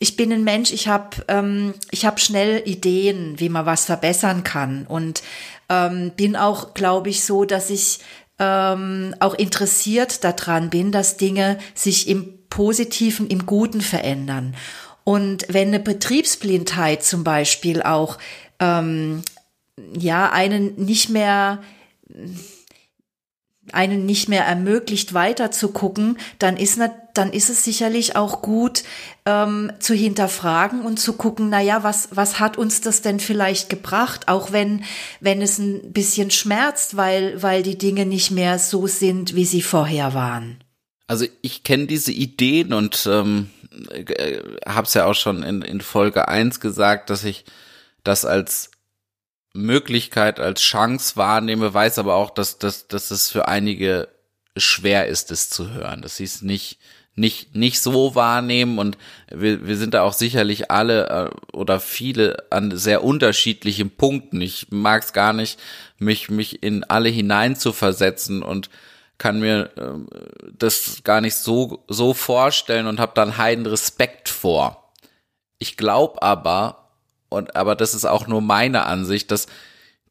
ich 0.00 0.16
bin 0.16 0.32
ein 0.32 0.44
Mensch, 0.44 0.72
ich 0.72 0.88
habe 0.88 1.24
ähm, 1.26 1.74
ich 1.90 2.06
hab 2.06 2.20
schnell 2.20 2.62
Ideen, 2.66 3.38
wie 3.38 3.48
man 3.48 3.66
was 3.66 3.84
verbessern 3.84 4.44
kann 4.44 4.86
und 4.86 5.22
ähm, 5.68 6.12
bin 6.16 6.36
auch, 6.36 6.72
glaube 6.74 7.10
ich, 7.10 7.24
so, 7.24 7.44
dass 7.44 7.68
ich 7.68 7.98
ähm, 8.38 9.14
auch 9.18 9.34
interessiert 9.34 10.22
daran 10.22 10.70
bin, 10.70 10.92
dass 10.92 11.16
Dinge 11.16 11.58
sich 11.74 12.08
im 12.08 12.38
Positiven, 12.48 13.26
im 13.28 13.44
Guten 13.44 13.80
verändern. 13.80 14.54
Und 15.08 15.46
wenn 15.48 15.68
eine 15.68 15.80
Betriebsblindheit 15.80 17.02
zum 17.02 17.24
Beispiel 17.24 17.80
auch 17.80 18.18
ähm, 18.60 19.22
ja 19.98 20.30
einen 20.30 20.74
nicht 20.84 21.08
mehr 21.08 21.62
einen 23.72 24.04
nicht 24.04 24.28
mehr 24.28 24.44
ermöglicht, 24.44 25.14
weiter 25.14 25.50
zu 25.50 25.68
gucken, 25.68 26.18
dann 26.38 26.58
ist, 26.58 26.78
dann 27.14 27.32
ist 27.32 27.48
es 27.48 27.64
sicherlich 27.64 28.16
auch 28.16 28.42
gut, 28.42 28.82
ähm, 29.24 29.72
zu 29.78 29.94
hinterfragen 29.94 30.82
und 30.82 31.00
zu 31.00 31.14
gucken, 31.14 31.48
na 31.48 31.62
ja, 31.62 31.82
was, 31.82 32.10
was 32.10 32.38
hat 32.38 32.58
uns 32.58 32.82
das 32.82 33.00
denn 33.00 33.18
vielleicht 33.18 33.70
gebracht? 33.70 34.28
Auch 34.28 34.52
wenn, 34.52 34.84
wenn 35.20 35.40
es 35.40 35.56
ein 35.56 35.90
bisschen 35.94 36.30
schmerzt, 36.30 36.98
weil, 36.98 37.42
weil 37.42 37.62
die 37.62 37.78
Dinge 37.78 38.04
nicht 38.04 38.30
mehr 38.30 38.58
so 38.58 38.86
sind, 38.86 39.34
wie 39.34 39.46
sie 39.46 39.62
vorher 39.62 40.12
waren. 40.12 40.62
Also 41.06 41.24
ich 41.40 41.64
kenne 41.64 41.86
diese 41.86 42.12
Ideen 42.12 42.74
und 42.74 43.08
ähm, 43.10 43.48
äh, 43.86 44.42
habe 44.66 44.86
es 44.86 44.94
ja 44.94 45.06
auch 45.06 45.14
schon 45.14 45.42
in, 45.42 45.62
in 45.62 45.80
Folge 45.80 46.28
eins 46.28 46.60
gesagt, 46.60 47.10
dass 47.10 47.24
ich 47.24 47.44
das 48.04 48.24
als 48.24 48.70
Möglichkeit, 49.54 50.40
als 50.40 50.60
Chance 50.60 51.16
wahrnehme, 51.16 51.72
weiß 51.72 51.98
aber 51.98 52.14
auch, 52.14 52.30
dass, 52.30 52.58
dass, 52.58 52.88
dass 52.88 53.10
es 53.10 53.30
für 53.30 53.48
einige 53.48 54.08
schwer 54.56 55.06
ist, 55.06 55.30
es 55.30 55.50
zu 55.50 55.70
hören, 55.70 56.02
dass 56.02 56.16
sie 56.16 56.24
es 56.24 56.42
nicht, 56.42 56.78
nicht, 57.14 57.54
nicht 57.56 57.80
so 57.80 58.14
wahrnehmen 58.14 58.78
und 58.78 58.96
wir, 59.30 59.66
wir 59.66 59.76
sind 59.76 59.94
da 59.94 60.02
auch 60.02 60.12
sicherlich 60.12 60.70
alle 60.70 61.08
äh, 61.08 61.56
oder 61.56 61.80
viele 61.80 62.44
an 62.50 62.76
sehr 62.76 63.04
unterschiedlichen 63.04 63.90
Punkten. 63.90 64.40
Ich 64.40 64.68
mag 64.70 65.02
es 65.02 65.12
gar 65.12 65.32
nicht, 65.32 65.58
mich, 65.98 66.30
mich 66.30 66.62
in 66.62 66.84
alle 66.84 67.08
hinein 67.08 67.56
zu 67.56 67.72
versetzen 67.72 68.42
und 68.42 68.70
kann 69.18 69.40
mir 69.40 69.70
äh, 69.76 70.50
das 70.56 71.02
gar 71.04 71.20
nicht 71.20 71.34
so, 71.34 71.84
so 71.88 72.14
vorstellen 72.14 72.86
und 72.86 73.00
habe 73.00 73.12
dann 73.14 73.36
heiden 73.36 73.66
Respekt 73.66 74.28
vor. 74.28 74.92
Ich 75.58 75.76
glaube 75.76 76.22
aber, 76.22 76.88
und 77.28 77.56
aber 77.56 77.74
das 77.74 77.94
ist 77.94 78.04
auch 78.04 78.26
nur 78.26 78.40
meine 78.40 78.86
Ansicht, 78.86 79.30
dass 79.30 79.48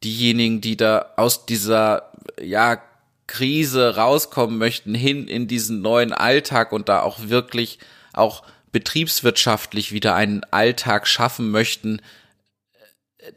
diejenigen, 0.04 0.60
die 0.60 0.76
da 0.76 1.06
aus 1.16 1.46
dieser 1.46 2.12
ja 2.40 2.80
Krise 3.26 3.96
rauskommen 3.96 4.58
möchten, 4.58 4.94
hin 4.94 5.26
in 5.26 5.48
diesen 5.48 5.82
neuen 5.82 6.12
Alltag 6.12 6.72
und 6.72 6.88
da 6.88 7.02
auch 7.02 7.18
wirklich 7.28 7.78
auch 8.12 8.42
betriebswirtschaftlich 8.72 9.92
wieder 9.92 10.14
einen 10.14 10.44
Alltag 10.50 11.06
schaffen 11.06 11.50
möchten, 11.50 12.00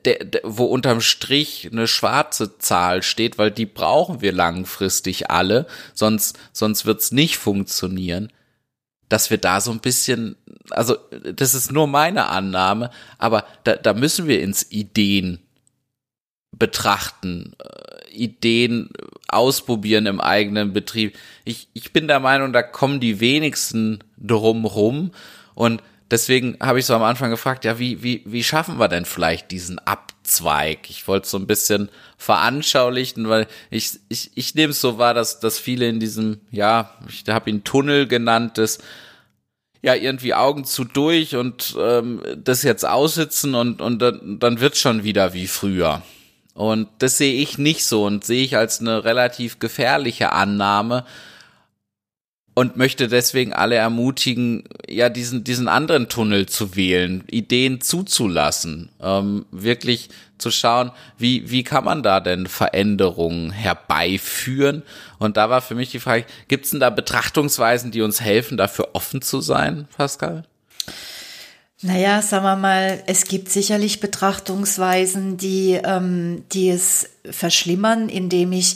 der, 0.05 0.25
der, 0.25 0.41
wo 0.43 0.65
unterm 0.65 1.01
Strich 1.01 1.69
eine 1.71 1.87
schwarze 1.87 2.57
Zahl 2.57 3.03
steht, 3.03 3.37
weil 3.37 3.51
die 3.51 3.65
brauchen 3.65 4.21
wir 4.21 4.31
langfristig 4.31 5.29
alle, 5.29 5.67
sonst, 5.93 6.39
sonst 6.53 6.85
wird's 6.85 7.11
nicht 7.11 7.37
funktionieren 7.37 8.31
dass 9.11 9.29
wir 9.29 9.37
da 9.37 9.59
so 9.59 9.71
ein 9.71 9.81
bisschen, 9.81 10.37
also 10.69 10.95
das 11.35 11.53
ist 11.53 11.69
nur 11.69 11.85
meine 11.85 12.27
Annahme, 12.27 12.91
aber 13.17 13.45
da, 13.65 13.75
da 13.75 13.93
müssen 13.93 14.25
wir 14.25 14.41
ins 14.41 14.71
Ideen 14.71 15.39
betrachten, 16.51 17.53
äh, 17.59 18.09
Ideen 18.13 18.89
ausprobieren 19.27 20.05
im 20.05 20.21
eigenen 20.21 20.71
Betrieb. 20.71 21.17
Ich, 21.43 21.67
ich 21.73 21.91
bin 21.91 22.07
der 22.07 22.21
Meinung, 22.21 22.53
da 22.53 22.63
kommen 22.63 23.01
die 23.01 23.19
wenigsten 23.19 24.01
drum 24.17 24.63
rum 24.63 25.11
und 25.55 25.83
deswegen 26.11 26.57
habe 26.61 26.79
ich 26.79 26.85
so 26.85 26.93
am 26.93 27.03
Anfang 27.03 27.31
gefragt, 27.31 27.65
ja, 27.65 27.79
wie, 27.79 28.03
wie, 28.03 28.21
wie 28.25 28.43
schaffen 28.43 28.77
wir 28.77 28.87
denn 28.87 29.05
vielleicht 29.05 29.49
diesen 29.49 29.79
Abzweig? 29.79 30.89
Ich 30.89 31.07
wollte 31.07 31.27
so 31.27 31.37
ein 31.37 31.47
bisschen 31.47 31.89
veranschaulichen, 32.17 33.29
weil 33.29 33.47
ich, 33.69 33.99
ich, 34.09 34.31
ich 34.35 34.53
nehme 34.53 34.71
es 34.71 34.81
so 34.81 34.97
wahr, 34.97 35.13
dass, 35.13 35.39
dass 35.39 35.57
viele 35.57 35.87
in 35.87 35.99
diesem, 35.99 36.41
ja, 36.51 36.91
ich 37.07 37.23
habe 37.27 37.49
ihn 37.49 37.63
Tunnel 37.63 38.07
genannt, 38.07 38.57
das 38.57 38.79
ja 39.81 39.95
irgendwie 39.95 40.35
Augen 40.35 40.65
zu 40.65 40.83
durch 40.83 41.35
und 41.35 41.75
ähm, 41.79 42.21
das 42.37 42.61
jetzt 42.61 42.85
aussitzen 42.85 43.55
und, 43.55 43.81
und 43.81 43.99
dann, 43.99 44.37
dann 44.39 44.59
wird 44.59 44.77
schon 44.77 45.03
wieder 45.03 45.33
wie 45.33 45.47
früher. 45.47 46.03
Und 46.53 46.89
das 46.99 47.17
sehe 47.17 47.41
ich 47.41 47.57
nicht 47.57 47.85
so 47.85 48.05
und 48.05 48.25
sehe 48.25 48.43
ich 48.43 48.57
als 48.57 48.81
eine 48.81 49.03
relativ 49.05 49.59
gefährliche 49.59 50.33
Annahme, 50.33 51.05
und 52.53 52.75
möchte 52.75 53.07
deswegen 53.07 53.53
alle 53.53 53.75
ermutigen, 53.75 54.63
ja, 54.87 55.09
diesen, 55.09 55.43
diesen 55.43 55.67
anderen 55.67 56.09
Tunnel 56.09 56.47
zu 56.47 56.75
wählen, 56.75 57.23
Ideen 57.29 57.81
zuzulassen, 57.81 58.89
ähm, 59.01 59.45
wirklich 59.51 60.09
zu 60.37 60.51
schauen, 60.51 60.91
wie, 61.17 61.49
wie 61.49 61.63
kann 61.63 61.85
man 61.85 62.03
da 62.03 62.19
denn 62.19 62.47
Veränderungen 62.47 63.51
herbeiführen? 63.51 64.83
Und 65.19 65.37
da 65.37 65.49
war 65.49 65.61
für 65.61 65.75
mich 65.75 65.91
die 65.91 65.99
Frage, 65.99 66.25
gibt 66.47 66.65
es 66.65 66.71
denn 66.71 66.79
da 66.79 66.89
Betrachtungsweisen, 66.89 67.91
die 67.91 68.01
uns 68.01 68.19
helfen, 68.19 68.57
dafür 68.57 68.89
offen 68.93 69.21
zu 69.21 69.39
sein, 69.39 69.87
Pascal? 69.95 70.43
Naja, 71.83 72.21
sagen 72.21 72.43
wir 72.43 72.57
mal, 72.57 73.01
es 73.07 73.25
gibt 73.25 73.49
sicherlich 73.49 73.99
Betrachtungsweisen, 73.99 75.37
die, 75.37 75.79
ähm, 75.83 76.43
die 76.51 76.69
es 76.69 77.09
verschlimmern, 77.25 78.07
indem 78.07 78.51
ich 78.51 78.75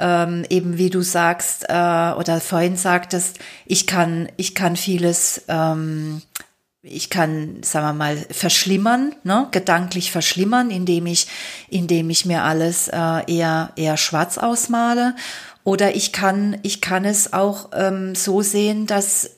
ähm, 0.00 0.44
eben 0.50 0.78
wie 0.78 0.90
du 0.90 1.02
sagst 1.02 1.66
äh, 1.68 1.72
oder 1.72 2.40
vorhin 2.40 2.76
sagtest, 2.76 3.38
ich 3.66 3.86
kann, 3.86 4.28
ich 4.36 4.54
kann 4.54 4.76
vieles, 4.76 5.42
ähm, 5.48 6.22
ich 6.82 7.10
kann, 7.10 7.62
sagen 7.62 7.86
wir 7.86 7.92
mal, 7.92 8.16
verschlimmern, 8.30 9.14
ne, 9.22 9.46
gedanklich 9.50 10.10
verschlimmern, 10.10 10.70
indem 10.70 11.06
ich, 11.06 11.28
indem 11.68 12.10
ich 12.10 12.24
mir 12.24 12.42
alles 12.42 12.88
äh, 12.88 13.22
eher, 13.26 13.72
eher 13.76 13.96
schwarz 13.96 14.38
ausmale. 14.38 15.14
Oder 15.62 15.94
ich 15.94 16.12
kann, 16.12 16.56
ich 16.62 16.80
kann 16.80 17.04
es 17.04 17.34
auch 17.34 17.68
ähm, 17.74 18.14
so 18.14 18.40
sehen, 18.40 18.86
dass 18.86 19.30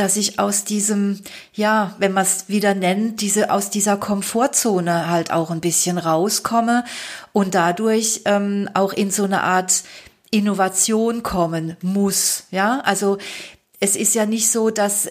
dass 0.00 0.16
ich 0.16 0.38
aus 0.38 0.64
diesem, 0.64 1.20
ja, 1.52 1.94
wenn 1.98 2.12
man 2.12 2.22
es 2.22 2.48
wieder 2.48 2.74
nennt, 2.74 3.20
diese 3.20 3.50
aus 3.50 3.68
dieser 3.68 3.98
Komfortzone 3.98 5.10
halt 5.10 5.30
auch 5.30 5.50
ein 5.50 5.60
bisschen 5.60 5.98
rauskomme 5.98 6.84
und 7.32 7.54
dadurch 7.54 8.22
ähm, 8.24 8.70
auch 8.72 8.94
in 8.94 9.10
so 9.10 9.24
eine 9.24 9.42
Art 9.42 9.84
Innovation 10.30 11.22
kommen 11.22 11.76
muss. 11.82 12.44
Ja, 12.50 12.80
also 12.80 13.18
es 13.80 13.96
ist 13.96 14.14
ja 14.14 14.26
nicht 14.26 14.50
so, 14.50 14.70
dass 14.70 15.08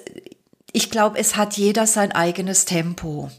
ich 0.72 0.92
glaube, 0.92 1.18
es 1.18 1.36
hat 1.36 1.58
jeder 1.58 1.88
sein 1.88 2.12
eigenes 2.12 2.66
Tempo. 2.66 3.30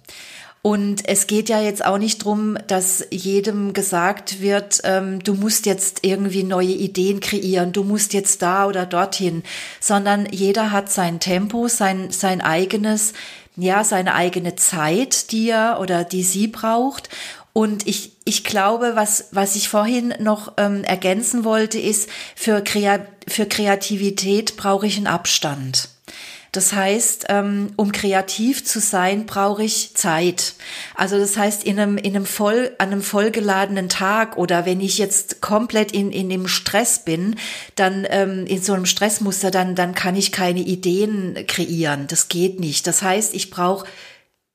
Und 0.62 1.08
es 1.08 1.26
geht 1.26 1.48
ja 1.48 1.58
jetzt 1.62 1.82
auch 1.82 1.96
nicht 1.96 2.22
drum, 2.22 2.58
dass 2.66 3.06
jedem 3.10 3.72
gesagt 3.72 4.42
wird, 4.42 4.82
ähm, 4.84 5.24
du 5.24 5.32
musst 5.32 5.64
jetzt 5.64 6.00
irgendwie 6.02 6.42
neue 6.42 6.66
Ideen 6.66 7.20
kreieren, 7.20 7.72
du 7.72 7.82
musst 7.82 8.12
jetzt 8.12 8.42
da 8.42 8.66
oder 8.66 8.84
dorthin, 8.84 9.42
sondern 9.80 10.26
jeder 10.30 10.70
hat 10.70 10.92
sein 10.92 11.18
Tempo, 11.18 11.68
sein, 11.68 12.10
sein 12.10 12.42
eigenes, 12.42 13.14
ja, 13.56 13.84
seine 13.84 14.14
eigene 14.14 14.54
Zeit, 14.54 15.32
die 15.32 15.48
er 15.48 15.80
oder 15.80 16.04
die 16.04 16.22
sie 16.22 16.46
braucht. 16.46 17.08
Und 17.52 17.86
ich, 17.86 18.12
ich 18.24 18.44
glaube, 18.44 18.92
was, 18.94 19.28
was 19.32 19.56
ich 19.56 19.68
vorhin 19.68 20.14
noch 20.20 20.52
ähm, 20.56 20.84
ergänzen 20.84 21.44
wollte, 21.44 21.78
ist, 21.78 22.08
für, 22.36 22.62
Krea 22.62 23.00
für 23.26 23.46
Kreativität 23.46 24.56
brauche 24.56 24.86
ich 24.86 24.96
einen 24.96 25.08
Abstand. 25.08 25.88
Das 26.52 26.72
heißt, 26.72 27.26
ähm, 27.28 27.72
um 27.76 27.92
kreativ 27.92 28.64
zu 28.64 28.80
sein, 28.80 29.26
brauche 29.26 29.62
ich 29.62 29.94
Zeit. 29.94 30.54
Also 30.96 31.16
das 31.16 31.36
heißt, 31.36 31.62
in 31.62 31.78
einem, 31.78 31.96
in 31.96 32.16
einem 32.16 32.26
voll, 32.26 32.72
an 32.78 32.90
einem 32.90 33.02
vollgeladenen 33.02 33.88
Tag 33.88 34.36
oder 34.36 34.66
wenn 34.66 34.80
ich 34.80 34.98
jetzt 34.98 35.40
komplett 35.40 35.92
in, 35.92 36.10
in 36.10 36.28
dem 36.28 36.48
Stress 36.48 37.04
bin, 37.04 37.36
dann 37.76 38.04
ähm, 38.10 38.46
in 38.46 38.60
so 38.60 38.72
einem 38.72 38.86
Stressmuster, 38.86 39.52
dann, 39.52 39.76
dann 39.76 39.94
kann 39.94 40.16
ich 40.16 40.32
keine 40.32 40.60
Ideen 40.60 41.46
kreieren. 41.46 42.08
Das 42.08 42.26
geht 42.26 42.58
nicht. 42.58 42.84
Das 42.88 43.02
heißt, 43.02 43.32
ich 43.34 43.50
brauche 43.50 43.86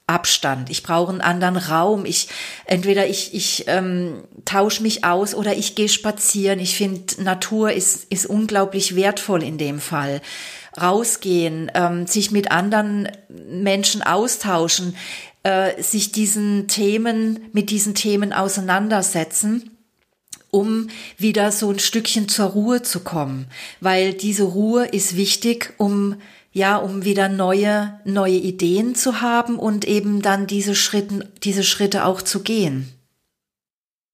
Abstand. 0.08 0.70
Ich 0.70 0.84
brauche 0.84 1.12
einen 1.12 1.22
anderen 1.22 1.58
Raum. 1.58 2.06
Ich 2.06 2.30
entweder 2.66 3.08
ich 3.08 3.34
ich 3.34 3.64
ähm, 3.68 4.24
tausche 4.46 4.84
mich 4.84 5.04
aus 5.04 5.34
oder 5.34 5.56
ich 5.56 5.74
gehe 5.74 5.90
spazieren. 5.90 6.60
Ich 6.60 6.78
finde 6.78 7.24
Natur 7.24 7.72
ist 7.72 8.06
ist 8.12 8.28
unglaublich 8.28 8.96
wertvoll 8.96 9.42
in 9.42 9.58
dem 9.58 9.80
Fall. 9.80 10.22
Rausgehen, 10.80 11.72
ähm, 11.74 12.06
sich 12.06 12.30
mit 12.30 12.52
anderen 12.52 13.10
Menschen 13.30 14.04
austauschen, 14.04 14.96
äh, 15.42 15.82
sich 15.82 16.12
diesen 16.12 16.68
Themen 16.68 17.50
mit 17.52 17.72
diesen 17.72 17.96
Themen 17.96 18.32
auseinandersetzen 18.32 19.72
um 20.52 20.88
wieder 21.18 21.52
so 21.52 21.70
ein 21.70 21.80
Stückchen 21.80 22.30
zur 22.30 22.46
Ruhe 22.46 22.82
zu 22.82 23.02
kommen, 23.02 23.48
weil 23.82 24.14
diese 24.14 24.44
Ruhe 24.44 24.86
ist 24.86 25.18
wichtig, 25.18 25.74
um 25.78 26.16
ja, 26.56 26.78
um 26.78 27.04
wieder 27.04 27.28
neue, 27.28 28.00
neue 28.06 28.38
Ideen 28.38 28.96
zu 28.96 29.20
haben 29.20 29.60
und 29.60 29.84
eben 29.84 30.22
dann 30.22 30.48
diese 30.48 30.74
Schritten, 30.74 31.26
diese 31.44 31.64
Schritte 31.64 32.06
auch 32.06 32.22
zu 32.22 32.44
gehen. 32.44 32.90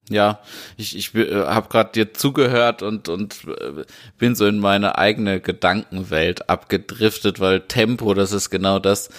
Ja, 0.09 0.39
ich, 0.75 0.97
ich 0.97 1.13
äh, 1.13 1.45
habe 1.45 1.69
gerade 1.69 1.91
dir 1.91 2.15
zugehört 2.15 2.81
und, 2.81 3.09
und 3.09 3.45
äh, 3.45 3.85
bin 4.17 4.33
so 4.33 4.47
in 4.47 4.57
meine 4.57 4.97
eigene 4.97 5.39
Gedankenwelt 5.39 6.49
abgedriftet, 6.49 7.39
weil 7.39 7.61
Tempo, 7.61 8.15
das 8.15 8.31
ist 8.31 8.49
genau 8.49 8.79
das, 8.79 9.09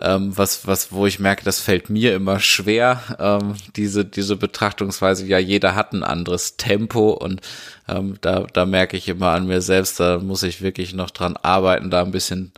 ähm, 0.00 0.36
was, 0.36 0.66
was, 0.66 0.92
wo 0.92 1.06
ich 1.06 1.18
merke, 1.18 1.44
das 1.44 1.60
fällt 1.60 1.90
mir 1.90 2.14
immer 2.14 2.40
schwer, 2.40 3.02
ähm, 3.18 3.54
diese, 3.76 4.04
diese 4.04 4.36
Betrachtungsweise, 4.36 5.26
ja, 5.26 5.38
jeder 5.38 5.74
hat 5.74 5.92
ein 5.92 6.02
anderes 6.02 6.56
Tempo 6.56 7.10
und 7.10 7.40
ähm, 7.88 8.18
da, 8.20 8.46
da 8.52 8.66
merke 8.66 8.96
ich 8.96 9.08
immer 9.08 9.30
an 9.30 9.46
mir 9.46 9.60
selbst, 9.62 10.00
da 10.00 10.18
muss 10.18 10.42
ich 10.42 10.62
wirklich 10.62 10.94
noch 10.94 11.10
dran 11.10 11.36
arbeiten, 11.36 11.90
da 11.90 12.02
ein 12.02 12.12
bisschen 12.12 12.52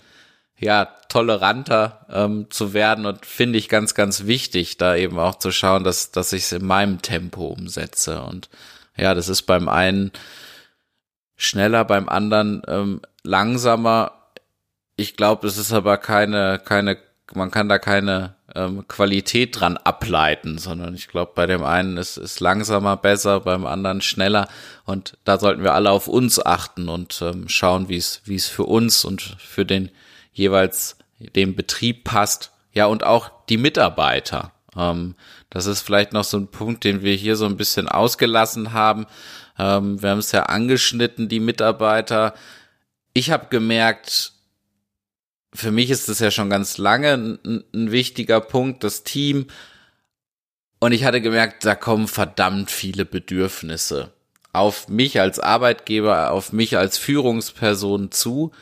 ja, 0.58 0.84
toleranter 1.08 2.06
ähm, 2.10 2.46
zu 2.50 2.72
werden 2.72 3.06
und 3.06 3.26
finde 3.26 3.58
ich 3.58 3.68
ganz, 3.68 3.94
ganz 3.94 4.26
wichtig, 4.26 4.78
da 4.78 4.94
eben 4.94 5.18
auch 5.18 5.34
zu 5.36 5.50
schauen, 5.50 5.82
dass, 5.82 6.12
dass 6.12 6.32
ich 6.32 6.44
es 6.44 6.52
in 6.52 6.64
meinem 6.64 7.02
Tempo 7.02 7.46
umsetze 7.46 8.22
und 8.22 8.48
ja, 8.96 9.14
das 9.14 9.28
ist 9.28 9.42
beim 9.42 9.68
einen 9.68 10.12
schneller, 11.36 11.84
beim 11.84 12.08
anderen 12.08 12.62
ähm, 12.68 13.00
langsamer. 13.24 14.12
Ich 14.96 15.16
glaube, 15.16 15.46
es 15.48 15.58
ist 15.58 15.72
aber 15.72 15.98
keine, 15.98 16.60
keine, 16.64 16.98
man 17.34 17.50
kann 17.50 17.68
da 17.68 17.78
keine 17.78 18.34
ähm, 18.54 18.86
Qualität 18.88 19.60
dran 19.60 19.76
ableiten, 19.76 20.58
sondern 20.58 20.94
ich 20.94 21.08
glaube, 21.08 21.32
bei 21.34 21.46
dem 21.46 21.64
einen 21.64 21.96
ist 21.96 22.16
es 22.16 22.40
langsamer 22.40 22.96
besser, 22.96 23.40
beim 23.40 23.66
anderen 23.66 24.00
schneller 24.00 24.48
und 24.84 25.16
da 25.24 25.38
sollten 25.38 25.62
wir 25.62 25.74
alle 25.74 25.90
auf 25.90 26.08
uns 26.08 26.44
achten 26.44 26.88
und 26.88 27.20
ähm, 27.22 27.48
schauen, 27.48 27.88
wie 27.88 27.96
es 27.96 28.22
wie 28.24 28.36
es 28.36 28.48
für 28.48 28.64
uns 28.64 29.04
und 29.04 29.22
für 29.22 29.64
den 29.64 29.90
jeweils 30.32 30.96
dem 31.18 31.54
Betrieb 31.54 32.04
passt. 32.04 32.50
Ja 32.72 32.86
und 32.86 33.04
auch 33.04 33.30
die 33.48 33.58
Mitarbeiter. 33.58 34.52
Ähm, 34.76 35.14
das 35.50 35.66
ist 35.66 35.82
vielleicht 35.82 36.12
noch 36.12 36.24
so 36.24 36.38
ein 36.38 36.48
Punkt, 36.48 36.84
den 36.84 37.02
wir 37.02 37.14
hier 37.14 37.36
so 37.36 37.44
ein 37.46 37.56
bisschen 37.56 37.88
ausgelassen 37.88 38.72
haben. 38.72 39.06
Ähm, 39.58 40.00
wir 40.02 40.10
haben 40.10 40.18
es 40.18 40.32
ja 40.32 40.44
angeschnitten, 40.44 41.28
die 41.28 41.40
Mitarbeiter. 41.40 42.34
Ich 43.12 43.30
habe 43.30 43.46
gemerkt, 43.50 44.31
für 45.54 45.70
mich 45.70 45.90
ist 45.90 46.08
das 46.08 46.18
ja 46.18 46.30
schon 46.30 46.50
ganz 46.50 46.78
lange 46.78 47.12
ein, 47.12 47.64
ein, 47.74 47.92
wichtiger 47.92 48.40
Punkt, 48.40 48.84
das 48.84 49.04
Team. 49.04 49.46
Und 50.78 50.92
ich 50.92 51.04
hatte 51.04 51.20
gemerkt, 51.20 51.64
da 51.64 51.74
kommen 51.74 52.08
verdammt 52.08 52.70
viele 52.70 53.04
Bedürfnisse 53.04 54.12
auf 54.52 54.88
mich 54.88 55.20
als 55.20 55.38
Arbeitgeber, 55.38 56.30
auf 56.30 56.52
mich 56.52 56.76
als 56.76 56.98
Führungsperson 56.98 58.10
zu. 58.10 58.52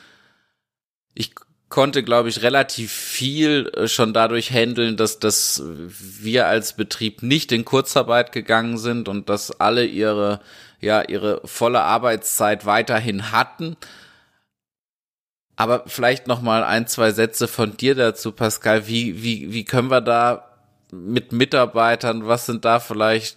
Ich 1.15 1.33
konnte, 1.69 2.03
glaube 2.03 2.29
ich, 2.29 2.43
relativ 2.43 2.93
viel 2.93 3.71
äh, 3.75 3.89
schon 3.89 4.13
dadurch 4.13 4.51
handeln, 4.51 4.97
dass, 4.97 5.19
dass 5.19 5.63
wir 5.65 6.47
als 6.47 6.75
Betrieb 6.75 7.23
nicht 7.23 7.53
in 7.53 7.65
Kurzarbeit 7.65 8.33
gegangen 8.33 8.79
sind 8.79 9.09
und 9.09 9.29
dass 9.29 9.61
alle 9.61 9.85
ihre, 9.85 10.41
ja, 10.81 11.03
ihre 11.03 11.41
volle 11.45 11.83
Arbeitszeit 11.83 12.67
weiterhin 12.67 13.33
hatten. 13.33 13.77
Aber 15.61 15.83
vielleicht 15.87 16.27
noch 16.27 16.41
mal 16.41 16.65
ein, 16.65 16.87
zwei 16.87 17.13
Sätze 17.13 17.47
von 17.47 17.77
dir 17.77 17.95
dazu, 17.95 18.33
Pascal. 18.33 18.89
Wie, 18.89 19.23
wie, 19.23 19.53
wie 19.53 19.67
können 19.67 19.91
wir 19.91 20.01
da 20.01 20.49
mit 20.91 21.33
Mitarbeitern, 21.33 22.27
was 22.27 22.47
sind 22.47 22.65
da 22.65 22.81
vielleicht, 22.81 23.37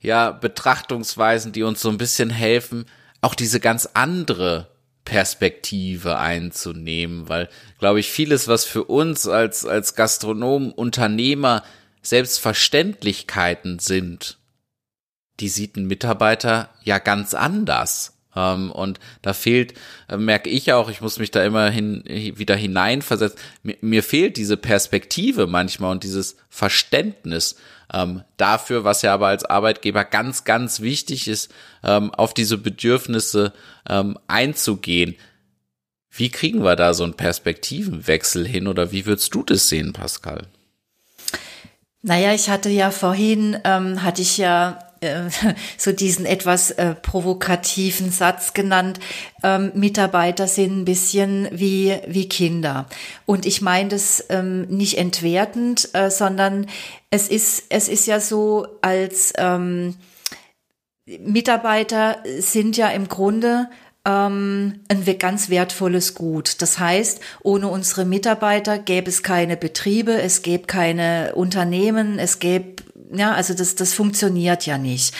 ja, 0.00 0.30
Betrachtungsweisen, 0.30 1.50
die 1.50 1.64
uns 1.64 1.80
so 1.82 1.88
ein 1.88 1.98
bisschen 1.98 2.30
helfen, 2.30 2.86
auch 3.20 3.34
diese 3.34 3.58
ganz 3.58 3.88
andere 3.94 4.68
Perspektive 5.04 6.18
einzunehmen, 6.18 7.28
weil, 7.28 7.48
glaube 7.80 7.98
ich, 7.98 8.12
vieles, 8.12 8.46
was 8.46 8.64
für 8.64 8.84
uns 8.84 9.26
als, 9.26 9.66
als 9.66 9.96
Gastronomen, 9.96 10.70
Unternehmer 10.70 11.64
Selbstverständlichkeiten 12.00 13.80
sind, 13.80 14.38
die 15.40 15.48
sieht 15.48 15.74
ein 15.74 15.88
Mitarbeiter 15.88 16.70
ja 16.84 17.00
ganz 17.00 17.34
anders. 17.34 18.15
Ähm, 18.36 18.70
und 18.70 19.00
da 19.22 19.32
fehlt, 19.32 19.74
äh, 20.08 20.16
merke 20.16 20.50
ich 20.50 20.72
auch, 20.72 20.90
ich 20.90 21.00
muss 21.00 21.18
mich 21.18 21.30
da 21.30 21.42
immer 21.42 21.70
hin, 21.70 22.04
wieder 22.06 22.54
hineinversetzen, 22.54 23.40
mir, 23.62 23.76
mir 23.80 24.02
fehlt 24.02 24.36
diese 24.36 24.56
Perspektive 24.56 25.46
manchmal 25.46 25.92
und 25.92 26.04
dieses 26.04 26.36
Verständnis 26.48 27.56
ähm, 27.92 28.22
dafür, 28.36 28.84
was 28.84 29.02
ja 29.02 29.14
aber 29.14 29.28
als 29.28 29.44
Arbeitgeber 29.44 30.04
ganz, 30.04 30.44
ganz 30.44 30.80
wichtig 30.80 31.28
ist, 31.28 31.52
ähm, 31.82 32.12
auf 32.12 32.34
diese 32.34 32.58
Bedürfnisse 32.58 33.52
ähm, 33.88 34.18
einzugehen. 34.26 35.16
Wie 36.10 36.30
kriegen 36.30 36.62
wir 36.64 36.76
da 36.76 36.94
so 36.94 37.04
einen 37.04 37.14
Perspektivenwechsel 37.14 38.46
hin 38.46 38.66
oder 38.68 38.90
wie 38.92 39.06
würdest 39.06 39.34
du 39.34 39.42
das 39.42 39.68
sehen, 39.68 39.92
Pascal? 39.92 40.46
Naja, 42.02 42.32
ich 42.32 42.48
hatte 42.48 42.70
ja 42.70 42.90
vorhin, 42.90 43.58
ähm, 43.64 44.02
hatte 44.02 44.22
ich 44.22 44.38
ja 44.38 44.78
äh, 45.00 45.28
so 45.78 45.92
diesen 45.92 46.26
etwas 46.26 46.70
äh, 46.72 46.94
provokativen 46.94 48.10
Satz 48.10 48.52
genannt, 48.52 49.00
ähm, 49.42 49.72
Mitarbeiter 49.74 50.46
sind 50.46 50.80
ein 50.80 50.84
bisschen 50.84 51.48
wie, 51.52 51.96
wie 52.06 52.28
Kinder. 52.28 52.86
Und 53.24 53.46
ich 53.46 53.62
meine 53.62 53.88
das 53.90 54.24
ähm, 54.28 54.62
nicht 54.68 54.98
entwertend, 54.98 55.90
äh, 55.94 56.10
sondern 56.10 56.66
es 57.10 57.28
ist, 57.28 57.64
es 57.68 57.88
ist 57.88 58.06
ja 58.06 58.20
so, 58.20 58.66
als 58.82 59.32
ähm, 59.38 59.94
Mitarbeiter 61.06 62.18
sind 62.40 62.76
ja 62.76 62.88
im 62.88 63.08
Grunde 63.08 63.68
ähm, 64.06 64.80
ein 64.88 65.18
ganz 65.18 65.50
wertvolles 65.50 66.14
Gut. 66.14 66.62
Das 66.62 66.78
heißt, 66.78 67.20
ohne 67.42 67.68
unsere 67.68 68.04
Mitarbeiter 68.04 68.78
gäbe 68.78 69.08
es 69.08 69.22
keine 69.22 69.56
Betriebe, 69.56 70.12
es 70.12 70.42
gäbe 70.42 70.66
keine 70.66 71.34
Unternehmen, 71.34 72.18
es 72.18 72.38
gäbe, 72.38 72.75
ja, 73.12 73.32
also 73.32 73.54
das, 73.54 73.74
das 73.74 73.94
funktioniert 73.94 74.66
ja 74.66 74.78
nicht. 74.78 75.14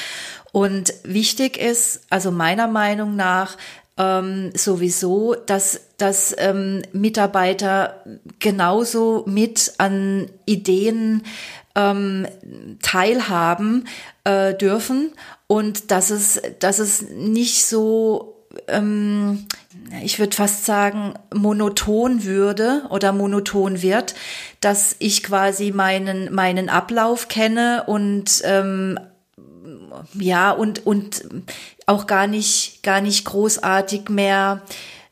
Und 0.53 0.95
wichtig 1.03 1.59
ist, 1.59 2.01
also 2.11 2.31
meiner 2.31 2.67
Meinung 2.67 3.17
nach, 3.17 3.57
ähm, 3.99 4.53
sowieso, 4.55 5.35
dass, 5.35 5.81
dass 5.97 6.35
ähm, 6.39 6.83
Mitarbeiter 6.93 8.05
genauso 8.39 9.25
mit 9.27 9.75
an 9.79 10.29
Ideen 10.45 11.23
ähm, 11.75 12.27
teilhaben 12.83 13.89
äh, 14.25 14.55
dürfen 14.55 15.13
und 15.47 15.91
dass 15.91 16.11
es, 16.11 16.41
dass 16.59 16.79
es 16.79 17.03
nicht 17.11 17.67
so 17.67 18.36
ähm, 18.69 19.47
ich 20.03 20.19
würde 20.19 20.37
fast 20.37 20.65
sagen, 20.65 21.15
monoton 21.35 22.25
würde 22.25 22.83
oder 22.91 23.13
monoton 23.13 23.83
wird, 23.83 24.15
dass 24.61 24.97
ich 24.99 25.23
quasi 25.23 25.73
meinen, 25.73 26.35
meinen 26.35 26.69
Ablauf 26.69 27.29
kenne 27.29 27.85
und 27.87 28.43
ähm, 28.45 28.99
ja, 30.15 30.51
und, 30.51 30.87
und 30.87 31.25
auch 31.87 32.07
gar 32.07 32.27
nicht, 32.27 32.83
gar 32.83 33.01
nicht 33.01 33.25
großartig 33.25 34.09
mehr 34.09 34.63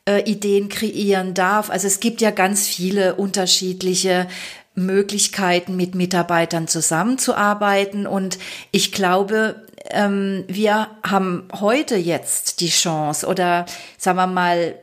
äh, 0.08 0.22
Ideen 0.30 0.68
kreieren 0.68 1.34
darf. 1.34 1.70
Also 1.70 1.86
es 1.86 2.00
gibt 2.00 2.20
ja 2.20 2.30
ganz 2.30 2.66
viele 2.66 3.14
unterschiedliche 3.14 4.26
Möglichkeiten, 4.74 5.76
mit 5.76 5.94
Mitarbeitern 5.94 6.68
zusammenzuarbeiten. 6.68 8.06
Und 8.06 8.38
ich 8.70 8.92
glaube, 8.92 9.62
ähm, 9.90 10.44
wir 10.48 10.88
haben 11.02 11.48
heute 11.60 11.96
jetzt 11.96 12.60
die 12.60 12.68
Chance 12.68 13.26
oder 13.26 13.66
sagen 13.98 14.16
wir 14.16 14.26
mal, 14.26 14.74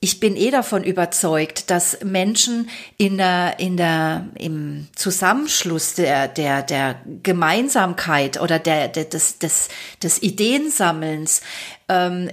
ich 0.00 0.20
bin 0.20 0.36
eh 0.36 0.50
davon 0.50 0.84
überzeugt, 0.84 1.70
dass 1.70 2.04
Menschen 2.04 2.68
in 2.98 3.18
der, 3.18 3.58
in 3.58 3.76
der, 3.76 4.28
im 4.38 4.86
Zusammenschluss 4.94 5.94
der, 5.94 6.28
der, 6.28 6.62
der 6.62 6.96
Gemeinsamkeit 7.22 8.40
oder 8.40 8.60
der, 8.60 8.88
der 8.88 9.06
des, 9.06 9.38
des, 9.38 9.68
des 10.02 10.22
Ideensammelns 10.22 11.40
ähm, 11.88 12.30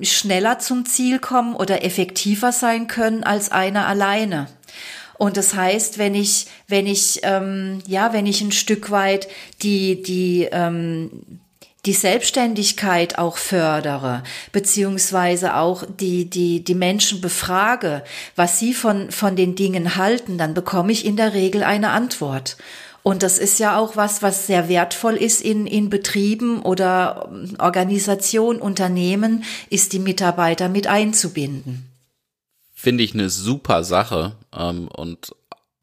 schneller 0.00 0.58
zum 0.58 0.86
Ziel 0.86 1.18
kommen 1.18 1.54
oder 1.54 1.84
effektiver 1.84 2.52
sein 2.52 2.86
können 2.86 3.24
als 3.24 3.52
einer 3.52 3.86
alleine. 3.86 4.48
Und 5.18 5.36
das 5.36 5.54
heißt, 5.54 5.98
wenn 5.98 6.14
ich, 6.14 6.46
wenn 6.66 6.86
ich, 6.86 7.20
ähm, 7.22 7.80
ja, 7.86 8.12
wenn 8.12 8.26
ich 8.26 8.40
ein 8.40 8.52
Stück 8.52 8.90
weit 8.90 9.28
die, 9.62 10.02
die, 10.02 10.48
ähm, 10.50 11.40
die 11.86 11.92
Selbstständigkeit 11.92 13.18
auch 13.18 13.36
fördere, 13.36 14.22
beziehungsweise 14.52 15.56
auch 15.56 15.84
die, 15.88 16.28
die, 16.28 16.62
die 16.62 16.74
Menschen 16.74 17.20
befrage, 17.20 18.02
was 18.34 18.58
sie 18.58 18.74
von, 18.74 19.10
von 19.10 19.36
den 19.36 19.54
Dingen 19.54 19.96
halten, 19.96 20.36
dann 20.36 20.52
bekomme 20.52 20.92
ich 20.92 21.04
in 21.04 21.16
der 21.16 21.32
Regel 21.32 21.62
eine 21.62 21.90
Antwort. 21.90 22.56
Und 23.04 23.22
das 23.22 23.38
ist 23.38 23.60
ja 23.60 23.78
auch 23.78 23.94
was, 23.94 24.20
was 24.22 24.48
sehr 24.48 24.68
wertvoll 24.68 25.14
ist 25.14 25.40
in, 25.40 25.68
in 25.68 25.90
Betrieben 25.90 26.60
oder 26.60 27.30
Organisationen, 27.60 28.60
Unternehmen, 28.60 29.44
ist 29.70 29.92
die 29.92 30.00
Mitarbeiter 30.00 30.68
mit 30.68 30.88
einzubinden. 30.88 31.88
Finde 32.74 33.04
ich 33.04 33.14
eine 33.14 33.30
super 33.30 33.84
Sache 33.84 34.34
ähm, 34.52 34.88
und 34.88 35.36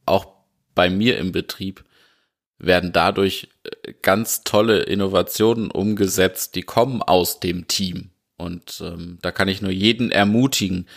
auch 0.05 0.27
bei 0.75 0.89
mir 0.89 1.17
im 1.17 1.31
Betrieb 1.31 1.85
werden 2.57 2.91
dadurch 2.93 3.49
äh, 3.63 3.93
ganz 4.01 4.43
tolle 4.43 4.83
Innovationen 4.83 5.71
umgesetzt, 5.71 6.55
die 6.55 6.63
kommen 6.63 7.01
aus 7.01 7.39
dem 7.39 7.67
Team. 7.67 8.11
Und 8.37 8.81
ähm, 8.83 9.19
da 9.21 9.31
kann 9.31 9.47
ich 9.47 9.61
nur 9.61 9.71
jeden 9.71 10.11
ermutigen, 10.11 10.87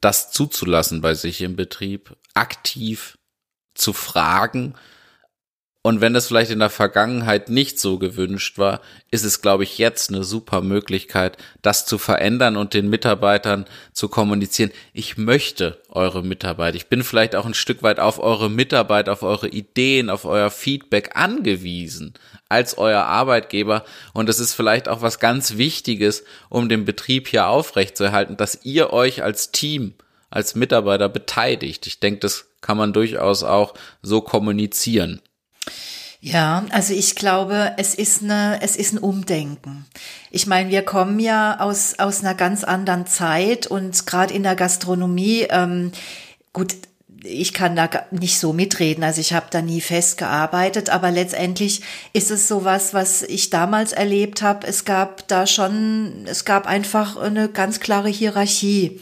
das 0.00 0.30
zuzulassen 0.30 1.00
bei 1.00 1.14
sich 1.14 1.40
im 1.40 1.56
Betrieb, 1.56 2.16
aktiv 2.34 3.18
zu 3.74 3.92
fragen, 3.92 4.74
und 5.86 6.00
wenn 6.00 6.16
es 6.16 6.26
vielleicht 6.26 6.50
in 6.50 6.58
der 6.58 6.68
Vergangenheit 6.68 7.48
nicht 7.48 7.78
so 7.78 7.96
gewünscht 7.96 8.58
war, 8.58 8.80
ist 9.12 9.24
es, 9.24 9.40
glaube 9.40 9.62
ich, 9.62 9.78
jetzt 9.78 10.10
eine 10.10 10.24
super 10.24 10.60
Möglichkeit, 10.60 11.36
das 11.62 11.86
zu 11.86 11.96
verändern 11.96 12.56
und 12.56 12.74
den 12.74 12.90
Mitarbeitern 12.90 13.66
zu 13.92 14.08
kommunizieren. 14.08 14.72
Ich 14.92 15.16
möchte 15.16 15.80
eure 15.88 16.24
Mitarbeit. 16.24 16.74
Ich 16.74 16.88
bin 16.88 17.04
vielleicht 17.04 17.36
auch 17.36 17.46
ein 17.46 17.54
Stück 17.54 17.84
weit 17.84 18.00
auf 18.00 18.18
eure 18.18 18.50
Mitarbeit, 18.50 19.08
auf 19.08 19.22
eure 19.22 19.46
Ideen, 19.46 20.10
auf 20.10 20.24
euer 20.24 20.50
Feedback 20.50 21.12
angewiesen 21.14 22.14
als 22.48 22.78
euer 22.78 23.04
Arbeitgeber. 23.04 23.84
Und 24.12 24.28
es 24.28 24.40
ist 24.40 24.54
vielleicht 24.54 24.88
auch 24.88 25.02
was 25.02 25.20
ganz 25.20 25.56
Wichtiges, 25.56 26.24
um 26.48 26.68
den 26.68 26.84
Betrieb 26.84 27.28
hier 27.28 27.46
aufrechtzuerhalten, 27.46 28.36
dass 28.36 28.64
ihr 28.64 28.92
euch 28.92 29.22
als 29.22 29.52
Team, 29.52 29.94
als 30.30 30.56
Mitarbeiter 30.56 31.08
beteiligt. 31.08 31.86
Ich 31.86 32.00
denke, 32.00 32.18
das 32.18 32.48
kann 32.60 32.76
man 32.76 32.92
durchaus 32.92 33.44
auch 33.44 33.74
so 34.02 34.20
kommunizieren. 34.20 35.22
Ja, 36.20 36.64
also 36.70 36.92
ich 36.92 37.14
glaube, 37.14 37.74
es 37.76 37.94
ist 37.94 38.22
eine, 38.22 38.58
es 38.62 38.74
ist 38.76 38.92
ein 38.92 38.98
Umdenken. 38.98 39.86
Ich 40.30 40.46
meine, 40.46 40.70
wir 40.70 40.82
kommen 40.82 41.20
ja 41.20 41.60
aus 41.60 41.98
aus 41.98 42.20
einer 42.20 42.34
ganz 42.34 42.64
anderen 42.64 43.06
Zeit 43.06 43.66
und 43.66 44.06
gerade 44.06 44.34
in 44.34 44.42
der 44.42 44.56
Gastronomie, 44.56 45.46
ähm, 45.50 45.92
gut, 46.52 46.74
ich 47.22 47.52
kann 47.52 47.76
da 47.76 47.88
nicht 48.10 48.38
so 48.38 48.52
mitreden, 48.52 49.04
also 49.04 49.20
ich 49.20 49.32
habe 49.32 49.46
da 49.50 49.62
nie 49.62 49.80
festgearbeitet, 49.80 50.90
aber 50.90 51.10
letztendlich 51.10 51.82
ist 52.12 52.30
es 52.30 52.48
sowas, 52.48 52.94
was 52.94 53.22
ich 53.22 53.50
damals 53.50 53.92
erlebt 53.92 54.42
habe. 54.42 54.66
Es 54.66 54.84
gab 54.84 55.26
da 55.28 55.46
schon, 55.46 56.24
es 56.26 56.44
gab 56.44 56.66
einfach 56.66 57.16
eine 57.16 57.48
ganz 57.48 57.80
klare 57.80 58.08
Hierarchie. 58.08 59.00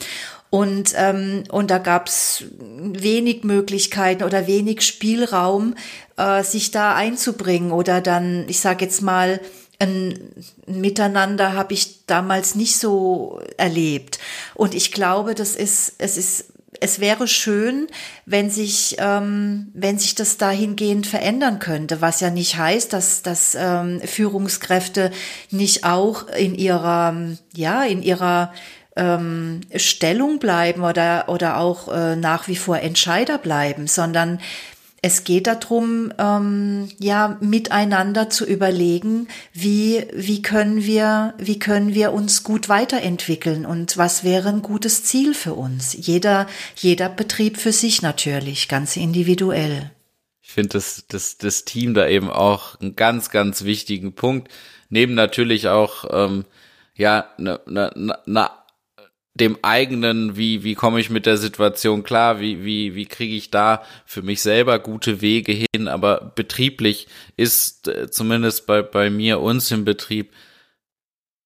Und, 0.51 0.93
ähm, 0.97 1.43
und 1.51 1.71
da 1.73 1.79
gab's 1.79 2.45
wenig 2.61 3.43
Möglichkeiten 3.43 4.23
oder 4.23 4.47
wenig 4.47 4.83
Spielraum, 4.83 5.75
äh, 6.17 6.43
sich 6.43 6.71
da 6.71 6.95
einzubringen 6.95 7.73
oder 7.73 8.01
dann, 8.01 8.45
ich 8.49 8.61
sage 8.61 8.85
jetzt 8.85 9.03
mal, 9.03 9.41
ein 9.81 10.19
Miteinander 10.67 11.55
habe 11.55 11.75
ich 11.75 12.07
damals 12.07 12.55
nicht 12.55 12.77
so 12.77 13.41
erlebt. 13.57 14.19
Und 14.55 14.75
ich 14.75 14.93
glaube, 14.93 15.35
das 15.35 15.57
ist, 15.57 15.95
es 15.99 16.17
ist 16.17 16.55
es 16.81 17.01
wäre 17.01 17.29
schön, 17.29 17.87
wenn 18.27 18.51
sich, 18.51 18.97
ähm, 18.99 19.71
wenn 19.75 19.99
sich 19.99 20.15
das 20.15 20.37
dahingehend 20.37 21.07
verändern 21.07 21.59
könnte, 21.59 22.01
was 22.01 22.21
ja 22.21 22.31
nicht 22.31 22.57
heißt, 22.59 22.93
dass, 22.93 23.23
dass 23.23 23.57
ähm, 23.59 24.01
Führungskräfte 24.05 25.11
nicht 25.51 25.85
auch 25.85 26.29
in 26.29 26.55
ihrer, 26.55 27.17
ja, 27.55 27.85
in 27.85 28.03
ihrer 28.03 28.53
ähm, 28.97 29.63
Stellung 29.75 30.39
bleiben 30.39 30.83
oder, 30.83 31.29
oder 31.29 31.59
auch 31.59 31.89
äh, 31.89 32.17
nach 32.17 32.49
wie 32.49 32.57
vor 32.57 32.79
Entscheider 32.79 33.39
bleiben, 33.39 33.87
sondern 33.87 34.41
es 35.05 35.23
geht 35.23 35.47
darum, 35.47 36.15
ähm, 36.17 36.89
ja, 36.99 37.37
miteinander 37.43 38.31
zu 38.31 38.47
überlegen, 38.47 39.29
wie, 39.53 40.07
wie 40.15 40.41
können 40.41 40.83
wir, 40.87 41.35
wie 41.37 41.59
können 41.59 41.93
wir 41.93 42.15
uns 42.15 42.43
gut 42.43 42.71
weiterentwickeln 42.71 43.67
und 43.67 43.99
was 43.99 44.25
wäre 44.25 44.49
ein 44.49 44.63
gutes 44.63 45.05
Ziel 45.05 45.35
für 45.35 45.53
uns? 45.53 45.93
Jeder, 45.93 46.47
jeder 46.75 47.11
Betrieb 47.11 47.59
für 47.59 47.73
sich 47.73 48.01
natürlich, 48.01 48.67
ganz 48.67 48.97
individuell. 48.97 49.91
Ich 50.41 50.53
finde 50.53 50.71
das, 50.71 51.05
das, 51.07 51.37
das 51.37 51.67
Team 51.67 51.93
da 51.93 52.09
eben 52.09 52.31
auch 52.31 52.81
einen 52.81 52.97
ganz, 52.97 53.29
ganz 53.29 53.65
wichtigen 53.65 54.15
Punkt. 54.15 54.51
Neben 54.89 55.13
natürlich 55.13 55.69
auch, 55.69 56.07
ähm, 56.11 56.47
ja, 56.95 57.27
ne, 57.37 57.61
ne, 57.67 57.91
ne, 58.25 58.51
dem 59.35 59.59
eigenen, 59.63 60.37
wie, 60.37 60.63
wie 60.63 60.77
komme 60.77 61.01
ich 61.01 61.11
mit 61.11 61.27
der 61.27 61.37
Situation 61.37 62.05
klar, 62.05 62.39
wie, 62.39 62.65
wie, 62.65 62.95
wie 62.95 63.07
kriege 63.07 63.35
ich 63.35 63.51
da 63.51 63.83
für 64.07 64.23
mich 64.23 64.41
selber 64.43 64.79
gute 64.79 65.21
Wege 65.21 65.53
hin, 65.53 65.89
aber 65.89 66.33
betrieblich 66.37 67.09
ist 67.37 67.89
äh, 67.89 68.09
zumindest 68.11 68.67
bei, 68.67 68.83
bei 68.83 69.11
mir, 69.11 69.41
uns 69.41 69.71
im 69.73 69.85
Betrieb, 69.85 70.33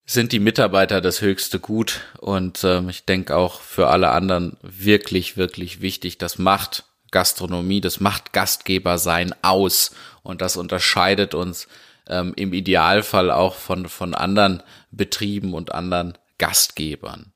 sind 0.04 0.32
die 0.32 0.38
Mitarbeiter 0.38 1.00
das 1.00 1.20
höchste 1.20 1.60
Gut 1.60 2.00
und 2.18 2.64
ähm, 2.64 2.88
ich 2.88 3.04
denke 3.04 3.36
auch 3.36 3.60
für 3.60 3.88
alle 3.88 4.10
anderen 4.10 4.56
wirklich, 4.62 5.36
wirklich 5.36 5.82
wichtig. 5.82 6.16
Das 6.16 6.38
macht 6.38 6.84
Gastronomie, 7.10 7.82
das 7.82 8.00
macht 8.00 8.32
Gastgeber 8.32 8.98
sein 8.98 9.34
aus 9.42 9.92
und 10.22 10.40
das 10.40 10.56
unterscheidet 10.56 11.34
uns 11.34 11.68
ähm, 12.06 12.32
im 12.36 12.52
Idealfall 12.52 13.30
auch 13.30 13.54
von, 13.54 13.88
von 13.88 14.14
anderen 14.14 14.62
Betrieben 14.90 15.52
und 15.52 15.74
anderen 15.74 16.16
Gastgebern. 16.38 17.32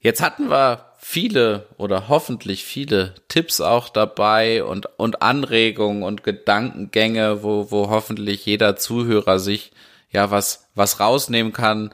Jetzt 0.00 0.22
hatten 0.22 0.48
wir 0.48 0.92
viele 0.98 1.66
oder 1.76 2.08
hoffentlich 2.08 2.64
viele 2.64 3.14
Tipps 3.28 3.60
auch 3.60 3.88
dabei 3.88 4.62
und, 4.62 4.86
und 4.98 5.22
Anregungen 5.22 6.02
und 6.02 6.22
Gedankengänge, 6.22 7.42
wo, 7.42 7.70
wo 7.70 7.88
hoffentlich 7.88 8.46
jeder 8.46 8.76
Zuhörer 8.76 9.38
sich 9.38 9.72
ja 10.10 10.30
was, 10.30 10.68
was 10.74 11.00
rausnehmen 11.00 11.52
kann. 11.52 11.92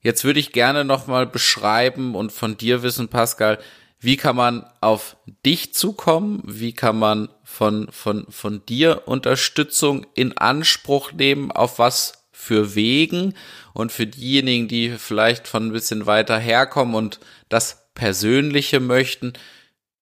Jetzt 0.00 0.24
würde 0.24 0.38
ich 0.38 0.52
gerne 0.52 0.84
nochmal 0.84 1.26
beschreiben 1.26 2.14
und 2.14 2.30
von 2.30 2.56
dir 2.56 2.82
wissen, 2.82 3.08
Pascal, 3.08 3.58
wie 3.98 4.16
kann 4.16 4.36
man 4.36 4.66
auf 4.80 5.16
dich 5.44 5.74
zukommen? 5.74 6.42
Wie 6.44 6.72
kann 6.72 6.98
man 6.98 7.28
von, 7.42 7.88
von, 7.90 8.26
von 8.28 8.64
dir 8.66 9.02
Unterstützung 9.06 10.06
in 10.14 10.36
Anspruch 10.36 11.12
nehmen? 11.12 11.50
Auf 11.50 11.78
was 11.78 12.25
für 12.46 12.76
Wegen 12.76 13.34
und 13.72 13.90
für 13.90 14.06
diejenigen, 14.06 14.68
die 14.68 14.90
vielleicht 14.90 15.48
von 15.48 15.66
ein 15.66 15.72
bisschen 15.72 16.06
weiter 16.06 16.38
herkommen 16.38 16.94
und 16.94 17.18
das 17.48 17.88
Persönliche 17.94 18.78
möchten, 18.78 19.32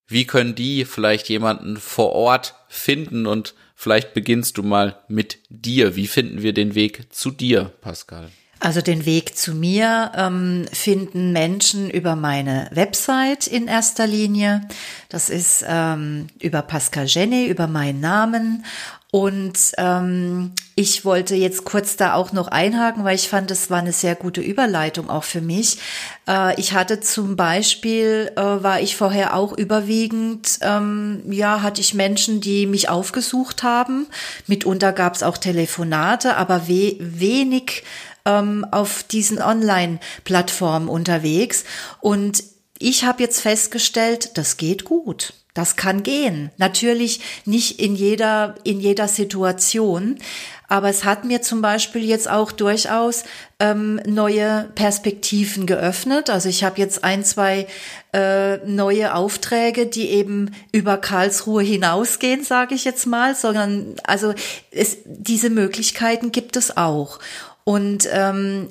wie 0.06 0.26
können 0.26 0.54
die 0.54 0.84
vielleicht 0.84 1.30
jemanden 1.30 1.78
vor 1.78 2.12
Ort 2.12 2.54
finden 2.68 3.26
und 3.26 3.54
vielleicht 3.74 4.12
beginnst 4.12 4.58
du 4.58 4.62
mal 4.62 5.02
mit 5.08 5.38
dir. 5.48 5.96
Wie 5.96 6.06
finden 6.06 6.42
wir 6.42 6.52
den 6.52 6.74
Weg 6.74 7.12
zu 7.14 7.30
dir, 7.30 7.72
Pascal? 7.80 8.28
Also 8.60 8.80
den 8.80 9.04
Weg 9.04 9.36
zu 9.36 9.54
mir 9.54 10.12
ähm, 10.16 10.66
finden 10.72 11.32
Menschen 11.32 11.90
über 11.90 12.16
meine 12.16 12.70
Website 12.72 13.46
in 13.46 13.68
erster 13.68 14.06
Linie. 14.06 14.62
Das 15.08 15.28
ist 15.28 15.64
ähm, 15.66 16.28
über 16.40 16.62
Pascal 16.62 17.06
Jenny, 17.06 17.46
über 17.46 17.66
meinen 17.66 18.00
Namen. 18.00 18.64
Und 19.14 19.74
ähm, 19.78 20.50
ich 20.74 21.04
wollte 21.04 21.36
jetzt 21.36 21.64
kurz 21.64 21.94
da 21.94 22.14
auch 22.14 22.32
noch 22.32 22.48
einhaken, 22.48 23.04
weil 23.04 23.14
ich 23.14 23.28
fand, 23.28 23.48
es 23.52 23.70
war 23.70 23.78
eine 23.78 23.92
sehr 23.92 24.16
gute 24.16 24.40
Überleitung 24.40 25.08
auch 25.08 25.22
für 25.22 25.40
mich. 25.40 25.78
Äh, 26.26 26.60
ich 26.60 26.72
hatte 26.72 26.98
zum 26.98 27.36
Beispiel, 27.36 28.32
äh, 28.34 28.40
war 28.40 28.80
ich 28.80 28.96
vorher 28.96 29.36
auch 29.36 29.56
überwiegend, 29.56 30.58
ähm, 30.62 31.22
ja, 31.30 31.62
hatte 31.62 31.80
ich 31.80 31.94
Menschen, 31.94 32.40
die 32.40 32.66
mich 32.66 32.88
aufgesucht 32.88 33.62
haben. 33.62 34.08
Mitunter 34.48 34.92
gab 34.92 35.14
es 35.14 35.22
auch 35.22 35.38
Telefonate, 35.38 36.36
aber 36.36 36.66
we 36.66 36.96
wenig 36.98 37.84
ähm, 38.24 38.66
auf 38.72 39.04
diesen 39.04 39.40
Online-Plattformen 39.40 40.88
unterwegs. 40.88 41.62
Und 42.00 42.42
ich 42.80 43.04
habe 43.04 43.22
jetzt 43.22 43.42
festgestellt, 43.42 44.36
das 44.36 44.56
geht 44.56 44.82
gut. 44.82 45.34
Das 45.54 45.76
kann 45.76 46.02
gehen. 46.02 46.50
Natürlich 46.56 47.20
nicht 47.44 47.80
in 47.80 47.94
jeder, 47.94 48.56
in 48.64 48.80
jeder 48.80 49.06
Situation. 49.06 50.18
Aber 50.66 50.88
es 50.88 51.04
hat 51.04 51.24
mir 51.24 51.42
zum 51.42 51.62
Beispiel 51.62 52.02
jetzt 52.02 52.28
auch 52.28 52.50
durchaus 52.50 53.22
ähm, 53.60 54.00
neue 54.06 54.68
Perspektiven 54.74 55.66
geöffnet. 55.66 56.28
Also 56.30 56.48
ich 56.48 56.64
habe 56.64 56.80
jetzt 56.80 57.04
ein, 57.04 57.24
zwei 57.24 57.68
äh, 58.12 58.56
neue 58.66 59.14
Aufträge, 59.14 59.86
die 59.86 60.08
eben 60.08 60.50
über 60.72 60.96
Karlsruhe 60.96 61.62
hinausgehen, 61.62 62.42
sage 62.42 62.74
ich 62.74 62.84
jetzt 62.84 63.06
mal, 63.06 63.36
sondern 63.36 63.94
also 64.02 64.34
es, 64.72 64.98
diese 65.04 65.50
Möglichkeiten 65.50 66.32
gibt 66.32 66.56
es 66.56 66.76
auch. 66.76 67.20
Und 67.62 68.08
ähm, 68.10 68.66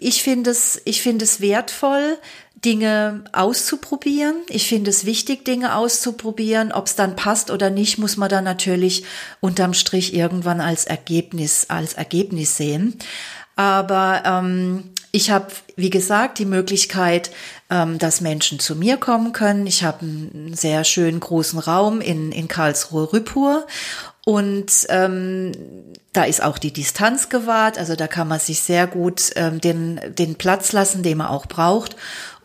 ich 0.00 0.22
finde 0.22 0.50
es, 0.50 0.80
ich 0.84 1.02
finde 1.02 1.24
es 1.24 1.40
wertvoll, 1.40 2.18
Dinge 2.64 3.24
auszuprobieren. 3.32 4.34
Ich 4.48 4.66
finde 4.68 4.90
es 4.90 5.04
wichtig, 5.04 5.44
Dinge 5.44 5.76
auszuprobieren. 5.76 6.72
Ob 6.72 6.86
es 6.86 6.96
dann 6.96 7.14
passt 7.14 7.50
oder 7.50 7.70
nicht, 7.70 7.98
muss 7.98 8.16
man 8.16 8.28
dann 8.28 8.44
natürlich 8.44 9.04
unterm 9.40 9.74
Strich 9.74 10.14
irgendwann 10.14 10.60
als 10.60 10.84
Ergebnis, 10.84 11.66
als 11.68 11.94
Ergebnis 11.94 12.56
sehen. 12.56 12.98
Aber 13.54 14.22
ähm, 14.24 14.90
ich 15.12 15.30
habe, 15.30 15.46
wie 15.76 15.90
gesagt, 15.90 16.38
die 16.38 16.44
Möglichkeit, 16.44 17.30
ähm, 17.70 17.98
dass 17.98 18.20
Menschen 18.20 18.58
zu 18.58 18.74
mir 18.74 18.96
kommen 18.96 19.32
können. 19.32 19.66
Ich 19.66 19.84
habe 19.84 20.00
einen 20.02 20.54
sehr 20.54 20.84
schönen 20.84 21.20
großen 21.20 21.58
Raum 21.58 22.00
in, 22.00 22.32
in 22.32 22.48
Karlsruhe-Rüppur 22.48 23.66
und 24.28 24.70
ähm, 24.90 25.52
da 26.12 26.24
ist 26.24 26.42
auch 26.42 26.58
die 26.58 26.72
Distanz 26.72 27.30
gewahrt, 27.30 27.78
also 27.78 27.96
da 27.96 28.06
kann 28.06 28.28
man 28.28 28.38
sich 28.38 28.60
sehr 28.60 28.86
gut 28.86 29.30
ähm, 29.36 29.58
den, 29.58 29.98
den 30.18 30.34
Platz 30.34 30.72
lassen, 30.72 31.02
den 31.02 31.16
man 31.16 31.28
auch 31.28 31.46
braucht. 31.46 31.96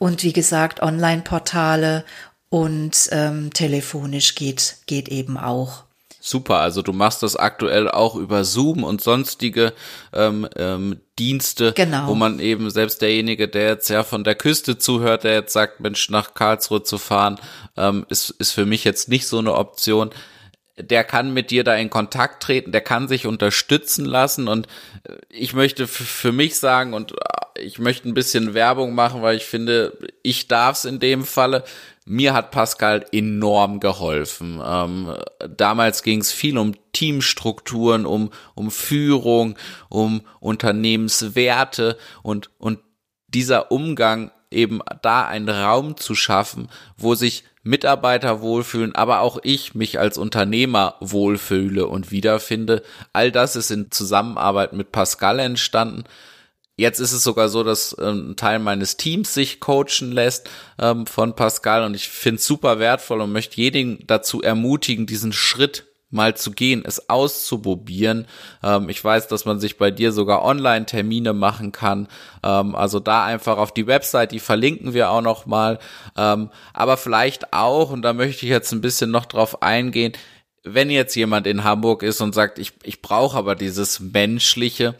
Und 0.03 0.21
wie 0.23 0.33
gesagt, 0.33 0.81
Online-Portale 0.81 2.03
und 2.49 3.07
ähm, 3.11 3.53
telefonisch 3.53 4.35
geht, 4.35 4.79
geht 4.85 5.07
eben 5.07 5.37
auch. 5.37 5.85
Super, 6.19 6.57
also 6.57 6.81
du 6.81 6.91
machst 6.91 7.23
das 7.23 7.37
aktuell 7.37 7.89
auch 7.89 8.15
über 8.15 8.43
Zoom 8.43 8.83
und 8.83 8.99
sonstige 8.99 9.71
ähm, 10.11 10.45
ähm, 10.57 10.99
Dienste, 11.17 11.71
genau. 11.71 12.07
wo 12.07 12.15
man 12.15 12.41
eben 12.41 12.69
selbst 12.69 13.01
derjenige, 13.01 13.47
der 13.47 13.69
jetzt 13.69 13.89
ja 13.89 14.03
von 14.03 14.25
der 14.25 14.35
Küste 14.35 14.77
zuhört, 14.77 15.23
der 15.23 15.35
jetzt 15.35 15.53
sagt, 15.53 15.79
Mensch, 15.79 16.09
nach 16.09 16.33
Karlsruhe 16.33 16.83
zu 16.83 16.97
fahren, 16.97 17.39
ähm, 17.77 18.05
ist, 18.09 18.31
ist 18.31 18.51
für 18.51 18.65
mich 18.65 18.83
jetzt 18.83 19.07
nicht 19.07 19.25
so 19.25 19.39
eine 19.39 19.53
Option 19.53 20.11
der 20.75 21.03
kann 21.03 21.33
mit 21.33 21.51
dir 21.51 21.63
da 21.63 21.75
in 21.75 21.91
Kontakt 21.91 22.41
treten, 22.41 22.71
der 22.71 22.81
kann 22.81 23.07
sich 23.07 23.27
unterstützen 23.27 24.05
lassen 24.05 24.47
und 24.47 24.67
äh, 25.03 25.17
ich 25.29 25.53
möchte 25.53 25.87
für 25.87 26.31
mich 26.31 26.59
sagen 26.59 26.93
und 26.93 27.13
ich 27.63 27.79
möchte 27.79 28.07
ein 28.07 28.13
bisschen 28.13 28.53
Werbung 28.53 28.93
machen, 28.93 29.21
weil 29.21 29.37
ich 29.37 29.45
finde, 29.45 29.97
ich 30.21 30.47
darf 30.47 30.77
es 30.77 30.85
in 30.85 30.99
dem 30.99 31.23
Falle. 31.23 31.63
Mir 32.05 32.33
hat 32.33 32.51
Pascal 32.51 33.05
enorm 33.11 33.79
geholfen. 33.79 34.61
Ähm, 34.63 35.15
damals 35.49 36.03
ging 36.03 36.19
es 36.19 36.31
viel 36.31 36.57
um 36.57 36.73
Teamstrukturen, 36.91 38.05
um, 38.05 38.31
um 38.55 38.71
Führung, 38.71 39.55
um 39.89 40.21
Unternehmenswerte 40.39 41.97
und, 42.21 42.49
und 42.57 42.79
dieser 43.29 43.71
Umgang 43.71 44.31
eben 44.51 44.81
da 45.01 45.25
einen 45.25 45.49
Raum 45.49 45.97
zu 45.97 46.13
schaffen, 46.13 46.69
wo 46.97 47.15
sich 47.15 47.43
Mitarbeiter 47.63 48.41
wohlfühlen, 48.41 48.93
aber 48.93 49.21
auch 49.21 49.39
ich 49.41 49.73
mich 49.73 49.97
als 49.97 50.17
Unternehmer 50.17 50.95
wohlfühle 50.99 51.87
und 51.87 52.11
wiederfinde. 52.11 52.83
All 53.13 53.31
das 53.31 53.55
ist 53.55 53.71
in 53.71 53.89
Zusammenarbeit 53.89 54.73
mit 54.73 54.91
Pascal 54.91 55.39
entstanden. 55.39 56.03
Jetzt 56.75 56.99
ist 56.99 57.11
es 57.11 57.23
sogar 57.23 57.49
so, 57.49 57.63
dass 57.63 57.95
ähm, 57.99 58.31
ein 58.31 58.35
Teil 58.35 58.57
meines 58.59 58.97
Teams 58.97 59.33
sich 59.33 59.59
coachen 59.59 60.11
lässt 60.11 60.49
ähm, 60.79 61.05
von 61.05 61.35
Pascal 61.35 61.83
und 61.83 61.93
ich 61.93 62.09
finde 62.09 62.37
es 62.37 62.47
super 62.47 62.79
wertvoll 62.79 63.21
und 63.21 63.31
möchte 63.31 63.57
jeden 63.57 64.05
dazu 64.07 64.41
ermutigen, 64.41 65.05
diesen 65.05 65.33
Schritt 65.33 65.85
mal 66.13 66.35
zu 66.37 66.51
gehen, 66.51 66.83
es 66.85 67.09
auszuprobieren. 67.09 68.27
Ähm, 68.63 68.87
ich 68.89 69.03
weiß, 69.03 69.27
dass 69.27 69.45
man 69.45 69.59
sich 69.59 69.77
bei 69.77 69.91
dir 69.91 70.11
sogar 70.11 70.43
Online-Termine 70.43 71.33
machen 71.33 71.71
kann. 71.71 72.07
Ähm, 72.43 72.75
also 72.75 72.99
da 72.99 73.25
einfach 73.25 73.57
auf 73.57 73.73
die 73.73 73.87
Website, 73.87 74.31
die 74.31 74.39
verlinken 74.39 74.93
wir 74.93 75.09
auch 75.09 75.21
noch 75.21 75.45
mal. 75.45 75.79
Ähm, 76.15 76.49
aber 76.73 76.97
vielleicht 76.97 77.53
auch, 77.53 77.91
und 77.91 78.03
da 78.03 78.13
möchte 78.13 78.45
ich 78.45 78.51
jetzt 78.51 78.71
ein 78.71 78.81
bisschen 78.81 79.11
noch 79.11 79.25
drauf 79.25 79.61
eingehen, 79.61 80.13
wenn 80.63 80.89
jetzt 80.89 81.15
jemand 81.15 81.45
in 81.45 81.63
Hamburg 81.63 82.03
ist 82.03 82.21
und 82.21 82.33
sagt, 82.33 82.57
ich, 82.57 82.73
ich 82.83 83.01
brauche 83.01 83.37
aber 83.37 83.55
dieses 83.55 83.99
Menschliche, 83.99 84.95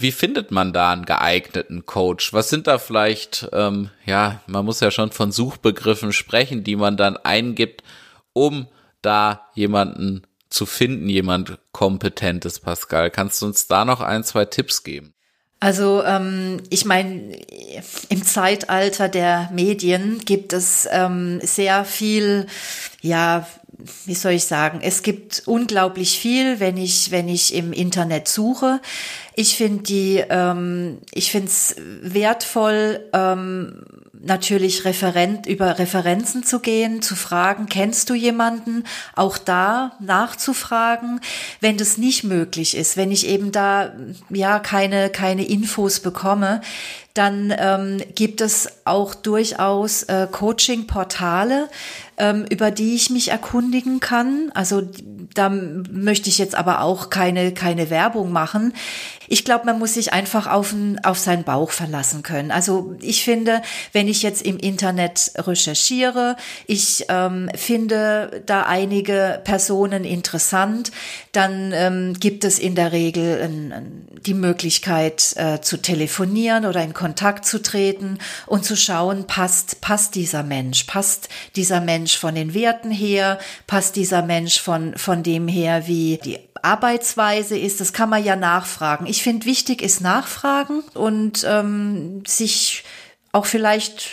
wie 0.00 0.12
findet 0.12 0.50
man 0.50 0.72
da 0.72 0.92
einen 0.92 1.04
geeigneten 1.04 1.86
Coach? 1.86 2.32
Was 2.32 2.48
sind 2.48 2.66
da 2.66 2.78
vielleicht, 2.78 3.48
ähm, 3.52 3.90
ja, 4.06 4.40
man 4.46 4.64
muss 4.64 4.80
ja 4.80 4.90
schon 4.90 5.12
von 5.12 5.32
Suchbegriffen 5.32 6.12
sprechen, 6.12 6.64
die 6.64 6.76
man 6.76 6.96
dann 6.96 7.16
eingibt, 7.16 7.82
um 8.32 8.66
da 9.02 9.46
jemanden 9.54 10.22
zu 10.48 10.66
finden, 10.66 11.08
jemand 11.08 11.58
kompetentes, 11.72 12.58
Pascal. 12.60 13.10
Kannst 13.10 13.40
du 13.40 13.46
uns 13.46 13.68
da 13.68 13.84
noch 13.84 14.00
ein, 14.00 14.24
zwei 14.24 14.44
Tipps 14.44 14.82
geben? 14.82 15.14
Also 15.60 16.02
ähm, 16.04 16.62
ich 16.70 16.86
meine, 16.86 17.36
im 18.08 18.24
Zeitalter 18.24 19.10
der 19.10 19.50
Medien 19.52 20.18
gibt 20.24 20.54
es 20.54 20.88
ähm, 20.90 21.38
sehr 21.42 21.84
viel, 21.84 22.46
ja, 23.02 23.46
wie 24.06 24.14
soll 24.14 24.32
ich 24.32 24.44
sagen, 24.44 24.80
es 24.82 25.02
gibt 25.02 25.42
unglaublich 25.46 26.18
viel, 26.18 26.60
wenn 26.60 26.76
ich, 26.76 27.10
wenn 27.10 27.28
ich 27.28 27.54
im 27.54 27.72
Internet 27.72 28.28
suche. 28.28 28.80
Ich 29.34 29.56
finde 29.56 29.82
die, 29.82 30.24
ähm, 30.28 30.98
ich 31.12 31.30
finde 31.30 31.48
es 31.48 31.76
wertvoll, 32.02 33.00
ähm, 33.12 33.84
natürlich 34.22 34.84
Referent, 34.84 35.46
über 35.46 35.78
Referenzen 35.78 36.44
zu 36.44 36.60
gehen, 36.60 37.02
zu 37.02 37.16
fragen, 37.16 37.66
kennst 37.66 38.10
du 38.10 38.14
jemanden? 38.14 38.84
Auch 39.14 39.38
da 39.38 39.92
nachzufragen, 40.00 41.20
wenn 41.60 41.78
das 41.78 41.96
nicht 41.96 42.24
möglich 42.24 42.76
ist, 42.76 42.96
wenn 42.96 43.10
ich 43.10 43.26
eben 43.26 43.50
da, 43.52 43.92
ja, 44.28 44.58
keine, 44.58 45.10
keine 45.10 45.46
Infos 45.46 46.00
bekomme, 46.00 46.60
dann 47.20 47.52
ähm, 47.54 48.02
gibt 48.14 48.40
es 48.40 48.66
auch 48.86 49.14
durchaus 49.14 50.04
äh, 50.04 50.26
Coaching-Portale, 50.32 51.68
ähm, 52.16 52.46
über 52.48 52.70
die 52.70 52.94
ich 52.94 53.10
mich 53.10 53.28
erkundigen 53.28 54.00
kann. 54.00 54.50
Also 54.54 54.88
da 55.34 55.50
möchte 55.50 56.30
ich 56.30 56.38
jetzt 56.38 56.54
aber 56.54 56.80
auch 56.80 57.10
keine, 57.10 57.52
keine 57.52 57.90
Werbung 57.90 58.32
machen. 58.32 58.72
Ich 59.28 59.44
glaube, 59.44 59.66
man 59.66 59.78
muss 59.78 59.94
sich 59.94 60.14
einfach 60.14 60.46
auf, 60.46 60.74
auf 61.02 61.18
seinen 61.18 61.44
Bauch 61.44 61.70
verlassen 61.70 62.22
können. 62.22 62.50
Also 62.50 62.96
ich 63.00 63.22
finde, 63.22 63.60
wenn 63.92 64.08
ich 64.08 64.22
jetzt 64.22 64.40
im 64.42 64.56
Internet 64.56 65.32
recherchiere, 65.36 66.36
ich 66.66 67.04
ähm, 67.10 67.50
finde 67.54 68.42
da 68.46 68.62
einige 68.62 69.42
Personen 69.44 70.04
interessant, 70.04 70.90
dann 71.32 71.72
ähm, 71.74 72.14
gibt 72.18 72.44
es 72.44 72.58
in 72.58 72.74
der 72.74 72.92
Regel 72.92 73.42
ein, 73.42 74.08
die 74.26 74.34
Möglichkeit 74.34 75.34
äh, 75.36 75.60
zu 75.60 75.76
telefonieren 75.76 76.66
oder 76.66 76.82
in 76.82 76.92
Kontakt 76.92 77.09
zu 77.44 77.62
treten 77.62 78.18
und 78.46 78.64
zu 78.64 78.76
schauen, 78.76 79.26
passt, 79.26 79.80
passt 79.80 80.14
dieser 80.14 80.42
Mensch, 80.42 80.84
passt 80.84 81.28
dieser 81.56 81.80
Mensch 81.80 82.16
von 82.16 82.34
den 82.34 82.54
Werten 82.54 82.90
her, 82.90 83.38
passt 83.66 83.96
dieser 83.96 84.22
Mensch 84.22 84.60
von, 84.60 84.96
von 84.96 85.22
dem 85.22 85.48
her, 85.48 85.86
wie 85.86 86.18
die 86.22 86.38
Arbeitsweise 86.62 87.56
ist, 87.56 87.80
das 87.80 87.92
kann 87.92 88.10
man 88.10 88.24
ja 88.24 88.36
nachfragen. 88.36 89.06
Ich 89.06 89.22
finde, 89.22 89.46
wichtig 89.46 89.82
ist 89.82 90.00
nachfragen 90.00 90.80
und 90.94 91.44
ähm, 91.48 92.22
sich 92.26 92.84
auch 93.32 93.46
vielleicht 93.46 94.06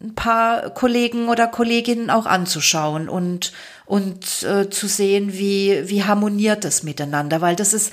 ein 0.00 0.14
paar 0.14 0.70
Kollegen 0.70 1.28
oder 1.28 1.46
Kolleginnen 1.46 2.10
auch 2.10 2.26
anzuschauen 2.26 3.08
und 3.08 3.52
und 3.86 4.42
äh, 4.42 4.70
zu 4.70 4.86
sehen, 4.86 5.32
wie 5.32 5.88
wie 5.88 6.04
harmoniert 6.04 6.64
das 6.64 6.82
miteinander, 6.82 7.40
weil 7.40 7.56
das 7.56 7.72
ist 7.72 7.92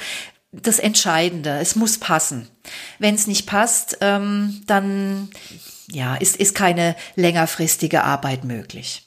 das 0.51 0.79
Entscheidende. 0.79 1.59
Es 1.59 1.75
muss 1.75 1.99
passen. 1.99 2.47
Wenn 2.97 3.15
es 3.15 3.27
nicht 3.27 3.45
passt, 3.45 3.97
ähm, 4.01 4.61
dann 4.67 5.29
ja 5.91 6.15
ist 6.15 6.37
ist 6.37 6.55
keine 6.55 6.95
längerfristige 7.15 8.03
Arbeit 8.03 8.43
möglich. 8.43 9.05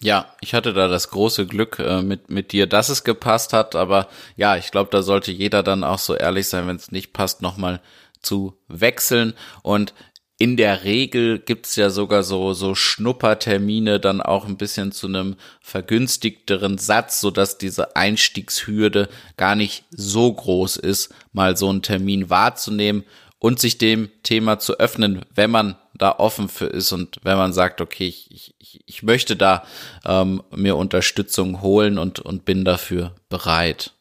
Ja, 0.00 0.34
ich 0.40 0.52
hatte 0.52 0.74
da 0.74 0.88
das 0.88 1.08
große 1.08 1.46
Glück 1.46 1.78
äh, 1.78 2.02
mit, 2.02 2.28
mit 2.28 2.52
dir, 2.52 2.66
dass 2.66 2.90
es 2.90 3.04
gepasst 3.04 3.54
hat, 3.54 3.74
aber 3.74 4.08
ja, 4.36 4.56
ich 4.56 4.70
glaube, 4.70 4.90
da 4.90 5.02
sollte 5.02 5.32
jeder 5.32 5.62
dann 5.62 5.82
auch 5.82 5.98
so 5.98 6.14
ehrlich 6.14 6.48
sein, 6.48 6.66
wenn 6.66 6.76
es 6.76 6.92
nicht 6.92 7.14
passt, 7.14 7.40
nochmal 7.40 7.80
zu 8.20 8.58
wechseln. 8.68 9.34
Und 9.62 9.94
in 10.38 10.56
der 10.56 10.82
Regel 10.84 11.38
gibt's 11.38 11.76
ja 11.76 11.90
sogar 11.90 12.24
so, 12.24 12.54
so 12.54 12.74
Schnuppertermine 12.74 14.00
dann 14.00 14.20
auch 14.20 14.46
ein 14.46 14.56
bisschen 14.56 14.90
zu 14.90 15.06
einem 15.06 15.36
vergünstigteren 15.60 16.76
Satz, 16.76 17.20
so 17.20 17.30
dass 17.30 17.56
diese 17.56 17.94
Einstiegshürde 17.94 19.08
gar 19.36 19.54
nicht 19.54 19.84
so 19.90 20.32
groß 20.32 20.76
ist, 20.76 21.14
mal 21.32 21.56
so 21.56 21.68
einen 21.68 21.82
Termin 21.82 22.30
wahrzunehmen 22.30 23.04
und 23.38 23.60
sich 23.60 23.78
dem 23.78 24.10
Thema 24.22 24.58
zu 24.58 24.78
öffnen, 24.78 25.24
wenn 25.34 25.50
man 25.50 25.76
da 25.94 26.18
offen 26.18 26.48
für 26.48 26.66
ist 26.66 26.90
und 26.92 27.18
wenn 27.22 27.36
man 27.36 27.52
sagt, 27.52 27.80
okay, 27.80 28.08
ich, 28.08 28.54
ich, 28.58 28.82
ich 28.86 29.02
möchte 29.04 29.36
da 29.36 29.64
ähm, 30.04 30.42
mir 30.50 30.76
Unterstützung 30.76 31.60
holen 31.62 31.98
und, 31.98 32.18
und 32.18 32.44
bin 32.44 32.64
dafür 32.64 33.14
bereit. 33.28 33.92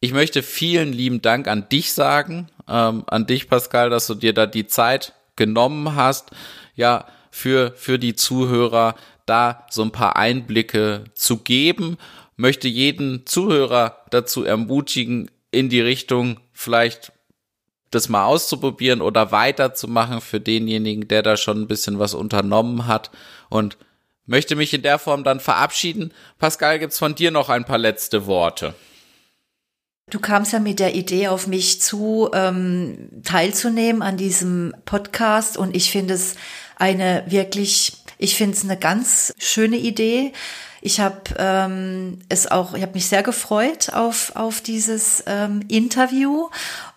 Ich 0.00 0.12
möchte 0.12 0.42
vielen 0.42 0.94
lieben 0.94 1.20
Dank 1.20 1.46
an 1.46 1.68
dich 1.68 1.92
sagen, 1.92 2.48
ähm, 2.70 3.04
an 3.06 3.26
dich, 3.26 3.48
Pascal, 3.48 3.90
dass 3.90 4.06
du 4.06 4.14
dir 4.14 4.32
da 4.32 4.46
die 4.46 4.66
Zeit 4.66 5.14
genommen 5.36 5.94
hast, 5.96 6.30
ja, 6.76 7.06
für, 7.30 7.72
für 7.76 7.98
die 7.98 8.14
Zuhörer 8.14 8.94
da 9.26 9.66
so 9.70 9.82
ein 9.82 9.92
paar 9.92 10.16
Einblicke 10.16 11.04
zu 11.14 11.38
geben, 11.38 11.96
möchte 12.36 12.68
jeden 12.68 13.26
Zuhörer 13.26 14.04
dazu 14.10 14.44
ermutigen, 14.44 15.30
in 15.52 15.68
die 15.68 15.80
Richtung 15.80 16.40
vielleicht 16.52 17.12
das 17.90 18.08
mal 18.08 18.24
auszuprobieren 18.24 19.02
oder 19.02 19.32
weiterzumachen 19.32 20.20
für 20.20 20.40
denjenigen, 20.40 21.08
der 21.08 21.22
da 21.22 21.36
schon 21.36 21.62
ein 21.62 21.68
bisschen 21.68 21.98
was 21.98 22.14
unternommen 22.14 22.86
hat 22.86 23.10
und 23.48 23.76
möchte 24.26 24.54
mich 24.54 24.72
in 24.72 24.82
der 24.82 24.98
Form 24.98 25.24
dann 25.24 25.40
verabschieden. 25.40 26.12
Pascal, 26.38 26.78
gibt's 26.78 26.98
von 26.98 27.16
dir 27.16 27.32
noch 27.32 27.48
ein 27.48 27.64
paar 27.64 27.78
letzte 27.78 28.26
Worte? 28.26 28.74
Du 30.10 30.18
kamst 30.18 30.52
ja 30.52 30.58
mit 30.58 30.80
der 30.80 30.94
Idee 30.96 31.28
auf 31.28 31.46
mich 31.46 31.80
zu, 31.80 32.28
ähm, 32.34 33.08
teilzunehmen 33.24 34.02
an 34.02 34.16
diesem 34.16 34.74
Podcast 34.84 35.56
und 35.56 35.74
ich 35.74 35.92
finde 35.92 36.14
es 36.14 36.34
eine 36.76 37.22
wirklich, 37.28 37.92
ich 38.18 38.34
finde 38.34 38.56
es 38.56 38.64
eine 38.64 38.76
ganz 38.76 39.32
schöne 39.38 39.76
Idee. 39.76 40.32
Ich 40.82 40.98
habe 40.98 41.20
ähm, 41.36 42.18
es 42.28 42.50
auch, 42.50 42.74
ich 42.74 42.82
habe 42.82 42.94
mich 42.94 43.06
sehr 43.06 43.22
gefreut 43.22 43.92
auf 43.92 44.32
auf 44.34 44.60
dieses 44.62 45.22
ähm, 45.26 45.60
Interview 45.68 46.48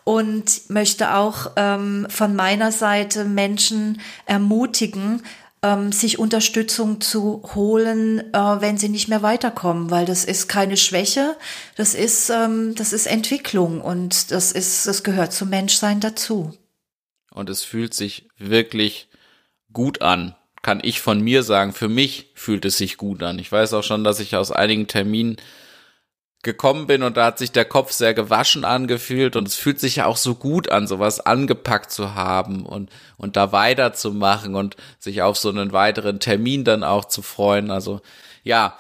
und 0.06 0.70
möchte 0.70 1.14
auch 1.14 1.52
ähm, 1.56 2.08
von 2.10 2.36
meiner 2.36 2.72
Seite 2.72 3.26
Menschen 3.26 4.02
ermutigen, 4.26 5.22
ähm, 5.64 5.92
sich 5.92 6.20
Unterstützung 6.20 7.02
zu 7.02 7.42
holen, 7.56 8.20
äh, 8.34 8.38
wenn 8.38 8.78
sie 8.78 8.90
nicht 8.90 9.08
mehr 9.08 9.24
weiterkommen, 9.24 9.90
weil 9.90 10.06
das 10.06 10.26
ist 10.26 10.48
keine 10.48 10.78
Schwäche, 10.78 11.36
das 11.76 11.96
ist, 11.96 12.30
ähm, 12.30 12.76
das 12.76 12.94
ist 12.94 13.08
Entwicklung 13.08 13.82
und 13.82 14.32
das 14.32 14.52
ist, 14.52 14.86
das 14.86 15.04
gehört 15.04 15.34
zum 15.34 15.50
Menschsein 15.50 16.02
dazu. 16.02 16.56
Und 17.32 17.50
es 17.50 17.64
fühlt 17.64 17.94
sich 17.94 18.28
wirklich 18.38 19.08
gut 19.72 20.02
an, 20.02 20.36
kann 20.62 20.82
ich 20.84 21.02
von 21.02 21.22
mir 21.22 21.42
sagen. 21.42 21.74
Für 21.74 21.90
mich 21.90 22.32
fühlt 22.36 22.66
es 22.66 22.78
sich 22.78 22.98
gut 22.98 23.24
an. 23.24 23.40
Ich 23.40 23.52
weiß 23.52 23.74
auch 23.74 23.84
schon, 23.84 24.04
dass 24.04 24.20
ich 24.20 24.36
aus 24.36 24.52
einigen 24.52 24.88
Terminen 24.88 25.38
gekommen 26.44 26.88
bin 26.88 27.04
und 27.04 27.16
da 27.16 27.26
hat 27.26 27.38
sich 27.40 27.52
der 27.54 27.66
Kopf 27.66 27.92
sehr 27.92 28.14
gewaschen 28.14 28.66
angefühlt 28.66 29.38
und 29.38 29.48
es 29.48 29.56
fühlt 29.56 29.80
sich 29.80 29.96
ja 29.96 30.06
auch 30.06 30.18
so 30.18 30.36
gut 30.36 30.70
an, 30.70 30.88
sowas 30.88 31.22
angepackt 31.22 31.90
zu 31.90 32.16
haben 32.16 32.66
und, 32.66 32.92
und 33.18 33.38
da 33.38 33.54
weiterzumachen 33.54 34.54
und 34.54 34.76
sich 35.00 35.22
auf 35.22 35.38
so 35.38 35.50
einen 35.50 35.72
weiteren 35.72 36.20
Termin 36.20 36.66
dann 36.66 36.84
auch 36.84 37.06
zu 37.06 37.22
freuen. 37.22 37.72
Also 37.72 38.02
ja, 38.44 38.78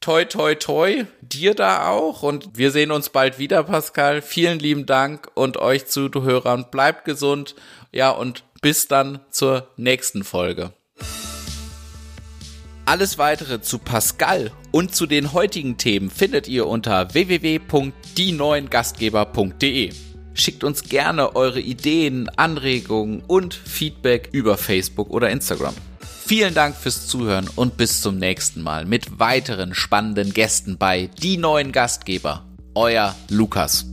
toi 0.00 0.26
toi 0.26 0.54
toi, 0.54 1.06
dir 1.22 1.54
da 1.54 1.88
auch 1.88 2.22
und 2.22 2.50
wir 2.58 2.70
sehen 2.70 2.90
uns 2.90 3.08
bald 3.08 3.38
wieder, 3.38 3.64
Pascal. 3.64 4.20
Vielen 4.20 4.58
lieben 4.58 4.84
Dank 4.84 5.30
und 5.34 5.56
euch 5.56 5.86
Zuhörern, 5.86 6.66
bleibt 6.70 7.06
gesund, 7.06 7.54
ja 7.92 8.10
und 8.10 8.44
bis 8.60 8.88
dann 8.88 9.20
zur 9.30 9.68
nächsten 9.78 10.22
Folge. 10.22 10.72
Alles 12.90 13.18
weitere 13.18 13.62
zu 13.62 13.78
Pascal 13.78 14.50
und 14.72 14.96
zu 14.96 15.06
den 15.06 15.32
heutigen 15.32 15.76
Themen 15.76 16.10
findet 16.10 16.48
ihr 16.48 16.66
unter 16.66 17.14
www.dieneuengastgeber.de. 17.14 19.92
Schickt 20.34 20.64
uns 20.64 20.82
gerne 20.82 21.36
eure 21.36 21.60
Ideen, 21.60 22.28
Anregungen 22.30 23.22
und 23.28 23.54
Feedback 23.54 24.30
über 24.32 24.56
Facebook 24.56 25.10
oder 25.10 25.30
Instagram. 25.30 25.76
Vielen 26.26 26.52
Dank 26.52 26.74
fürs 26.74 27.06
Zuhören 27.06 27.48
und 27.54 27.76
bis 27.76 28.00
zum 28.00 28.18
nächsten 28.18 28.60
Mal 28.60 28.86
mit 28.86 29.20
weiteren 29.20 29.72
spannenden 29.72 30.34
Gästen 30.34 30.76
bei 30.76 31.10
Die 31.22 31.36
neuen 31.36 31.70
Gastgeber. 31.70 32.44
Euer 32.74 33.14
Lukas. 33.28 33.86